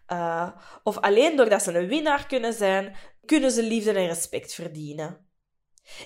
Uh, 0.07 0.49
of 0.84 0.97
alleen 0.97 1.36
doordat 1.36 1.63
ze 1.63 1.77
een 1.77 1.88
winnaar 1.88 2.27
kunnen 2.27 2.53
zijn, 2.53 2.95
kunnen 3.25 3.51
ze 3.51 3.63
liefde 3.63 3.91
en 3.91 4.07
respect 4.07 4.53
verdienen. 4.53 5.27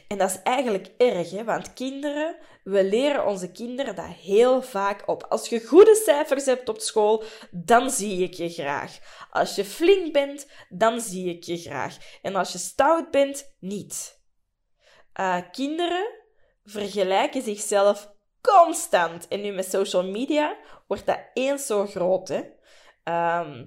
En 0.07 0.17
dat 0.17 0.30
is 0.30 0.41
eigenlijk 0.43 0.88
erg, 0.97 1.32
hè? 1.32 1.43
want 1.43 1.73
kinderen, 1.73 2.38
we 2.63 2.84
leren 2.84 3.25
onze 3.25 3.51
kinderen 3.51 3.95
dat 3.95 4.05
heel 4.05 4.61
vaak 4.61 5.07
op. 5.07 5.23
Als 5.23 5.49
je 5.49 5.65
goede 5.65 5.95
cijfers 5.95 6.45
hebt 6.45 6.69
op 6.69 6.80
school, 6.80 7.23
dan 7.51 7.89
zie 7.89 8.23
ik 8.23 8.34
je 8.34 8.49
graag. 8.49 8.99
Als 9.30 9.55
je 9.55 9.65
flink 9.65 10.13
bent, 10.13 10.47
dan 10.69 11.01
zie 11.01 11.30
ik 11.36 11.43
je 11.43 11.57
graag. 11.57 11.97
En 12.21 12.36
als 12.36 12.51
je 12.51 12.57
stout 12.57 13.11
bent, 13.11 13.55
niet. 13.59 14.21
Uh, 15.19 15.38
kinderen 15.51 16.07
vergelijken 16.63 17.41
zichzelf 17.41 18.15
constant. 18.56 19.28
En 19.28 19.41
nu 19.41 19.52
met 19.52 19.70
social 19.70 20.04
media 20.04 20.58
wordt 20.88 21.06
dat 21.06 21.20
eens 21.34 21.66
zo 21.66 21.86
groot. 21.86 22.28
Hè? 22.28 22.41
Ehm, 23.04 23.66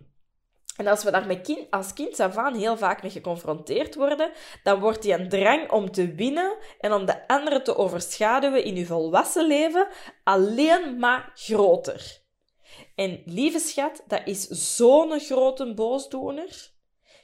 en 0.76 0.86
als 0.86 1.04
we 1.04 1.10
daar 1.10 1.26
met 1.26 1.40
kind, 1.40 1.70
als 1.70 1.92
kind 1.92 2.20
af 2.20 2.36
aan 2.36 2.54
heel 2.54 2.76
vaak 2.76 3.02
mee 3.02 3.10
geconfronteerd 3.10 3.94
worden, 3.94 4.32
dan 4.62 4.80
wordt 4.80 5.02
die 5.02 5.12
een 5.12 5.28
drang 5.28 5.70
om 5.70 5.90
te 5.90 6.14
winnen 6.14 6.56
en 6.80 6.92
om 6.92 7.04
de 7.04 7.28
anderen 7.28 7.64
te 7.64 7.76
overschaduwen 7.76 8.64
in 8.64 8.74
je 8.76 8.86
volwassen 8.86 9.46
leven 9.46 9.88
alleen 10.24 10.98
maar 10.98 11.32
groter. 11.34 12.18
En 12.94 13.22
lieve 13.24 13.58
schat, 13.58 14.04
dat 14.06 14.20
is 14.24 14.46
zo'n 14.46 15.20
grote 15.20 15.74
boosdoener. 15.74 16.70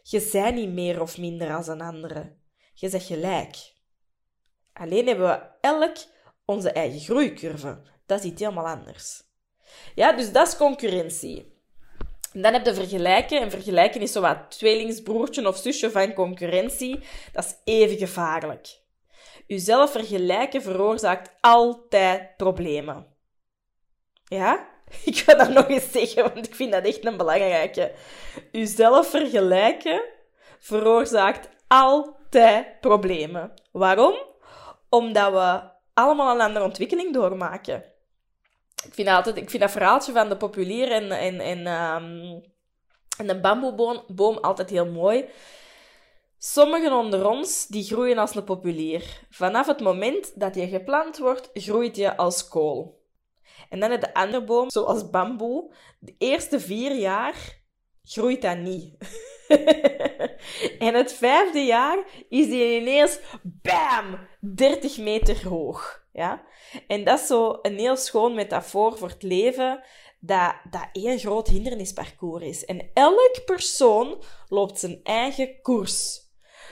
Je 0.03 0.29
bent 0.33 0.55
niet 0.55 0.73
meer 0.73 1.01
of 1.01 1.19
minder 1.19 1.55
als 1.55 1.67
een 1.67 1.81
andere. 1.81 2.37
Je 2.75 2.89
zegt 2.89 3.07
gelijk. 3.07 3.75
Alleen 4.73 5.07
hebben 5.07 5.27
we 5.27 5.41
elk 5.61 5.97
onze 6.47 6.71
eigen 6.71 7.01
groeicurve. 7.01 7.79
Dat 8.07 8.19
is 8.19 8.25
iets 8.25 8.41
helemaal 8.41 8.67
anders. 8.67 9.23
Ja, 9.95 10.13
dus 10.13 10.33
dat 10.33 10.47
is 10.47 10.57
concurrentie. 10.57 11.55
dan 12.33 12.53
heb 12.53 12.67
je 12.67 12.75
vergelijken. 12.75 13.41
En 13.41 13.51
vergelijken 13.51 14.01
is 14.01 14.13
zo 14.13 14.21
wat 14.21 14.51
tweelingsbroertje 14.51 15.49
of 15.49 15.57
zusje 15.57 15.91
van 15.91 16.13
concurrentie. 16.13 17.01
Dat 17.33 17.45
is 17.45 17.55
even 17.65 17.97
gevaarlijk. 17.97 18.79
Uzelf 19.47 19.91
vergelijken 19.91 20.63
veroorzaakt 20.63 21.31
altijd 21.41 22.37
problemen. 22.37 23.07
Ja? 24.25 24.69
Ik 25.05 25.17
ga 25.17 25.35
dat 25.35 25.49
nog 25.49 25.69
eens 25.69 25.93
zeggen, 25.93 26.23
want 26.23 26.47
ik 26.47 26.55
vind 26.55 26.73
dat 26.73 26.85
echt 26.85 27.05
een 27.05 27.17
belangrijke. 27.17 27.93
Uzelf 28.53 29.11
vergelijken 29.11 30.03
veroorzaakt 30.59 31.49
altijd 31.69 32.81
problemen. 32.81 33.53
Waarom? 33.73 34.15
Omdat 34.89 35.33
we 35.33 35.75
allemaal 35.97 36.35
een 36.35 36.41
andere 36.41 36.65
ontwikkeling 36.65 37.15
doormaken. 37.15 37.85
Ik 38.85 38.95
vind, 38.95 39.09
altijd, 39.09 39.37
ik 39.37 39.51
vind 39.51 39.63
dat 39.63 39.71
verhaaltje 39.71 40.13
van 40.13 40.29
de 40.29 40.37
populier 40.37 40.91
en, 40.91 41.11
en, 41.11 41.41
en, 41.41 41.59
um, 41.59 42.43
en 43.19 43.27
de 43.27 43.41
bamboeboom 43.41 44.37
altijd 44.37 44.71
heel 44.71 44.87
mooi. 44.87 45.25
Sommigen 46.39 46.93
onder 46.93 47.29
ons 47.29 47.67
die 47.67 47.85
groeien 47.85 48.19
als 48.19 48.35
een 48.35 48.45
populier. 48.45 49.21
Vanaf 49.31 49.67
het 49.67 49.81
moment 49.81 50.41
dat 50.41 50.55
je 50.55 50.69
geplant 50.69 51.19
wordt, 51.19 51.51
groeit 51.55 51.97
je 51.97 52.17
als 52.17 52.49
kool. 52.49 53.05
En 53.69 53.81
dan 53.81 53.91
heb 53.91 54.01
de 54.01 54.15
andere 54.15 54.45
boom, 54.45 54.71
zoals 54.71 55.11
bamboe. 55.11 55.73
De 55.99 56.15
eerste 56.19 56.61
vier 56.61 56.95
jaar 56.95 57.59
groeit 58.07 58.43
dat 58.43 58.59
niet. 58.59 58.95
en 60.87 60.95
het 60.95 61.13
vijfde 61.13 61.65
jaar 61.65 62.05
is 62.29 62.47
die 62.47 62.81
ineens, 62.81 63.19
bam, 63.43 64.29
30 64.41 64.99
meter 64.99 65.49
hoog. 65.49 66.05
Ja? 66.13 66.45
En 66.87 67.05
dat 67.05 67.21
is 67.21 67.27
zo 67.27 67.59
een 67.63 67.79
heel 67.79 67.97
schoon 67.97 68.35
metafoor 68.35 68.99
voor 68.99 69.09
het 69.09 69.23
leven, 69.23 69.85
dat, 70.21 70.55
dat 70.71 70.89
één 70.93 71.19
groot 71.19 71.49
hindernisparcours 71.49 72.45
is. 72.45 72.65
En 72.65 72.91
elk 72.95 73.43
persoon 73.45 74.23
loopt 74.49 74.79
zijn 74.79 75.01
eigen 75.03 75.61
koers. 75.63 76.25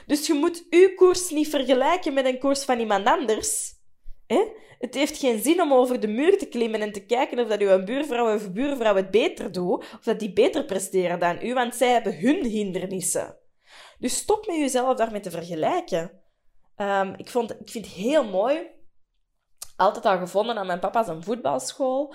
Dus 0.05 0.27
je 0.27 0.33
moet 0.33 0.65
uw 0.69 0.95
koers 0.95 1.29
niet 1.29 1.49
vergelijken 1.49 2.13
met 2.13 2.25
een 2.25 2.39
koers 2.39 2.63
van 2.63 2.79
iemand 2.79 3.05
anders. 3.05 3.74
Het 4.79 4.93
heeft 4.93 5.17
geen 5.17 5.39
zin 5.39 5.61
om 5.61 5.73
over 5.73 5.99
de 5.99 6.07
muur 6.07 6.37
te 6.37 6.47
klimmen 6.47 6.81
en 6.81 6.91
te 6.91 7.05
kijken 7.05 7.39
of 7.39 7.47
dat 7.47 7.59
uw 7.59 7.83
buurvrouw 7.83 8.35
of 8.35 8.51
buurvrouw 8.51 8.95
het 8.95 9.11
beter 9.11 9.51
doet, 9.51 9.77
of 9.77 10.03
dat 10.03 10.19
die 10.19 10.33
beter 10.33 10.65
presteren 10.65 11.19
dan 11.19 11.37
u, 11.41 11.53
want 11.53 11.75
zij 11.75 11.91
hebben 11.91 12.19
hun 12.19 12.45
hindernissen. 12.45 13.37
Dus 13.99 14.15
stop 14.15 14.47
met 14.47 14.55
jezelf 14.55 14.97
daarmee 14.97 15.19
te 15.19 15.31
vergelijken. 15.31 16.11
Um, 16.77 17.13
ik, 17.17 17.29
vond, 17.29 17.51
ik 17.51 17.69
vind 17.69 17.85
het 17.85 17.93
heel 17.95 18.23
mooi. 18.23 18.67
Altijd 19.75 20.05
al 20.05 20.17
gevonden 20.17 20.57
aan 20.57 20.67
mijn 20.67 20.79
papa's 20.79 21.07
een 21.07 21.23
voetbalschool. 21.23 22.13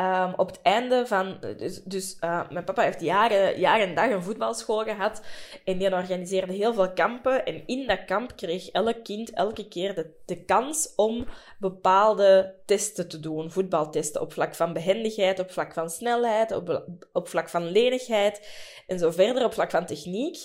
Um, 0.00 0.34
op 0.36 0.46
het 0.46 0.62
einde 0.62 1.06
van... 1.06 1.38
Dus, 1.56 1.82
dus 1.82 2.16
uh, 2.20 2.50
mijn 2.50 2.64
papa 2.64 2.82
heeft 2.82 3.00
jaren, 3.00 3.58
jaren 3.58 3.88
en 3.88 3.94
dag 3.94 4.10
een 4.10 4.22
voetbalschool 4.22 4.84
gehad. 4.84 5.22
En 5.64 5.78
die 5.78 5.92
organiseerde 5.92 6.52
heel 6.52 6.74
veel 6.74 6.92
kampen. 6.92 7.44
En 7.44 7.66
in 7.66 7.86
dat 7.86 8.04
kamp 8.04 8.36
kreeg 8.36 8.70
elk 8.70 9.04
kind 9.04 9.30
elke 9.30 9.68
keer 9.68 9.94
de, 9.94 10.10
de 10.26 10.44
kans 10.44 10.92
om 10.96 11.26
bepaalde 11.58 12.54
testen 12.66 13.08
te 13.08 13.20
doen. 13.20 13.50
Voetbaltesten 13.50 14.20
op 14.20 14.32
vlak 14.32 14.54
van 14.54 14.72
behendigheid, 14.72 15.38
op 15.38 15.50
vlak 15.50 15.72
van 15.72 15.90
snelheid, 15.90 16.52
op, 16.52 16.84
op 17.12 17.28
vlak 17.28 17.48
van 17.48 17.70
lenigheid. 17.70 18.48
En 18.86 18.98
zo 18.98 19.10
verder 19.10 19.44
op 19.44 19.54
vlak 19.54 19.70
van 19.70 19.86
techniek. 19.86 20.36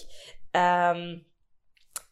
Um, 0.52 1.27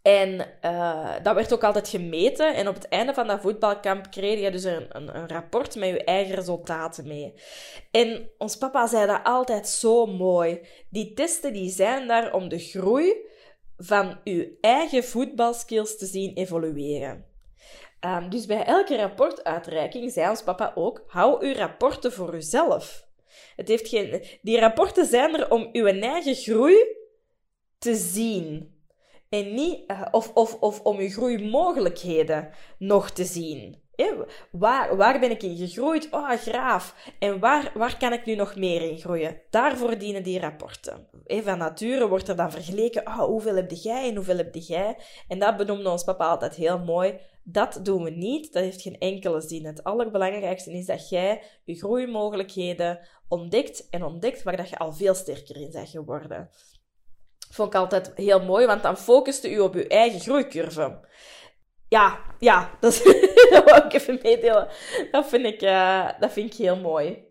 en 0.06 0.48
uh, 0.66 1.14
dat 1.24 1.36
werd 1.36 1.54
ook 1.54 1.64
altijd 1.64 1.90
gemeten. 1.90 2.56
En 2.56 2.68
op 2.68 2.74
het 2.74 2.88
einde 2.88 3.14
van 3.14 3.28
dat 3.28 3.42
voetbalkamp 3.42 4.12
kreeg 4.12 4.40
je 4.40 4.52
dus 4.52 4.64
een, 4.64 4.86
een, 4.90 5.16
een, 5.16 5.28
rapport 5.28 5.76
met 5.76 5.90
je 5.90 6.04
eigen 6.04 6.36
resultaten 6.36 7.08
mee. 7.08 7.34
En 7.92 8.30
ons 8.38 8.58
papa 8.58 8.88
zei 8.88 9.08
dat 9.08 9.20
altijd 9.24 9.68
zo 9.68 10.06
mooi. 10.06 10.60
Die 10.90 11.14
testen 11.14 11.54
die 11.54 11.70
zijn 11.70 12.08
daar 12.08 12.34
om 12.34 12.50
de 12.50 12.60
groei 12.60 13.14
van 13.78 14.20
je 14.24 14.58
eigen 14.62 15.04
voetbalskills 15.04 15.98
te 15.98 16.06
zien 16.06 16.34
evolueren. 16.34 17.26
Um, 18.00 18.30
dus 18.30 18.46
bij 18.46 18.64
elke 18.64 18.96
rapportuitreiking 18.96 20.12
zei 20.12 20.30
ons 20.30 20.44
papa 20.44 20.72
ook: 20.76 21.04
hou 21.08 21.46
uw 21.46 21.54
rapporten 21.54 22.14
voor 22.14 22.36
uzelf. 22.36 23.08
Het 23.56 23.68
heeft 23.68 23.88
geen... 23.88 24.26
Die 24.42 24.60
rapporten 24.60 25.06
zijn 25.06 25.36
er 25.36 25.52
om 25.52 25.70
uw 25.72 25.86
eigen 25.86 26.36
groei 26.36 26.78
te 27.78 27.96
zien. 27.96 28.75
En 29.30 29.54
niet, 29.54 29.92
uh, 29.92 30.02
of, 30.12 30.32
of, 30.34 30.60
of 30.60 30.82
om 30.82 31.02
je 31.02 31.10
groeimogelijkheden 31.10 32.50
nog 32.78 33.10
te 33.10 33.24
zien. 33.24 33.84
Waar, 34.52 34.96
waar 34.98 35.20
ben 35.20 35.32
ik 35.32 35.44
in 35.44 35.58
gegroeid? 35.58 36.08
Oh, 36.12 36.32
graaf. 36.32 37.12
En 37.20 37.40
waar, 37.40 37.72
waar 37.74 37.98
kan 37.98 38.14
ik 38.14 38.26
nu 38.26 38.36
nog 38.36 38.56
meer 38.56 38.82
in 38.82 38.98
groeien? 38.98 39.42
Daarvoor 39.50 39.98
dienen 39.98 40.24
die 40.24 40.40
rapporten. 40.40 41.08
van 41.26 41.58
nature 41.58 42.08
wordt 42.08 42.28
er 42.28 42.36
dan 42.36 42.52
vergeleken, 42.52 43.08
oh, 43.08 43.20
hoeveel 43.20 43.56
heb 43.56 43.72
jij 43.72 44.10
en 44.10 44.16
hoeveel 44.16 44.38
heb 44.38 44.56
jij? 44.56 44.98
En 45.28 45.40
dat 45.40 45.58
benoemde 45.58 45.90
ons 45.90 46.04
papa 46.04 46.28
altijd 46.28 46.56
heel 46.56 46.80
mooi. 46.80 47.20
Dat 47.44 47.80
doen 47.84 48.04
we 48.04 48.10
niet, 48.10 48.54
dat 48.54 48.64
heeft 48.64 48.82
geen 48.82 48.98
enkele 49.00 49.42
zin. 49.42 49.66
Het 49.66 49.84
allerbelangrijkste 49.84 50.72
is 50.72 50.86
dat 50.86 51.10
jij 51.10 51.42
je 51.64 51.76
groeimogelijkheden 51.76 53.00
ontdekt 53.28 53.88
en 53.90 54.04
ontdekt 54.04 54.44
waar 54.44 54.58
dat 54.58 54.70
je 54.70 54.78
al 54.78 54.94
veel 54.94 55.14
sterker 55.14 55.56
in 55.56 55.72
bent 55.72 55.90
geworden. 55.90 56.50
Vond 57.56 57.74
ik 57.74 57.80
altijd 57.80 58.12
heel 58.16 58.44
mooi, 58.44 58.66
want 58.66 58.84
dan 58.84 58.98
focuste 58.98 59.52
u 59.52 59.60
op 59.60 59.74
uw 59.74 59.88
eigen 59.88 60.20
groeicurve. 60.20 61.00
Ja, 61.90 62.20
ja, 62.40 62.78
dat, 62.80 63.04
wil 63.66 63.76
ik 63.76 63.94
even 63.94 64.20
meedelen. 64.24 64.68
Dat 65.12 65.28
vind, 65.28 65.46
ik, 65.46 65.62
uh, 65.62 66.10
dat 66.20 66.32
vind 66.32 66.54
ik 66.54 66.58
heel 66.58 66.76
mooi. 66.76 67.24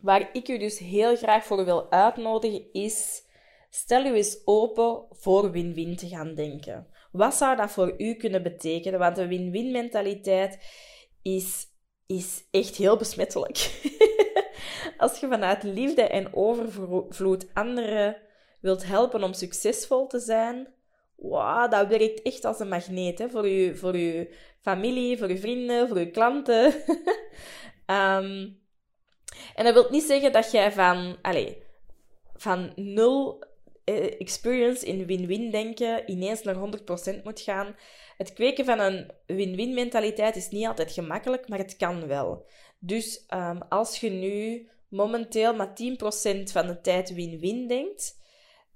Waar 0.00 0.28
ik 0.32 0.48
u 0.48 0.58
dus 0.58 0.78
heel 0.78 1.16
graag 1.16 1.44
voor 1.44 1.64
wil 1.64 1.90
uitnodigen 1.90 2.72
is... 2.72 3.22
Stel 3.70 4.04
u 4.04 4.14
eens 4.14 4.42
open 4.44 5.06
voor 5.10 5.50
win-win 5.50 5.96
te 5.96 6.08
gaan 6.08 6.34
denken. 6.34 6.86
Wat 7.12 7.34
zou 7.34 7.56
dat 7.56 7.70
voor 7.70 7.94
u 7.98 8.14
kunnen 8.14 8.42
betekenen? 8.42 8.98
Want 8.98 9.18
een 9.18 9.28
win-win 9.28 9.72
mentaliteit 9.72 10.58
is, 11.22 11.66
is 12.06 12.44
echt 12.50 12.76
heel 12.76 12.96
besmettelijk. 12.96 13.80
Als 14.98 15.20
je 15.20 15.28
vanuit 15.28 15.62
liefde 15.62 16.02
en 16.02 16.34
overvloed 16.34 17.46
anderen 17.54 18.23
wilt 18.64 18.86
helpen 18.86 19.22
om 19.22 19.32
succesvol 19.32 20.06
te 20.06 20.18
zijn, 20.18 20.68
wow, 21.16 21.70
dat 21.70 21.88
werkt 21.88 22.22
echt 22.22 22.44
als 22.44 22.60
een 22.60 22.68
magneet 22.68 23.18
hè, 23.18 23.28
voor, 23.28 23.48
je, 23.48 23.76
voor 23.76 23.96
je 23.96 24.34
familie, 24.60 25.18
voor 25.18 25.28
je 25.28 25.38
vrienden, 25.38 25.88
voor 25.88 25.98
je 25.98 26.10
klanten. 26.10 26.64
um, 27.86 28.62
en 29.58 29.64
dat 29.64 29.74
wil 29.74 29.86
niet 29.90 30.02
zeggen 30.02 30.32
dat 30.32 30.50
jij 30.50 30.72
van, 30.72 31.16
allez, 31.22 31.52
van 32.34 32.72
nul 32.76 33.44
eh, 33.84 34.20
experience 34.20 34.86
in 34.86 35.06
win-win 35.06 35.50
denken 35.50 36.10
ineens 36.10 36.42
naar 36.42 36.56
100% 37.16 37.22
moet 37.22 37.40
gaan. 37.40 37.76
Het 38.16 38.32
kweken 38.32 38.64
van 38.64 38.78
een 38.78 39.10
win-win 39.26 39.74
mentaliteit 39.74 40.36
is 40.36 40.48
niet 40.48 40.66
altijd 40.66 40.92
gemakkelijk, 40.92 41.48
maar 41.48 41.58
het 41.58 41.76
kan 41.76 42.06
wel. 42.06 42.46
Dus 42.78 43.24
um, 43.34 43.62
als 43.68 44.00
je 44.00 44.10
nu 44.10 44.68
momenteel 44.88 45.54
maar 45.54 45.68
10% 45.68 45.72
van 46.42 46.66
de 46.66 46.80
tijd 46.82 47.14
win-win 47.14 47.68
denkt, 47.68 48.22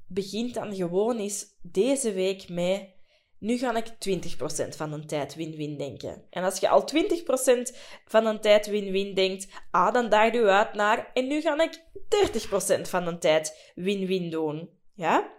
begint 0.08 0.54
dan 0.54 0.74
gewoon 0.74 1.18
eens 1.18 1.46
deze 1.62 2.12
week 2.12 2.48
met 2.48 2.96
nu 3.38 3.58
ga 3.58 3.76
ik 3.76 3.86
20% 3.88 4.68
van 4.68 4.90
de 4.90 5.04
tijd 5.04 5.34
win-win 5.34 5.76
denken. 5.76 6.24
En 6.30 6.44
als 6.44 6.58
je 6.58 6.68
al 6.68 6.84
20% 6.94 7.76
van 8.04 8.24
de 8.24 8.38
tijd 8.40 8.66
win-win 8.66 9.14
denkt, 9.14 9.48
ah, 9.70 9.92
dan 9.92 10.08
daag 10.08 10.32
je 10.32 10.44
uit 10.44 10.74
naar 10.74 11.10
en 11.14 11.26
nu 11.26 11.40
ga 11.40 11.62
ik 11.62 11.82
30% 12.08 12.88
van 12.88 13.04
de 13.04 13.18
tijd 13.18 13.72
win-win 13.74 14.30
doen. 14.30 14.70
Ja? 14.94 15.32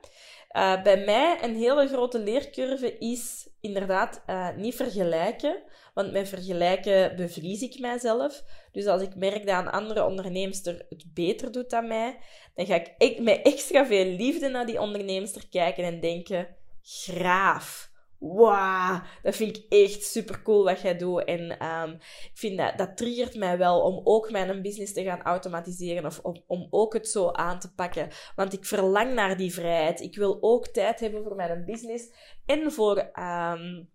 Uh, 0.55 0.83
bij 0.83 1.03
mij 1.05 1.37
een 1.41 1.55
hele 1.55 1.87
grote 1.87 2.19
leercurve 2.19 2.97
is 2.97 3.49
inderdaad 3.61 4.23
uh, 4.27 4.55
niet 4.55 4.75
vergelijken. 4.75 5.63
Want 5.93 6.11
met 6.11 6.29
vergelijken 6.29 7.15
bevries 7.15 7.61
ik 7.61 7.79
mijzelf. 7.79 8.43
Dus 8.71 8.85
als 8.85 9.01
ik 9.01 9.15
merk 9.15 9.45
dat 9.45 9.59
een 9.59 9.71
andere 9.71 10.05
onderneemster 10.05 10.85
het 10.89 11.13
beter 11.13 11.51
doet 11.51 11.69
dan 11.69 11.87
mij, 11.87 12.17
dan 12.55 12.65
ga 12.65 12.81
ik 12.97 13.19
met 13.19 13.41
extra 13.41 13.85
veel 13.85 14.05
liefde 14.05 14.47
naar 14.49 14.65
die 14.65 14.81
onderneemster 14.81 15.49
kijken 15.49 15.83
en 15.83 15.99
denken: 15.99 16.47
graaf. 16.81 17.88
Wauw, 18.19 19.01
dat 19.21 19.35
vind 19.35 19.57
ik 19.57 19.65
echt 19.69 20.03
super 20.03 20.41
cool 20.41 20.63
wat 20.63 20.81
jij 20.81 20.97
doet. 20.97 21.23
En 21.23 21.65
um, 21.65 21.93
ik 22.23 22.31
vind 22.33 22.57
dat, 22.57 22.77
dat 22.77 22.97
triggert 22.97 23.35
mij 23.35 23.57
wel 23.57 23.81
om 23.81 24.01
ook 24.03 24.31
mijn 24.31 24.61
business 24.61 24.93
te 24.93 25.03
gaan 25.03 25.21
automatiseren 25.21 26.05
of 26.05 26.19
om, 26.19 26.43
om 26.47 26.67
ook 26.69 26.93
het 26.93 27.07
zo 27.07 27.31
aan 27.31 27.59
te 27.59 27.73
pakken. 27.73 28.09
Want 28.35 28.53
ik 28.53 28.65
verlang 28.65 29.13
naar 29.13 29.37
die 29.37 29.53
vrijheid. 29.53 30.01
Ik 30.01 30.15
wil 30.15 30.37
ook 30.41 30.67
tijd 30.67 30.99
hebben 30.99 31.23
voor 31.23 31.35
mijn 31.35 31.65
business 31.65 32.11
en 32.45 32.71
voor, 32.71 33.11
um, 33.19 33.89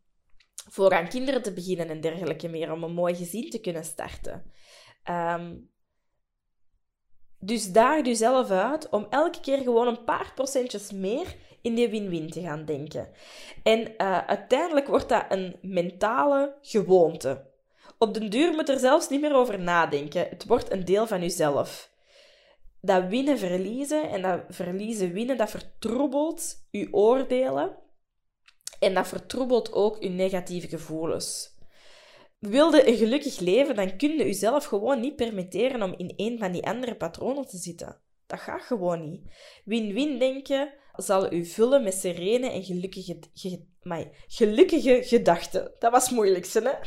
voor 0.70 0.92
aan 0.92 1.08
kinderen 1.08 1.42
te 1.42 1.52
beginnen 1.52 1.88
en 1.88 2.00
dergelijke 2.00 2.48
meer. 2.48 2.72
Om 2.72 2.82
een 2.82 2.94
mooi 2.94 3.14
gezin 3.14 3.50
te 3.50 3.60
kunnen 3.60 3.84
starten. 3.84 4.52
Um, 5.10 5.72
dus 7.38 7.72
daag 7.72 8.04
jezelf 8.04 8.50
uit 8.50 8.88
om 8.88 9.06
elke 9.10 9.40
keer 9.40 9.58
gewoon 9.58 9.86
een 9.86 10.04
paar 10.04 10.32
procentjes 10.34 10.92
meer 10.92 11.36
in 11.64 11.74
die 11.74 11.88
win-win 11.88 12.30
te 12.30 12.40
gaan 12.40 12.64
denken. 12.64 13.08
En 13.62 13.80
uh, 13.80 14.18
uiteindelijk 14.26 14.86
wordt 14.86 15.08
dat 15.08 15.24
een 15.28 15.56
mentale 15.62 16.56
gewoonte. 16.60 17.46
Op 17.98 18.14
den 18.14 18.30
duur 18.30 18.52
moet 18.52 18.68
er 18.68 18.78
zelfs 18.78 19.08
niet 19.08 19.20
meer 19.20 19.34
over 19.34 19.60
nadenken. 19.60 20.26
Het 20.28 20.46
wordt 20.46 20.72
een 20.72 20.84
deel 20.84 21.06
van 21.06 21.20
jezelf. 21.20 21.92
Dat 22.80 23.06
winnen-verliezen 23.08 24.10
en 24.10 24.22
dat 24.22 24.40
verliezen-winnen, 24.48 25.36
dat 25.36 25.50
vertroebelt 25.50 26.66
je 26.70 26.88
oordelen. 26.92 27.76
En 28.78 28.94
dat 28.94 29.08
vertroebelt 29.08 29.72
ook 29.72 30.02
je 30.02 30.08
negatieve 30.08 30.68
gevoelens. 30.68 31.58
Wilde 32.38 32.88
een 32.88 32.96
gelukkig 32.96 33.38
leven, 33.38 33.76
dan 33.76 33.96
kun 33.96 34.10
je 34.10 34.24
jezelf 34.24 34.64
gewoon 34.64 35.00
niet 35.00 35.16
permitteren 35.16 35.82
om 35.82 35.94
in 35.96 36.12
een 36.16 36.38
van 36.38 36.52
die 36.52 36.66
andere 36.66 36.96
patronen 36.96 37.46
te 37.46 37.56
zitten. 37.56 38.00
Dat 38.26 38.40
gaat 38.40 38.62
gewoon 38.62 39.10
niet. 39.10 39.22
Win-win 39.64 40.18
denken 40.18 40.72
zal 40.96 41.32
u 41.32 41.44
vullen 41.44 41.82
met 41.82 41.94
serene 41.94 42.50
en 42.50 42.64
gelukkige, 42.64 43.18
ge, 43.34 43.64
gelukkige 44.26 45.02
gedachten. 45.04 45.72
Dat 45.78 45.92
was 45.92 46.04
het 46.04 46.14
moeilijkste, 46.14 46.80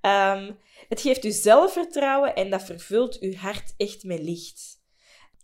hè? 0.00 0.34
um, 0.34 0.58
het 0.88 1.00
geeft 1.00 1.24
u 1.24 1.30
zelfvertrouwen 1.30 2.34
en 2.34 2.50
dat 2.50 2.62
vervult 2.62 3.18
uw 3.18 3.34
hart 3.34 3.74
echt 3.76 4.04
met 4.04 4.22
licht. 4.22 4.84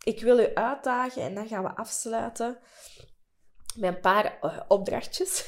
Ik 0.05 0.21
wil 0.21 0.39
u 0.39 0.55
uitdagen 0.55 1.23
en 1.23 1.35
dan 1.35 1.49
gaan 1.49 1.63
we 1.63 1.77
afsluiten 1.77 2.59
met 3.77 3.95
een 3.95 4.01
paar 4.01 4.39
uh, 4.43 4.61
opdrachtjes. 4.69 5.47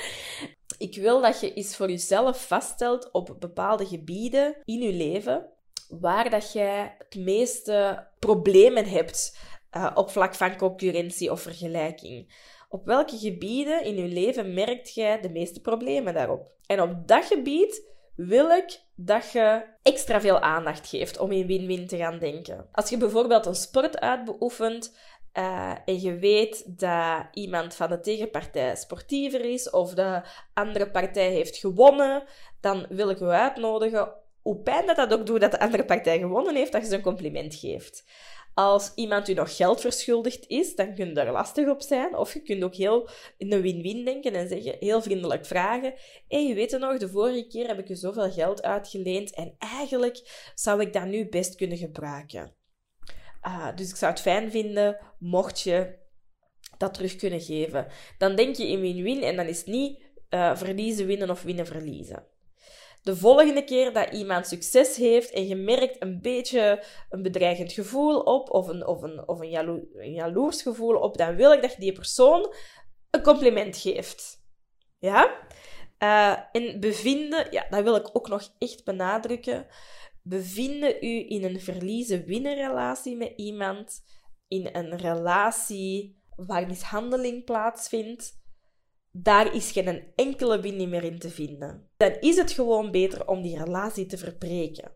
ik 0.78 0.96
wil 0.96 1.20
dat 1.20 1.40
je 1.40 1.54
eens 1.54 1.76
voor 1.76 1.90
jezelf 1.90 2.46
vaststelt 2.46 3.10
op 3.10 3.36
bepaalde 3.38 3.86
gebieden 3.86 4.56
in 4.64 4.80
je 4.80 4.92
leven 4.92 5.50
waar 5.88 6.30
dat 6.30 6.52
jij 6.52 6.94
het 6.98 7.14
meeste 7.14 8.06
problemen 8.18 8.84
hebt 8.84 9.38
uh, 9.76 9.90
op 9.94 10.10
vlak 10.10 10.34
van 10.34 10.56
concurrentie 10.56 11.30
of 11.30 11.40
vergelijking. 11.40 12.34
Op 12.68 12.86
welke 12.86 13.18
gebieden 13.18 13.84
in 13.84 13.96
je 13.96 14.08
leven 14.08 14.54
merkt 14.54 14.94
jij 14.94 15.20
de 15.20 15.30
meeste 15.30 15.60
problemen 15.60 16.14
daarop? 16.14 16.50
En 16.66 16.82
op 16.82 17.08
dat 17.08 17.24
gebied 17.24 17.94
wil 18.16 18.50
ik 18.50 18.80
dat 18.94 19.32
je 19.32 19.64
extra 19.82 20.20
veel 20.20 20.40
aandacht 20.40 20.88
geeft 20.88 21.18
om 21.18 21.32
in 21.32 21.46
win-win 21.46 21.86
te 21.86 21.96
gaan 21.96 22.18
denken. 22.18 22.68
Als 22.72 22.90
je 22.90 22.96
bijvoorbeeld 22.96 23.46
een 23.46 23.54
sport 23.54 24.00
uitbeoefent 24.00 24.96
uh, 25.34 25.72
en 25.84 26.00
je 26.00 26.18
weet 26.18 26.78
dat 26.78 27.26
iemand 27.32 27.74
van 27.74 27.88
de 27.88 28.00
tegenpartij 28.00 28.76
sportiever 28.76 29.44
is 29.44 29.70
of 29.70 29.94
de 29.94 30.22
andere 30.54 30.90
partij 30.90 31.30
heeft 31.30 31.56
gewonnen, 31.56 32.22
dan 32.60 32.86
wil 32.88 33.10
ik 33.10 33.18
je 33.18 33.24
uitnodigen, 33.24 34.12
hoe 34.42 34.56
pijn 34.56 34.86
dat 34.86 34.96
dat 34.96 35.12
ook 35.12 35.26
doet 35.26 35.40
dat 35.40 35.50
de 35.50 35.60
andere 35.60 35.84
partij 35.84 36.18
gewonnen 36.18 36.54
heeft, 36.54 36.72
dat 36.72 36.82
je 36.82 36.88
ze 36.88 36.94
een 36.94 37.02
compliment 37.02 37.54
geeft. 37.54 38.04
Als 38.58 38.92
iemand 38.94 39.28
u 39.28 39.32
nog 39.32 39.56
geld 39.56 39.80
verschuldigd 39.80 40.46
is, 40.46 40.74
dan 40.74 40.94
kun 40.94 41.08
je 41.08 41.12
daar 41.12 41.32
lastig 41.32 41.68
op 41.68 41.82
zijn. 41.82 42.16
Of 42.16 42.32
je 42.32 42.42
kunt 42.42 42.62
ook 42.62 42.74
heel 42.74 43.08
in 43.36 43.52
een 43.52 43.60
win-win 43.60 44.04
denken 44.04 44.34
en 44.34 44.48
zeggen, 44.48 44.76
heel 44.80 45.02
vriendelijk 45.02 45.46
vragen. 45.46 45.94
Hé, 46.28 46.38
je 46.38 46.54
weet 46.54 46.70
het 46.70 46.80
nog, 46.80 46.98
de 46.98 47.08
vorige 47.08 47.46
keer 47.46 47.66
heb 47.66 47.78
ik 47.78 47.88
je 47.88 47.94
zoveel 47.94 48.30
geld 48.30 48.62
uitgeleend 48.62 49.34
en 49.34 49.54
eigenlijk 49.58 50.50
zou 50.54 50.80
ik 50.80 50.92
dat 50.92 51.06
nu 51.06 51.28
best 51.28 51.54
kunnen 51.54 51.76
gebruiken. 51.76 52.54
Uh, 53.46 53.76
dus 53.76 53.90
ik 53.90 53.96
zou 53.96 54.12
het 54.12 54.20
fijn 54.20 54.50
vinden 54.50 54.98
mocht 55.18 55.60
je 55.60 55.98
dat 56.78 56.94
terug 56.94 57.16
kunnen 57.16 57.40
geven. 57.40 57.86
Dan 58.18 58.36
denk 58.36 58.56
je 58.56 58.68
in 58.68 58.80
win-win 58.80 59.22
en 59.22 59.36
dan 59.36 59.46
is 59.46 59.58
het 59.58 59.66
niet 59.66 60.02
uh, 60.30 60.56
verliezen, 60.56 61.06
winnen 61.06 61.30
of 61.30 61.42
winnen, 61.42 61.66
verliezen 61.66 62.26
de 63.06 63.16
volgende 63.16 63.64
keer 63.64 63.92
dat 63.92 64.12
iemand 64.12 64.46
succes 64.46 64.96
heeft 64.96 65.30
en 65.30 65.46
je 65.46 65.56
merkt 65.56 66.02
een 66.02 66.20
beetje 66.20 66.84
een 67.10 67.22
bedreigend 67.22 67.72
gevoel 67.72 68.20
op 68.20 68.50
of 68.50 68.68
een, 68.68 68.86
of 68.86 69.02
een, 69.02 69.28
of 69.28 69.40
een, 69.40 69.50
jalo 69.50 69.80
jaloers 70.00 70.62
gevoel 70.62 70.96
op, 70.96 71.16
dan 71.16 71.36
wil 71.36 71.52
ik 71.52 71.62
dat 71.62 71.72
je 71.72 71.80
die 71.80 71.92
persoon 71.92 72.54
een 73.10 73.22
compliment 73.22 73.76
geeft. 73.76 74.44
Ja? 74.98 75.46
Uh, 75.98 76.38
en 76.52 76.80
bevinden, 76.80 77.46
ja, 77.50 77.66
dat 77.70 77.82
wil 77.82 77.96
ik 77.96 78.10
ook 78.12 78.28
nog 78.28 78.54
echt 78.58 78.84
benadrukken. 78.84 79.66
Bevinden 80.22 80.96
u 81.04 81.28
in 81.28 81.44
een 81.44 81.60
verliezen-winnen 81.60 82.54
relatie 82.54 83.16
met 83.16 83.32
iemand, 83.36 84.04
in 84.48 84.68
een 84.72 84.96
relatie 84.96 86.22
waar 86.36 86.66
mishandeling 86.66 87.44
plaatsvindt, 87.44 88.44
daar 89.22 89.54
is 89.54 89.72
geen 89.72 90.12
enkele 90.14 90.60
winning 90.60 90.90
meer 90.90 91.04
in 91.04 91.18
te 91.18 91.30
vinden. 91.30 91.88
Dan 91.96 92.16
is 92.20 92.36
het 92.36 92.52
gewoon 92.52 92.90
beter 92.90 93.28
om 93.28 93.42
die 93.42 93.58
relatie 93.58 94.06
te 94.06 94.18
verbreken. 94.18 94.92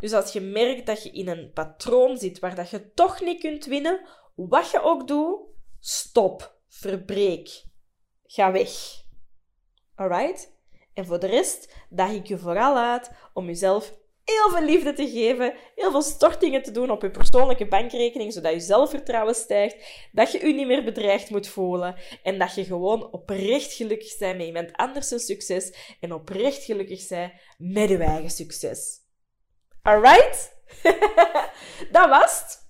Dus 0.00 0.12
als 0.12 0.32
je 0.32 0.40
merkt 0.40 0.86
dat 0.86 1.02
je 1.02 1.10
in 1.10 1.28
een 1.28 1.50
patroon 1.52 2.16
zit 2.16 2.38
waar 2.38 2.54
dat 2.54 2.70
je 2.70 2.92
toch 2.92 3.20
niet 3.20 3.40
kunt 3.40 3.64
winnen, 3.64 4.06
wat 4.34 4.70
je 4.70 4.82
ook 4.82 5.08
doet, 5.08 5.40
stop, 5.80 6.58
verbreek, 6.68 7.64
ga 8.26 8.52
weg. 8.52 8.70
Alright? 9.94 10.54
En 10.94 11.06
voor 11.06 11.18
de 11.18 11.26
rest 11.26 11.74
daag 11.88 12.10
ik 12.10 12.26
je 12.26 12.38
vooral 12.38 12.76
uit 12.76 13.10
om 13.32 13.46
jezelf 13.46 13.98
heel 14.26 14.50
veel 14.50 14.62
liefde 14.62 14.92
te 14.92 15.08
geven, 15.08 15.54
heel 15.74 15.90
veel 15.90 16.02
stortingen 16.02 16.62
te 16.62 16.70
doen 16.70 16.90
op 16.90 17.02
je 17.02 17.10
persoonlijke 17.10 17.66
bankrekening, 17.66 18.32
zodat 18.32 18.52
je 18.52 18.60
zelfvertrouwen 18.60 19.34
stijgt, 19.34 20.08
dat 20.12 20.32
je 20.32 20.46
je 20.46 20.54
niet 20.54 20.66
meer 20.66 20.84
bedreigd 20.84 21.30
moet 21.30 21.48
voelen 21.48 21.94
en 22.22 22.38
dat 22.38 22.54
je 22.54 22.64
gewoon 22.64 23.12
oprecht 23.12 23.72
gelukkig 23.72 24.18
bent 24.18 24.36
met 24.36 24.46
iemand 24.46 24.72
anders 24.72 25.08
zijn 25.08 25.20
succes 25.20 25.96
en 26.00 26.12
oprecht 26.12 26.64
gelukkig 26.64 27.08
bent 27.08 27.32
met 27.58 27.88
je 27.88 27.98
eigen 27.98 28.30
succes. 28.30 29.04
Alright? 29.82 30.54
dat 31.92 32.08
was 32.08 32.40
het. 32.40 32.64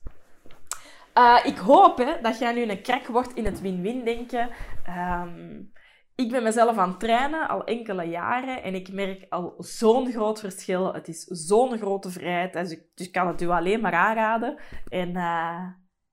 Uh, 1.15 1.41
ik 1.45 1.57
hoop 1.57 1.99
hè, 1.99 2.21
dat 2.21 2.39
jij 2.39 2.53
nu 2.53 2.63
een 2.63 2.83
krak 2.83 3.07
wordt 3.07 3.35
in 3.35 3.45
het 3.45 3.61
win-win 3.61 4.05
denken. 4.05 4.51
Um, 4.89 5.73
ik 6.17 6.31
ben 6.31 6.43
mezelf 6.43 6.77
aan 6.77 6.89
het 6.89 7.01
trainen 7.01 7.49
al 7.49 7.65
enkele 7.65 8.05
jaren 8.05 8.63
en 8.63 8.75
ik 8.75 8.93
merk 8.93 9.27
al 9.29 9.55
zo'n 9.59 10.13
groot 10.13 10.41
verschil. 10.41 10.95
Het 10.95 11.09
is 11.09 11.25
zo'n 11.25 11.79
grote 11.79 12.11
vrijheid, 12.11 12.53
dus 12.53 12.71
ik, 12.71 12.83
dus 12.95 13.11
kan 13.11 13.27
het 13.27 13.43
u 13.43 13.49
alleen 13.49 13.81
maar 13.81 13.95
aanraden. 13.95 14.57
En 14.89 15.09
uh, 15.09 15.63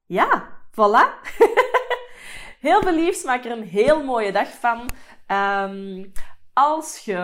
ja, 0.05 0.49
voilà. 0.71 1.29
heel 2.67 2.81
veel 2.81 2.95
liefs, 2.95 3.23
maak 3.23 3.45
er 3.45 3.51
een 3.51 3.67
heel 3.67 4.03
mooie 4.03 4.31
dag 4.31 4.47
van. 4.47 4.89
Um, 5.27 6.11
als 6.53 6.97
je 7.05 7.21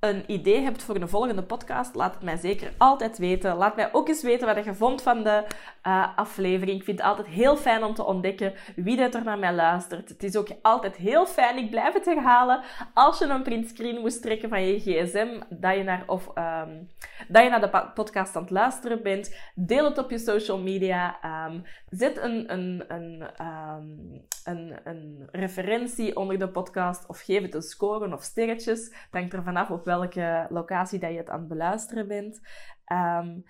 een 0.00 0.32
idee 0.32 0.60
hebt 0.60 0.82
voor 0.82 0.94
een 0.94 1.08
volgende 1.08 1.42
podcast, 1.42 1.94
laat 1.94 2.14
het 2.14 2.22
mij 2.22 2.36
zeker 2.36 2.72
altijd 2.78 3.18
weten. 3.18 3.56
Laat 3.56 3.76
mij 3.76 3.92
ook 3.92 4.08
eens 4.08 4.22
weten 4.22 4.54
wat 4.54 4.64
je 4.64 4.74
vond 4.74 5.02
van 5.02 5.22
de 5.22 5.44
uh, 5.86 6.16
aflevering. 6.16 6.78
Ik 6.78 6.84
vind 6.84 6.98
het 6.98 7.06
altijd 7.06 7.26
heel 7.26 7.56
fijn 7.56 7.84
om 7.84 7.94
te 7.94 8.04
ontdekken 8.04 8.54
wie 8.76 8.96
dat 8.96 9.14
er 9.14 9.24
naar 9.24 9.38
mij 9.38 9.54
luistert. 9.54 10.08
Het 10.08 10.22
is 10.22 10.36
ook 10.36 10.48
altijd 10.62 10.96
heel 10.96 11.26
fijn, 11.26 11.56
ik 11.56 11.70
blijf 11.70 11.94
het 11.94 12.04
herhalen, 12.04 12.62
als 12.94 13.18
je 13.18 13.24
een 13.24 13.42
printscreen 13.42 14.00
moest 14.00 14.22
trekken 14.22 14.48
van 14.48 14.62
je 14.62 14.80
gsm, 14.80 15.40
dat 15.48 15.76
je 15.76 15.82
naar, 15.82 16.02
of, 16.06 16.30
um, 16.34 16.88
dat 17.28 17.42
je 17.42 17.48
naar 17.50 17.60
de 17.60 17.90
podcast 17.94 18.36
aan 18.36 18.42
het 18.42 18.50
luisteren 18.50 19.02
bent. 19.02 19.36
Deel 19.54 19.84
het 19.84 19.98
op 19.98 20.10
je 20.10 20.18
social 20.18 20.58
media. 20.58 21.18
Um, 21.46 21.64
zet 21.88 22.16
een, 22.16 22.52
een, 22.52 22.84
een, 22.88 23.30
um, 23.40 24.24
een, 24.44 24.78
een 24.84 25.28
referentie 25.32 26.16
onder 26.16 26.38
de 26.38 26.48
podcast 26.48 27.08
of 27.08 27.20
geef 27.20 27.42
het 27.42 27.54
een 27.54 27.62
score 27.62 28.12
of 28.12 28.22
sterretjes. 28.22 28.84
Het 28.84 29.08
hangt 29.10 29.32
er 29.32 29.42
vanaf 29.42 29.70
op 29.70 29.84
welke 29.84 30.46
locatie 30.48 30.98
dat 30.98 31.10
je 31.10 31.16
het 31.16 31.30
aan 31.30 31.38
het 31.38 31.48
beluisteren 31.48 32.08
bent. 32.08 32.40
Um, 32.92 33.44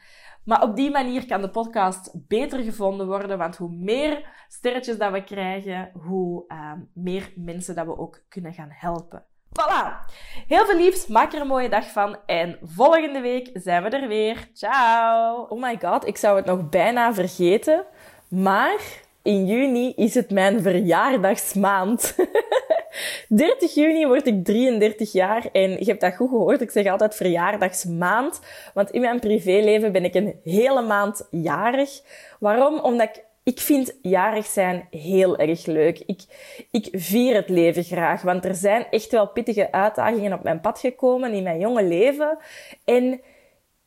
maar 0.44 0.62
op 0.62 0.76
die 0.76 0.90
manier 0.90 1.26
kan 1.26 1.40
de 1.40 1.50
podcast 1.50 2.10
beter 2.28 2.62
gevonden 2.62 3.06
worden, 3.06 3.38
want 3.38 3.56
hoe 3.56 3.70
meer 3.70 4.44
sterretjes 4.48 4.98
dat 4.98 5.12
we 5.12 5.24
krijgen, 5.24 5.90
hoe 5.92 6.44
um, 6.48 6.90
meer 6.94 7.32
mensen 7.34 7.74
dat 7.74 7.86
we 7.86 7.98
ook 7.98 8.22
kunnen 8.28 8.52
gaan 8.52 8.70
helpen. 8.70 9.24
Voilà! 9.48 10.10
Heel 10.46 10.66
veel 10.66 10.76
liefs, 10.76 11.06
maak 11.06 11.32
er 11.32 11.40
een 11.40 11.46
mooie 11.46 11.68
dag 11.68 11.90
van 11.90 12.16
en 12.26 12.58
volgende 12.62 13.20
week 13.20 13.50
zijn 13.52 13.82
we 13.82 13.88
er 13.88 14.08
weer. 14.08 14.48
Ciao! 14.52 15.46
Oh 15.48 15.62
my 15.62 15.78
god, 15.80 16.06
ik 16.06 16.16
zou 16.16 16.36
het 16.36 16.46
nog 16.46 16.68
bijna 16.68 17.14
vergeten, 17.14 17.86
maar 18.28 19.04
in 19.26 19.46
juni 19.46 19.92
is 19.96 20.14
het 20.14 20.30
mijn 20.30 20.62
verjaardagsmaand. 20.62 22.14
30 23.28 23.74
juni 23.74 24.06
word 24.06 24.26
ik 24.26 24.44
33 24.44 25.12
jaar 25.12 25.48
en 25.52 25.70
je 25.70 25.84
hebt 25.84 26.00
dat 26.00 26.16
goed 26.16 26.28
gehoord. 26.28 26.60
Ik 26.60 26.70
zeg 26.70 26.86
altijd 26.86 27.14
verjaardagsmaand, 27.14 28.40
want 28.74 28.90
in 28.90 29.00
mijn 29.00 29.20
privéleven 29.20 29.92
ben 29.92 30.04
ik 30.04 30.14
een 30.14 30.40
hele 30.44 30.82
maand 30.82 31.26
jarig. 31.30 32.00
Waarom? 32.38 32.80
Omdat 32.80 33.22
ik 33.42 33.60
vind 33.60 33.98
jarig 34.02 34.46
zijn 34.46 34.88
heel 34.90 35.36
erg 35.38 35.66
leuk. 35.66 36.02
Ik, 36.06 36.22
ik 36.70 36.88
vier 36.92 37.34
het 37.34 37.48
leven 37.48 37.84
graag, 37.84 38.22
want 38.22 38.44
er 38.44 38.54
zijn 38.54 38.86
echt 38.90 39.10
wel 39.10 39.28
pittige 39.28 39.72
uitdagingen 39.72 40.32
op 40.32 40.42
mijn 40.42 40.60
pad 40.60 40.78
gekomen 40.78 41.32
in 41.32 41.42
mijn 41.42 41.58
jonge 41.58 41.84
leven. 41.84 42.38
En 42.84 43.20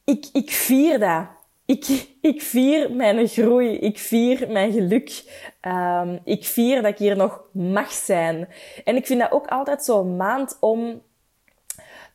ik, 0.05 0.25
ik 0.33 0.51
vier 0.51 0.99
dat. 0.99 1.25
Ik, 1.69 2.07
ik 2.21 2.41
vier 2.41 2.91
mijn 2.91 3.27
groei. 3.27 3.77
Ik 3.77 3.99
vier 3.99 4.51
mijn 4.51 4.71
geluk. 4.71 5.23
Um, 5.61 6.19
ik 6.23 6.45
vier 6.45 6.81
dat 6.81 6.91
ik 6.91 6.97
hier 6.97 7.15
nog 7.15 7.41
mag 7.51 7.91
zijn. 7.91 8.47
En 8.83 8.95
ik 8.95 9.05
vind 9.05 9.19
dat 9.19 9.31
ook 9.31 9.47
altijd 9.47 9.83
zo'n 9.83 10.15
maand 10.17 10.57
om 10.59 11.01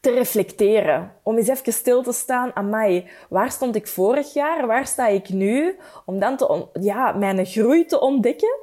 te 0.01 0.11
reflecteren. 0.11 1.13
Om 1.23 1.37
eens 1.37 1.49
even 1.49 1.73
stil 1.73 2.03
te 2.03 2.13
staan. 2.13 2.57
Amai, 2.57 3.09
waar 3.29 3.51
stond 3.51 3.77
ik 3.77 3.87
vorig 3.87 4.33
jaar? 4.33 4.67
Waar 4.67 4.87
sta 4.87 5.07
ik 5.07 5.29
nu? 5.29 5.79
Om 6.07 6.19
dan 6.19 6.37
te 6.37 6.67
ja, 6.81 7.13
mijn 7.13 7.47
groei 7.47 7.85
te 7.87 8.01
ontdekken. 8.01 8.59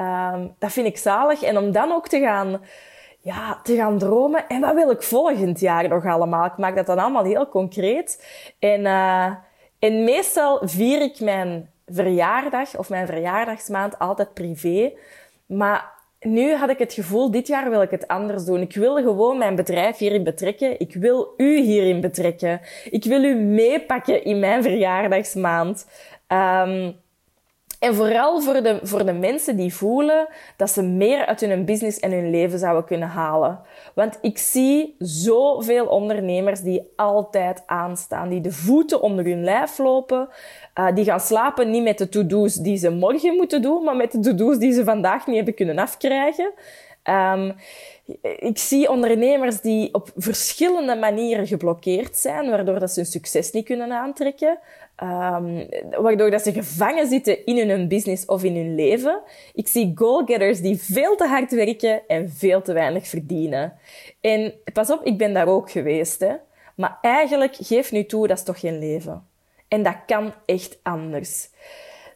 Um, 0.00 0.54
dat 0.58 0.72
vind 0.72 0.86
ik 0.86 0.96
zalig. 0.96 1.42
En 1.42 1.58
om 1.58 1.72
dan 1.72 1.92
ook 1.92 2.08
te 2.08 2.20
gaan, 2.20 2.60
ja, 3.20 3.60
te 3.62 3.74
gaan 3.74 3.98
dromen. 3.98 4.48
En 4.48 4.60
wat 4.60 4.74
wil 4.74 4.90
ik 4.90 5.02
volgend 5.02 5.60
jaar 5.60 5.88
nog 5.88 6.06
allemaal? 6.06 6.44
Ik 6.44 6.56
maak 6.56 6.76
dat 6.76 6.86
dan 6.86 6.98
allemaal 6.98 7.24
heel 7.24 7.48
concreet. 7.48 8.26
En, 8.58 8.80
uh, 8.80 9.34
en 9.84 10.04
meestal 10.04 10.58
vier 10.62 11.00
ik 11.00 11.20
mijn 11.20 11.70
verjaardag 11.86 12.76
of 12.76 12.88
mijn 12.88 13.06
verjaardagsmaand 13.06 13.98
altijd 13.98 14.34
privé. 14.34 14.92
Maar 15.46 15.92
nu 16.20 16.54
had 16.54 16.70
ik 16.70 16.78
het 16.78 16.92
gevoel, 16.92 17.30
dit 17.30 17.46
jaar 17.46 17.70
wil 17.70 17.82
ik 17.82 17.90
het 17.90 18.08
anders 18.08 18.44
doen. 18.44 18.60
Ik 18.60 18.74
wil 18.74 18.94
gewoon 18.94 19.38
mijn 19.38 19.54
bedrijf 19.54 19.96
hierin 19.96 20.24
betrekken. 20.24 20.80
Ik 20.80 20.94
wil 20.94 21.34
u 21.36 21.60
hierin 21.60 22.00
betrekken. 22.00 22.60
Ik 22.90 23.04
wil 23.04 23.24
u 23.24 23.34
meepakken 23.34 24.24
in 24.24 24.38
mijn 24.38 24.62
verjaardagsmaand. 24.62 25.86
Um, 26.28 27.02
en 27.84 27.94
vooral 27.94 28.40
voor 28.40 28.62
de, 28.62 28.78
voor 28.82 29.06
de 29.06 29.12
mensen 29.12 29.56
die 29.56 29.74
voelen 29.74 30.28
dat 30.56 30.70
ze 30.70 30.82
meer 30.82 31.26
uit 31.26 31.40
hun 31.40 31.64
business 31.64 32.00
en 32.00 32.12
hun 32.12 32.30
leven 32.30 32.58
zouden 32.58 32.84
kunnen 32.84 33.08
halen. 33.08 33.60
Want 33.94 34.18
ik 34.20 34.38
zie 34.38 34.94
zoveel 34.98 35.86
ondernemers 35.86 36.60
die 36.60 36.92
altijd 36.96 37.62
aanstaan, 37.66 38.28
die 38.28 38.40
de 38.40 38.52
voeten 38.52 39.00
onder 39.00 39.24
hun 39.24 39.44
lijf 39.44 39.78
lopen, 39.78 40.28
uh, 40.78 40.94
die 40.94 41.04
gaan 41.04 41.20
slapen 41.20 41.70
niet 41.70 41.82
met 41.82 41.98
de 41.98 42.08
to-do's 42.08 42.54
die 42.54 42.76
ze 42.76 42.90
morgen 42.90 43.36
moeten 43.36 43.62
doen, 43.62 43.84
maar 43.84 43.96
met 43.96 44.12
de 44.12 44.20
to-do's 44.20 44.58
die 44.58 44.72
ze 44.72 44.84
vandaag 44.84 45.26
niet 45.26 45.36
hebben 45.36 45.54
kunnen 45.54 45.78
afkrijgen. 45.78 46.52
Um, 47.10 47.54
ik 48.38 48.58
zie 48.58 48.88
ondernemers 48.88 49.60
die 49.60 49.94
op 49.94 50.10
verschillende 50.16 50.96
manieren 50.96 51.46
geblokkeerd 51.46 52.16
zijn, 52.16 52.50
waardoor 52.50 52.78
dat 52.78 52.90
ze 52.90 53.00
hun 53.00 53.08
succes 53.08 53.50
niet 53.50 53.64
kunnen 53.64 53.92
aantrekken, 53.92 54.58
um, 55.02 55.68
waardoor 56.02 56.30
dat 56.30 56.42
ze 56.42 56.52
gevangen 56.52 57.06
zitten 57.06 57.46
in 57.46 57.68
hun 57.68 57.88
business 57.88 58.26
of 58.26 58.44
in 58.44 58.56
hun 58.56 58.74
leven. 58.74 59.20
Ik 59.52 59.68
zie 59.68 59.92
goalgetters 59.94 60.60
die 60.60 60.80
veel 60.80 61.16
te 61.16 61.26
hard 61.26 61.52
werken 61.52 62.02
en 62.06 62.30
veel 62.30 62.62
te 62.62 62.72
weinig 62.72 63.06
verdienen. 63.06 63.78
En 64.20 64.54
pas 64.72 64.90
op, 64.90 65.04
ik 65.04 65.18
ben 65.18 65.32
daar 65.32 65.48
ook 65.48 65.70
geweest, 65.70 66.20
hè. 66.20 66.34
Maar 66.74 66.98
eigenlijk, 67.00 67.56
geef 67.60 67.92
nu 67.92 68.04
toe, 68.04 68.26
dat 68.26 68.38
is 68.38 68.44
toch 68.44 68.60
geen 68.60 68.78
leven. 68.78 69.26
En 69.68 69.82
dat 69.82 69.96
kan 70.06 70.32
echt 70.46 70.78
anders. 70.82 71.48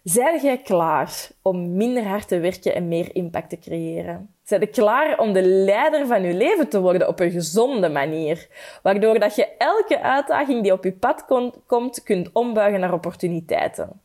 Zijn 0.09 0.41
jij 0.41 0.59
klaar 0.59 1.29
om 1.43 1.77
minder 1.77 2.05
hard 2.07 2.29
te 2.29 2.39
werken 2.39 2.75
en 2.75 2.89
meer 2.89 3.15
impact 3.15 3.51
te 3.51 3.59
creëren? 3.59 4.35
Zijn 4.45 4.61
je 4.61 4.67
klaar 4.67 5.19
om 5.19 5.33
de 5.33 5.43
leider 5.43 6.07
van 6.07 6.23
je 6.23 6.35
leven 6.35 6.69
te 6.69 6.81
worden 6.81 7.09
op 7.09 7.21
een 7.21 7.31
gezonde 7.31 7.89
manier? 7.89 8.49
Waardoor 8.83 9.19
dat 9.19 9.35
je 9.35 9.49
elke 9.59 10.01
uitdaging 10.01 10.63
die 10.63 10.73
op 10.73 10.85
je 10.85 10.93
pad 10.93 11.25
komt, 11.67 12.03
kunt 12.03 12.31
ombuigen 12.33 12.81
naar 12.81 12.93
opportuniteiten. 12.93 14.01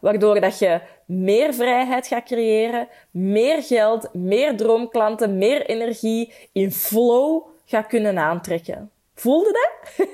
Waardoor 0.00 0.40
dat 0.40 0.58
je 0.58 0.80
meer 1.04 1.54
vrijheid 1.54 2.06
gaat 2.06 2.24
creëren, 2.24 2.88
meer 3.10 3.62
geld, 3.62 4.14
meer 4.14 4.56
droomklanten, 4.56 5.38
meer 5.38 5.66
energie 5.66 6.32
in 6.52 6.72
flow 6.72 7.42
gaat 7.64 7.86
kunnen 7.86 8.18
aantrekken. 8.18 8.90
Voelde 9.14 9.52
dat? 9.52 10.06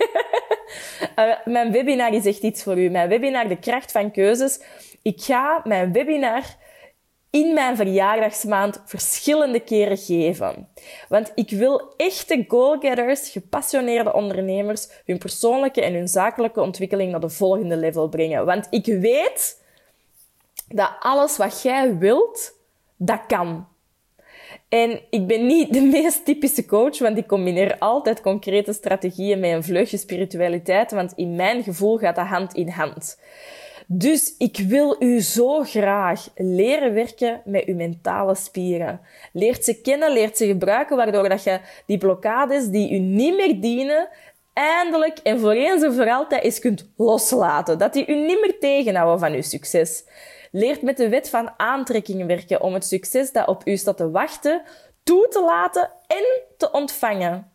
uh, 1.18 1.34
mijn 1.55 1.72
webinar 1.72 2.14
is 2.14 2.26
echt 2.26 2.43
iets 2.43 2.62
voor 2.62 2.78
u. 2.78 2.88
Mijn 2.88 3.09
webinar, 3.09 3.49
de 3.49 3.59
kracht 3.59 3.93
van 3.93 4.11
keuzes. 4.11 4.61
Ik 5.03 5.22
ga 5.22 5.61
mijn 5.64 5.92
webinar 5.92 6.44
in 7.30 7.55
mijn 7.55 7.76
verjaardagsmaand 7.76 8.82
verschillende 8.84 9.61
keren 9.61 9.96
geven. 9.96 10.68
Want 11.09 11.32
ik 11.34 11.50
wil 11.50 11.94
echte 11.96 12.44
goalgetters, 12.48 13.30
gepassioneerde 13.30 14.12
ondernemers, 14.12 14.88
hun 15.05 15.18
persoonlijke 15.18 15.82
en 15.82 15.94
hun 15.94 16.09
zakelijke 16.09 16.61
ontwikkeling 16.61 17.11
naar 17.11 17.20
de 17.20 17.28
volgende 17.28 17.76
level 17.76 18.09
brengen. 18.09 18.44
Want 18.44 18.66
ik 18.70 18.86
weet 18.86 19.62
dat 20.68 20.90
alles 21.00 21.36
wat 21.36 21.62
jij 21.62 21.98
wilt, 21.98 22.53
dat 22.96 23.20
kan. 23.26 23.66
En 24.68 25.00
ik 25.11 25.26
ben 25.26 25.46
niet 25.46 25.72
de 25.72 25.80
meest 25.80 26.24
typische 26.24 26.66
coach, 26.66 26.98
want 26.98 27.18
ik 27.18 27.26
combineer 27.26 27.78
altijd 27.78 28.20
concrete 28.20 28.72
strategieën 28.72 29.40
met 29.40 29.50
een 29.50 29.64
vleugje 29.64 29.96
spiritualiteit, 29.96 30.90
want 30.90 31.12
in 31.16 31.36
mijn 31.36 31.62
gevoel 31.62 31.98
gaat 31.98 32.16
dat 32.16 32.26
hand 32.26 32.55
in 32.55 32.68
hand. 32.68 33.18
Dus 33.95 34.34
ik 34.38 34.57
wil 34.57 34.97
u 34.99 35.20
zo 35.20 35.62
graag 35.62 36.28
leren 36.34 36.95
werken 36.95 37.43
met 37.45 37.64
uw 37.64 37.74
mentale 37.74 38.34
spieren. 38.34 39.01
Leert 39.32 39.64
ze 39.64 39.80
kennen, 39.80 40.12
leert 40.12 40.36
ze 40.36 40.47
gebruiken, 40.47 40.97
waardoor 40.97 41.28
dat 41.28 41.43
je 41.43 41.61
die 41.86 41.99
blokkades 41.99 42.68
die 42.68 42.93
u 42.93 42.99
niet 42.99 43.36
meer 43.36 43.61
dienen, 43.61 44.09
eindelijk 44.53 45.18
en 45.18 45.40
voor 45.40 45.53
eens 45.53 45.82
en 45.82 45.95
voor 45.95 46.11
altijd 46.11 46.43
eens 46.43 46.59
kunt 46.59 46.90
loslaten. 46.97 47.78
Dat 47.78 47.93
die 47.93 48.07
u 48.07 48.14
niet 48.14 48.40
meer 48.40 48.59
tegenhouden 48.61 49.18
van 49.18 49.32
uw 49.32 49.43
succes. 49.43 50.05
Leert 50.51 50.82
met 50.82 50.97
de 50.97 51.09
wet 51.09 51.28
van 51.28 51.51
aantrekking 51.57 52.26
werken 52.26 52.61
om 52.61 52.74
het 52.74 52.84
succes 52.84 53.32
dat 53.32 53.47
op 53.47 53.62
u 53.64 53.76
staat 53.76 53.97
te 53.97 54.11
wachten 54.11 54.62
toe 55.03 55.28
te 55.28 55.43
laten 55.43 55.90
en 56.07 56.24
te 56.57 56.70
ontvangen. 56.70 57.51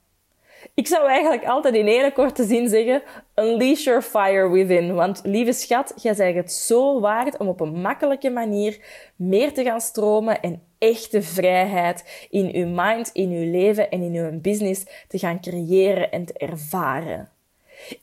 Ik 0.78 0.88
zou 0.88 1.08
eigenlijk 1.08 1.46
altijd 1.46 1.76
in 1.76 1.86
hele 1.88 2.12
korte 2.12 2.44
zin 2.44 2.70
zeggen: 2.70 3.02
unleash 3.36 3.84
your 3.84 4.02
fire 4.02 4.50
within. 4.50 4.94
Want 4.94 5.22
lieve 5.24 5.54
schat, 5.54 5.94
jij 6.02 6.14
zegt 6.14 6.36
het 6.36 6.52
zo 6.52 7.00
waard 7.00 7.38
om 7.38 7.48
op 7.48 7.60
een 7.60 7.82
makkelijke 7.82 8.30
manier 8.30 8.80
meer 9.16 9.54
te 9.54 9.64
gaan 9.64 9.82
stromen 9.82 10.42
en 10.42 10.62
echte 10.78 11.22
vrijheid 11.22 12.28
in 12.30 12.52
uw 12.54 12.68
mind, 12.68 13.10
in 13.14 13.30
uw 13.30 13.52
leven 13.52 13.90
en 13.90 14.02
in 14.02 14.14
uw 14.16 14.42
business 14.42 14.86
te 15.08 15.18
gaan 15.18 15.42
creëren 15.42 16.12
en 16.12 16.26
te 16.26 16.34
ervaren. 16.34 17.30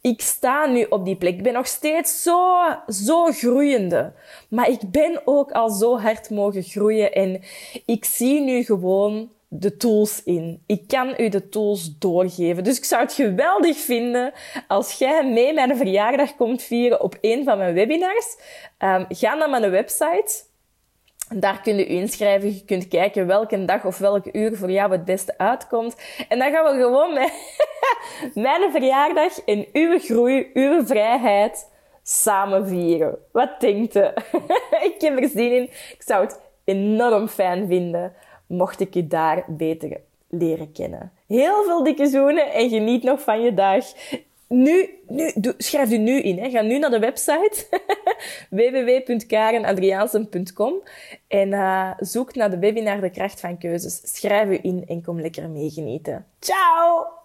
Ik 0.00 0.20
sta 0.20 0.66
nu 0.66 0.86
op 0.88 1.04
die 1.04 1.16
plek. 1.16 1.34
Ik 1.34 1.42
ben 1.42 1.52
nog 1.52 1.66
steeds 1.66 2.22
zo, 2.22 2.58
zo 2.88 3.24
groeiende. 3.24 4.12
Maar 4.48 4.68
ik 4.68 4.80
ben 4.90 5.20
ook 5.24 5.52
al 5.52 5.70
zo 5.70 5.98
hard 5.98 6.30
mogen 6.30 6.62
groeien 6.62 7.12
en 7.12 7.42
ik 7.86 8.04
zie 8.04 8.40
nu 8.40 8.62
gewoon 8.62 9.30
de 9.56 9.76
tools 9.76 10.22
in. 10.24 10.62
Ik 10.66 10.88
kan 10.88 11.14
u 11.16 11.28
de 11.28 11.48
tools 11.48 11.98
doorgeven. 11.98 12.64
Dus 12.64 12.78
ik 12.78 12.84
zou 12.84 13.02
het 13.02 13.12
geweldig 13.12 13.76
vinden 13.76 14.32
als 14.68 14.92
jij 14.92 15.26
mee 15.26 15.54
mijn 15.54 15.76
verjaardag 15.76 16.36
komt 16.36 16.62
vieren 16.62 17.00
op 17.00 17.18
een 17.20 17.44
van 17.44 17.58
mijn 17.58 17.74
webinars. 17.74 18.36
Um, 18.78 19.06
ga 19.08 19.34
naar 19.34 19.50
mijn 19.50 19.70
website. 19.70 20.42
Daar 21.28 21.60
kun 21.60 21.76
je 21.76 21.88
u 21.88 21.90
inschrijven. 21.90 22.54
Je 22.54 22.64
kunt 22.64 22.88
kijken 22.88 23.26
welke 23.26 23.64
dag 23.64 23.84
of 23.84 23.98
welk 23.98 24.26
uur 24.32 24.56
voor 24.56 24.70
jou 24.70 24.92
het 24.92 25.04
beste 25.04 25.38
uitkomt. 25.38 25.96
En 26.28 26.38
dan 26.38 26.52
gaan 26.52 26.76
we 26.76 26.82
gewoon 26.82 27.14
met 27.14 27.32
mijn 28.44 28.70
verjaardag 28.70 29.38
en 29.44 29.66
uw 29.72 29.98
groei, 29.98 30.50
uw 30.54 30.86
vrijheid 30.86 31.70
samen 32.02 32.68
vieren. 32.68 33.18
Wat 33.32 33.60
denkt 33.60 33.96
u? 33.96 34.00
ik 34.90 34.94
heb 34.98 35.18
er 35.18 35.28
zin 35.28 35.52
in. 35.52 35.62
Ik 35.62 36.02
zou 36.06 36.24
het 36.24 36.40
enorm 36.64 37.28
fijn 37.28 37.66
vinden 37.66 38.12
mocht 38.56 38.80
ik 38.80 38.94
je 38.94 39.06
daar 39.06 39.44
beter 39.48 40.00
leren 40.28 40.72
kennen. 40.72 41.12
Heel 41.26 41.64
veel 41.64 41.84
dikke 41.84 42.06
zoenen 42.06 42.52
en 42.52 42.68
geniet 42.68 43.02
nog 43.02 43.20
van 43.20 43.42
je 43.42 43.54
dag. 43.54 43.84
Nu, 44.48 44.88
nu, 45.08 45.32
schrijf 45.58 45.90
u 45.90 45.98
nu 45.98 46.20
in. 46.20 46.38
Hè. 46.38 46.50
Ga 46.50 46.60
nu 46.60 46.78
naar 46.78 46.90
de 46.90 46.98
website 46.98 47.66
www.karenadriaansen.com 48.50 50.74
en 51.28 51.48
uh, 51.48 51.90
zoek 51.98 52.34
naar 52.34 52.50
de 52.50 52.58
webinar 52.58 53.00
De 53.00 53.10
Kracht 53.10 53.40
van 53.40 53.58
Keuzes. 53.58 54.16
Schrijf 54.16 54.48
u 54.48 54.58
in 54.62 54.84
en 54.86 55.02
kom 55.02 55.20
lekker 55.20 55.50
meegenieten. 55.50 56.26
Ciao! 56.40 57.22